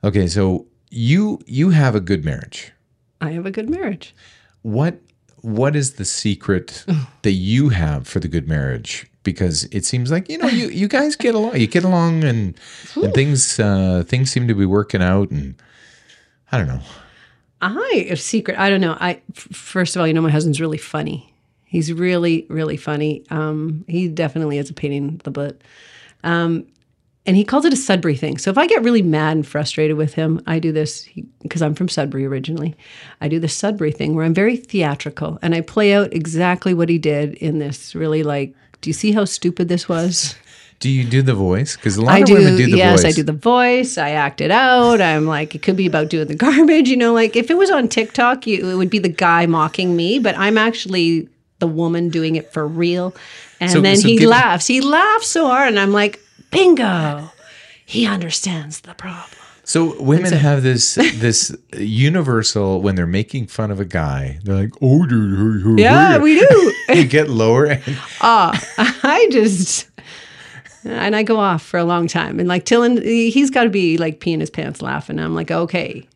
Okay, 0.05 0.27
so 0.27 0.67
you 0.91 1.41
you 1.47 1.71
have 1.71 1.95
a 1.95 2.01
good 2.01 2.25
marriage. 2.25 2.73
I 3.21 3.31
have 3.31 3.47
a 3.47 3.51
good 3.51 3.69
marriage. 3.69 4.15
what 4.63 5.01
what 5.43 5.77
is 5.77 5.95
the 5.95 6.05
secret 6.05 6.85
that 7.23 7.33
you 7.33 7.69
have 7.71 8.07
for 8.07 8.21
the 8.21 8.29
good 8.29 8.49
marriage 8.49 9.07
because 9.23 9.65
it 9.71 9.85
seems 9.85 10.11
like 10.11 10.29
you 10.29 10.39
know 10.39 10.49
you, 10.49 10.69
you 10.69 10.89
guys 10.89 11.15
get 11.17 11.35
along 11.35 11.57
you 11.57 11.67
get 11.67 11.85
along 11.85 12.25
and 12.25 12.55
and 12.97 13.15
things 13.15 13.59
uh 13.61 14.03
things 14.07 14.31
seem 14.31 14.49
to 14.49 14.55
be 14.55 14.67
working 14.67 15.03
out 15.03 15.31
and 15.31 15.55
i 16.53 16.59
don't 16.59 16.69
know 16.69 16.81
I 17.61 18.07
a 18.11 18.17
secret. 18.17 18.59
I 18.59 18.71
don't 18.71 18.81
know. 18.81 18.97
I 19.01 19.21
first 19.35 19.97
of 19.97 20.01
all, 20.01 20.07
you 20.07 20.15
know, 20.15 20.23
my 20.23 20.31
husband's 20.31 20.61
really 20.61 20.79
funny. 20.79 21.33
He's 21.65 21.93
really, 21.93 22.47
really 22.49 22.77
funny. 22.77 23.25
Um, 23.31 23.85
he 23.89 24.09
definitely 24.09 24.59
is 24.59 24.71
a 24.71 24.75
pain 24.75 24.93
in 24.93 25.21
the 25.25 25.31
butt. 25.31 25.61
Um, 26.25 26.67
and 27.27 27.37
he 27.37 27.45
calls 27.45 27.67
it 27.67 27.75
a 27.75 27.77
Sudbury 27.77 28.17
thing. 28.17 28.39
So 28.39 28.51
if 28.51 28.57
I 28.57 28.67
get 28.67 28.83
really 28.83 29.03
mad 29.03 29.37
and 29.37 29.47
frustrated 29.47 29.99
with 29.99 30.15
him, 30.15 30.41
I 30.47 30.59
do 30.61 30.73
this 30.73 31.07
because 31.43 31.61
I'm 31.61 31.75
from 31.75 31.89
Sudbury 31.89 32.25
originally. 32.25 32.75
I 33.21 33.29
do 33.29 33.39
the 33.39 33.49
Sudbury 33.49 33.93
thing 33.93 34.15
where 34.15 34.25
I'm 34.25 34.33
very 34.33 34.57
theatrical 34.57 35.39
and 35.43 35.55
I 35.55 35.61
play 35.61 35.93
out 35.93 36.15
exactly 36.15 36.73
what 36.73 36.89
he 36.89 36.97
did 36.97 37.35
in 37.35 37.59
this 37.59 37.95
really 37.95 38.23
like. 38.23 38.55
Do 38.81 38.89
you 38.89 38.95
see 38.95 39.13
how 39.13 39.27
stupid 39.27 39.69
this 39.69 39.89
was? 39.89 40.37
do 40.81 40.89
you 40.89 41.05
do 41.05 41.23
the 41.23 41.35
voice 41.35 41.77
because 41.77 41.97
a 41.97 42.03
lot 42.03 42.15
I 42.15 42.19
of 42.21 42.27
do, 42.27 42.35
women 42.35 42.57
do 42.57 42.71
the 42.71 42.77
yes, 42.77 43.03
voice 43.03 43.13
I 43.13 43.17
do 43.17 43.23
the 43.25 43.33
voice. 43.33 43.99
I 43.99 44.11
act 44.11 44.41
it 44.41 44.51
out. 44.53 45.01
I'm 45.01 45.27
like, 45.27 45.55
it 45.55 45.63
could 45.63 45.77
be 45.77 45.87
about 45.87 46.09
doing 46.09 46.29
the 46.29 46.35
garbage. 46.37 46.89
You 46.89 46.97
know, 46.97 47.13
like 47.13 47.35
if 47.37 47.51
it 47.51 47.57
was 47.57 47.71
on 47.71 47.89
TikTok, 47.89 48.47
you, 48.47 48.71
it 48.71 48.75
would 48.77 48.91
be 48.91 48.99
the 49.01 49.09
guy 49.09 49.47
mocking 49.47 49.97
me, 49.97 50.19
but 50.21 50.37
I'm 50.39 50.57
actually 50.57 51.29
the 51.59 51.67
woman 51.67 52.09
doing 52.11 52.37
it 52.37 52.53
for 52.53 52.67
real. 52.67 53.15
And 53.61 53.71
So- 53.73 53.81
then 53.81 53.97
so 53.97 54.07
he 54.09 54.19
give- 54.19 54.29
laughs. 54.29 54.67
He 54.69 54.81
laughs 54.81 55.27
so 55.27 55.47
hard, 55.49 55.69
and 55.69 55.81
I'm 55.81 55.93
like, 55.93 56.21
bingo. 56.53 57.31
He 57.85 58.07
understands 58.07 58.81
the 58.83 58.95
problem. 58.95 59.31
so 59.65 60.01
women 60.01 60.33
have 60.33 60.63
this 60.63 60.95
this 60.95 61.55
universal 61.77 62.81
when 62.83 62.95
they're 62.95 63.07
making 63.07 63.47
fun 63.47 63.71
of 63.71 63.81
a 63.81 63.85
guy 63.85 64.39
they're 64.45 64.55
like 64.55 64.73
oh 64.81 65.05
dude, 65.07 65.39
hey, 65.39 65.71
hey, 65.77 65.83
Yeah, 65.83 66.13
hey." 66.13 66.19
we 66.19 66.39
do. 66.39 66.75
you 66.95 67.05
get 67.07 67.29
lower 67.29 67.67
and 67.67 67.83
Ah, 68.21 68.53
I 69.03 69.29
just. 69.33 69.88
And 70.85 71.17
I 71.17 71.23
go 71.23 71.39
off 71.39 71.63
for 71.63 71.79
a 71.79 71.85
long 71.85 72.07
time. 72.07 72.39
And 72.39 72.49
like 72.49 72.65
Tillin, 72.65 73.03
he's 73.03 73.51
got 73.51 73.65
to 73.65 73.71
be 73.71 73.99
like 73.99 74.21
peeing 74.21 74.41
his 74.41 74.51
pants 74.51 74.81
laughing. 74.81 75.19
I'm 75.19 75.35
like, 75.35 75.51
okay, 75.51 76.07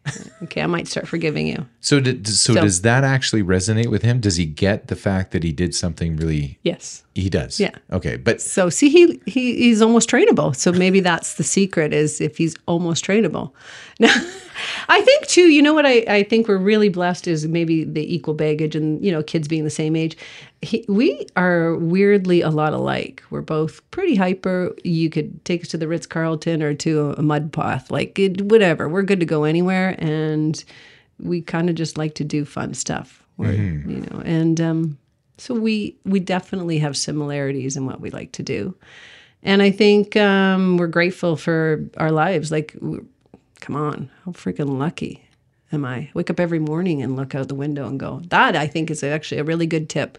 okay, 0.44 0.62
I 0.62 0.66
might 0.66 0.86
start 0.88 1.08
forgiving 1.08 1.46
you. 1.46 1.66
so 1.80 2.00
did, 2.00 2.26
so, 2.28 2.54
does 2.54 2.82
that 2.82 3.04
actually 3.04 3.42
resonate 3.42 3.88
with 3.88 4.02
him 4.02 4.20
does 4.20 4.36
he 4.36 4.46
get 4.46 4.86
the 4.88 4.96
fact 4.96 5.32
that 5.32 5.42
he 5.42 5.52
did 5.52 5.74
something 5.74 6.16
really 6.16 6.58
Yes. 6.62 7.02
he 7.14 7.28
does 7.28 7.58
Yeah. 7.60 7.70
okay 7.92 8.16
but 8.16 8.40
So 8.40 8.68
see, 8.70 8.88
he, 8.88 9.20
he 9.26 9.56
he's 9.56 9.82
almost 9.82 10.08
trainable. 10.08 10.54
So 10.54 10.72
maybe 10.72 11.00
that's 11.00 11.34
the 11.34 11.44
secret 11.44 11.92
is 11.92 12.20
if 12.20 12.36
he's 12.36 12.54
almost 12.66 13.04
trainable. 13.04 13.52
I 14.88 15.00
think 15.02 15.26
too. 15.26 15.48
You 15.48 15.62
know 15.62 15.74
what 15.74 15.86
I, 15.86 16.04
I 16.08 16.22
think 16.22 16.48
we're 16.48 16.58
really 16.58 16.88
blessed 16.88 17.26
is 17.26 17.46
maybe 17.46 17.84
the 17.84 18.14
equal 18.14 18.34
baggage 18.34 18.76
and 18.76 19.04
you 19.04 19.10
know 19.10 19.22
kids 19.22 19.48
being 19.48 19.64
the 19.64 19.70
same 19.70 19.96
age. 19.96 20.16
He, 20.60 20.84
we 20.88 21.26
are 21.36 21.76
weirdly 21.76 22.40
a 22.40 22.50
lot 22.50 22.72
alike. 22.72 23.22
We're 23.30 23.42
both 23.42 23.88
pretty 23.90 24.14
hyper. 24.14 24.74
You 24.84 25.10
could 25.10 25.44
take 25.44 25.62
us 25.62 25.68
to 25.68 25.78
the 25.78 25.88
Ritz 25.88 26.06
Carlton 26.06 26.62
or 26.62 26.74
to 26.74 27.14
a 27.16 27.22
mud 27.22 27.52
path, 27.52 27.90
like 27.90 28.18
it, 28.18 28.42
whatever. 28.42 28.88
We're 28.88 29.02
good 29.02 29.20
to 29.20 29.26
go 29.26 29.44
anywhere, 29.44 29.96
and 29.98 30.62
we 31.18 31.40
kind 31.42 31.70
of 31.70 31.76
just 31.76 31.96
like 31.96 32.14
to 32.16 32.24
do 32.24 32.44
fun 32.44 32.74
stuff. 32.74 33.24
We're, 33.36 33.52
You 33.88 34.06
know, 34.10 34.22
and 34.24 34.60
um, 34.60 34.98
so 35.38 35.54
we 35.54 35.96
we 36.04 36.20
definitely 36.20 36.78
have 36.78 36.96
similarities 36.96 37.76
in 37.76 37.86
what 37.86 38.00
we 38.00 38.10
like 38.10 38.32
to 38.32 38.42
do. 38.42 38.74
And 39.42 39.60
I 39.60 39.72
think 39.72 40.16
um, 40.16 40.76
we're 40.76 40.86
grateful 40.86 41.34
for 41.36 41.84
our 41.96 42.12
lives. 42.12 42.52
Like, 42.52 42.76
come 43.62 43.76
on, 43.76 44.10
how 44.26 44.32
freaking 44.32 44.78
lucky 44.78 45.24
am 45.72 45.84
I? 45.86 46.10
Wake 46.12 46.28
up 46.28 46.38
every 46.40 46.58
morning 46.58 47.00
and 47.00 47.16
look 47.16 47.34
out 47.34 47.48
the 47.48 47.54
window 47.54 47.86
and 47.86 47.98
go. 47.98 48.20
That 48.28 48.54
I 48.56 48.66
think 48.66 48.90
is 48.90 49.02
actually 49.02 49.38
a 49.38 49.44
really 49.44 49.66
good 49.66 49.88
tip. 49.88 50.18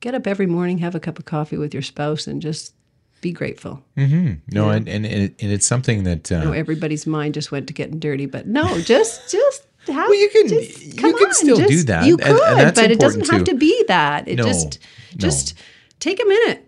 Get 0.00 0.14
up 0.14 0.26
every 0.26 0.46
morning, 0.46 0.78
have 0.78 0.94
a 0.94 1.00
cup 1.00 1.18
of 1.18 1.24
coffee 1.26 1.58
with 1.58 1.74
your 1.74 1.82
spouse, 1.82 2.26
and 2.28 2.40
just 2.40 2.72
be 3.20 3.32
grateful. 3.32 3.82
No, 3.96 4.70
and, 4.70 4.88
and, 4.88 5.04
and, 5.04 5.34
and 5.40 5.52
it's 5.52 5.66
something 5.66 6.04
that. 6.04 6.30
Uh, 6.30 6.52
everybody's 6.52 7.04
mind 7.06 7.34
just 7.34 7.50
went 7.50 7.66
to 7.66 7.74
getting 7.74 7.98
dirty, 7.98 8.26
but 8.26 8.46
no, 8.46 8.80
just 8.80 9.28
just 9.30 9.66
have. 9.88 10.08
Well, 10.08 10.14
you 10.14 10.30
can- 10.30 10.48
just- 10.48 10.84
you 10.84 10.92
can 10.94 11.14
on, 11.14 11.34
still 11.34 11.56
do 11.66 11.82
that, 11.82 12.06
You 12.06 12.16
could, 12.16 12.40
and 12.40 12.74
but 12.74 12.90
it 12.90 13.00
doesn't 13.00 13.22
important 13.22 13.48
have 13.48 13.54
to 13.54 13.58
be 13.58 13.84
that. 13.88 14.28
It 14.28 14.36
No, 14.36 14.44
just 14.44 14.78
no. 15.14 15.18
just 15.18 15.54
take 15.98 16.22
a 16.22 16.26
minute. 16.26 16.64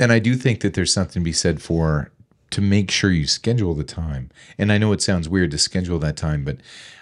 And 0.00 0.10
I 0.10 0.18
do 0.18 0.34
think 0.34 0.60
that 0.62 0.74
there's 0.74 0.92
something 0.92 1.22
to 1.22 1.24
be 1.24 1.32
said 1.32 1.62
for 1.62 2.10
to 2.54 2.60
make 2.60 2.88
sure 2.88 3.10
you 3.10 3.26
schedule 3.26 3.74
the 3.74 3.82
time. 3.82 4.30
And 4.58 4.70
I 4.70 4.78
know 4.78 4.92
it 4.92 5.02
sounds 5.02 5.28
weird 5.28 5.50
to 5.50 5.58
schedule 5.58 5.98
that 5.98 6.16
time, 6.16 6.44
but 6.44 6.58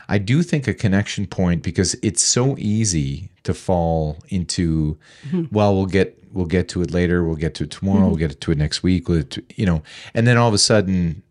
I 0.09 0.16
do 0.16 0.42
think 0.42 0.66
a 0.66 0.72
connection 0.72 1.26
point 1.26 1.62
because 1.62 1.94
it's 2.03 2.22
so 2.22 2.57
easy 2.57 3.28
to 3.42 3.53
fall 3.53 4.16
into 4.30 4.96
mm-hmm. 5.26 5.55
well 5.55 5.74
we'll 5.74 5.84
get 5.84 6.18
we'll 6.32 6.46
get 6.46 6.70
to 6.70 6.80
it 6.80 6.90
later, 6.90 7.22
we'll 7.22 7.36
get 7.36 7.55
to 7.57 7.64
it 7.64 7.70
tomorrow, 7.70 7.98
mm-hmm. 7.98 8.09
we'll 8.09 8.16
get 8.16 8.40
to 8.40 8.50
it 8.50 8.57
next 8.57 8.82
week, 8.82 9.11
we'll 9.11 9.24
to, 9.24 9.44
you 9.55 9.66
know, 9.66 9.82
and 10.14 10.26
then 10.26 10.38
all 10.38 10.48
of 10.48 10.55
a 10.55 10.59
sudden 10.59 11.22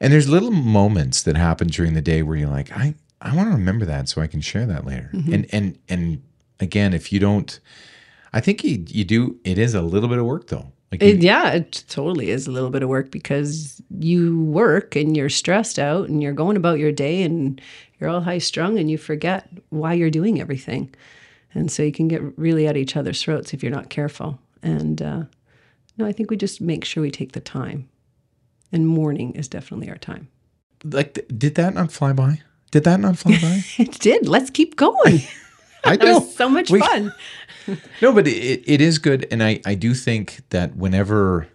and 0.00 0.12
there's 0.12 0.28
little 0.28 0.50
moments 0.50 1.22
that 1.22 1.36
happen 1.36 1.68
during 1.68 1.94
the 1.94 2.02
day 2.02 2.22
where 2.22 2.36
you're 2.36 2.50
like 2.50 2.70
I 2.76 2.94
I 3.22 3.34
want 3.34 3.48
to 3.48 3.56
remember 3.56 3.86
that 3.86 4.06
so 4.10 4.20
I 4.20 4.26
can 4.26 4.42
share 4.42 4.66
that 4.66 4.84
later. 4.84 5.10
Mm-hmm. 5.14 5.32
And 5.32 5.46
and 5.50 5.78
and 5.88 6.22
again, 6.60 6.92
if 6.92 7.10
you 7.10 7.20
don't 7.20 7.58
I 8.34 8.40
think 8.40 8.64
you 8.64 8.84
you 8.86 9.04
do 9.04 9.40
it 9.44 9.56
is 9.56 9.74
a 9.74 9.80
little 9.80 10.10
bit 10.10 10.18
of 10.18 10.26
work 10.26 10.48
though. 10.48 10.72
Like 10.92 11.02
you- 11.02 11.08
It, 11.08 11.22
yeah, 11.22 11.50
it 11.52 11.84
totally 11.88 12.30
is 12.30 12.46
a 12.46 12.50
little 12.52 12.70
bit 12.70 12.82
of 12.82 12.88
work 12.88 13.10
because 13.10 13.80
you 13.98 14.40
work 14.44 14.94
and 14.94 15.16
you're 15.16 15.28
stressed 15.30 15.78
out 15.78 16.08
and 16.08 16.22
you're 16.22 16.32
going 16.32 16.56
about 16.56 16.78
your 16.78 16.92
day 16.92 17.22
and 17.22 17.60
you're 17.98 18.10
all 18.10 18.20
high 18.20 18.38
strung 18.38 18.78
and 18.78 18.90
you 18.90 18.98
forget 18.98 19.48
why 19.70 19.94
you're 19.94 20.10
doing 20.10 20.40
everything. 20.40 20.94
And 21.54 21.70
so 21.70 21.82
you 21.82 21.92
can 21.92 22.08
get 22.08 22.22
really 22.38 22.66
at 22.66 22.76
each 22.76 22.96
other's 22.96 23.22
throats 23.22 23.52
if 23.52 23.62
you're 23.62 23.72
not 23.72 23.90
careful. 23.90 24.38
And 24.62 25.02
uh, 25.02 25.22
no, 25.98 26.06
I 26.06 26.12
think 26.12 26.30
we 26.30 26.36
just 26.36 26.60
make 26.60 26.84
sure 26.84 27.02
we 27.02 27.10
take 27.10 27.32
the 27.32 27.40
time. 27.40 27.88
And 28.70 28.86
morning 28.88 29.32
is 29.32 29.48
definitely 29.48 29.90
our 29.90 29.98
time. 29.98 30.28
like 30.84 31.26
did 31.36 31.54
that 31.56 31.74
not 31.74 31.92
fly 31.92 32.12
by 32.12 32.40
did 32.70 32.84
that 32.84 33.00
not 33.00 33.18
fly 33.18 33.38
by 33.40 33.62
It 33.82 33.98
did. 34.00 34.26
Let's 34.28 34.50
keep 34.50 34.76
going. 34.76 35.20
i 35.84 35.96
was 35.96 36.34
so 36.34 36.48
much 36.48 36.70
We- 36.70 36.80
fun. 36.80 37.12
no 38.02 38.12
but 38.12 38.26
it, 38.26 38.62
it 38.66 38.80
is 38.80 38.98
good 38.98 39.26
and 39.30 39.42
i 39.42 39.60
i 39.64 39.74
do 39.74 39.94
think 39.94 40.40
that 40.50 40.76
whenever 40.76 41.46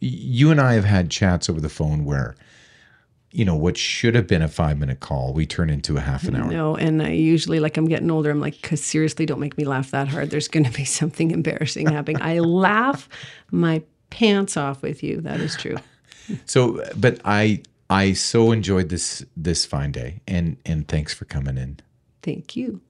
you 0.00 0.50
and 0.50 0.60
i 0.60 0.74
have 0.74 0.84
had 0.84 1.10
chats 1.10 1.48
over 1.48 1.60
the 1.60 1.68
phone 1.68 2.04
where 2.04 2.34
you 3.32 3.44
know 3.44 3.54
what 3.56 3.76
should 3.76 4.14
have 4.14 4.26
been 4.26 4.42
a 4.42 4.48
five 4.48 4.78
minute 4.78 5.00
call 5.00 5.32
we 5.34 5.44
turn 5.46 5.68
into 5.70 5.96
a 5.96 6.00
half 6.00 6.24
an 6.24 6.36
hour 6.36 6.50
No, 6.50 6.74
and 6.76 7.02
I 7.02 7.10
usually, 7.10 7.60
like, 7.60 7.76
I'm 7.76 7.86
getting 7.86 8.10
older. 8.10 8.30
I'm 8.30 8.40
like, 8.40 8.62
"'Cause 8.62 8.80
seriously, 8.82 9.26
don't 9.26 9.40
make 9.40 9.58
me 9.58 9.64
laugh 9.66 9.90
that 9.90 10.08
hard. 10.08 10.30
There's 10.30 10.48
going 10.48 10.64
to 10.64 10.70
be 10.70 10.84
something 11.00 11.32
embarrassing 11.32 11.88
happening. 11.88 12.22
I 12.22 12.38
laugh 12.38 13.10
my 13.50 13.82
pants 14.08 14.56
off 14.56 14.80
with 14.80 15.02
you. 15.02 15.20
That 15.20 15.40
is 15.40 15.54
true. 15.54 15.76
so 16.46 16.82
but 16.96 17.20
i 17.26 17.60
i 17.90 18.12
so 18.14 18.52
enjoyed 18.52 18.88
this 18.88 19.22
this 19.36 19.66
fine 19.66 19.92
day 19.92 20.20
and 20.26 20.56
and 20.64 20.88
thanks 20.88 21.12
for 21.12 21.24
coming 21.26 21.56
in 21.58 21.78
Thank 22.22 22.56
you. 22.56 22.80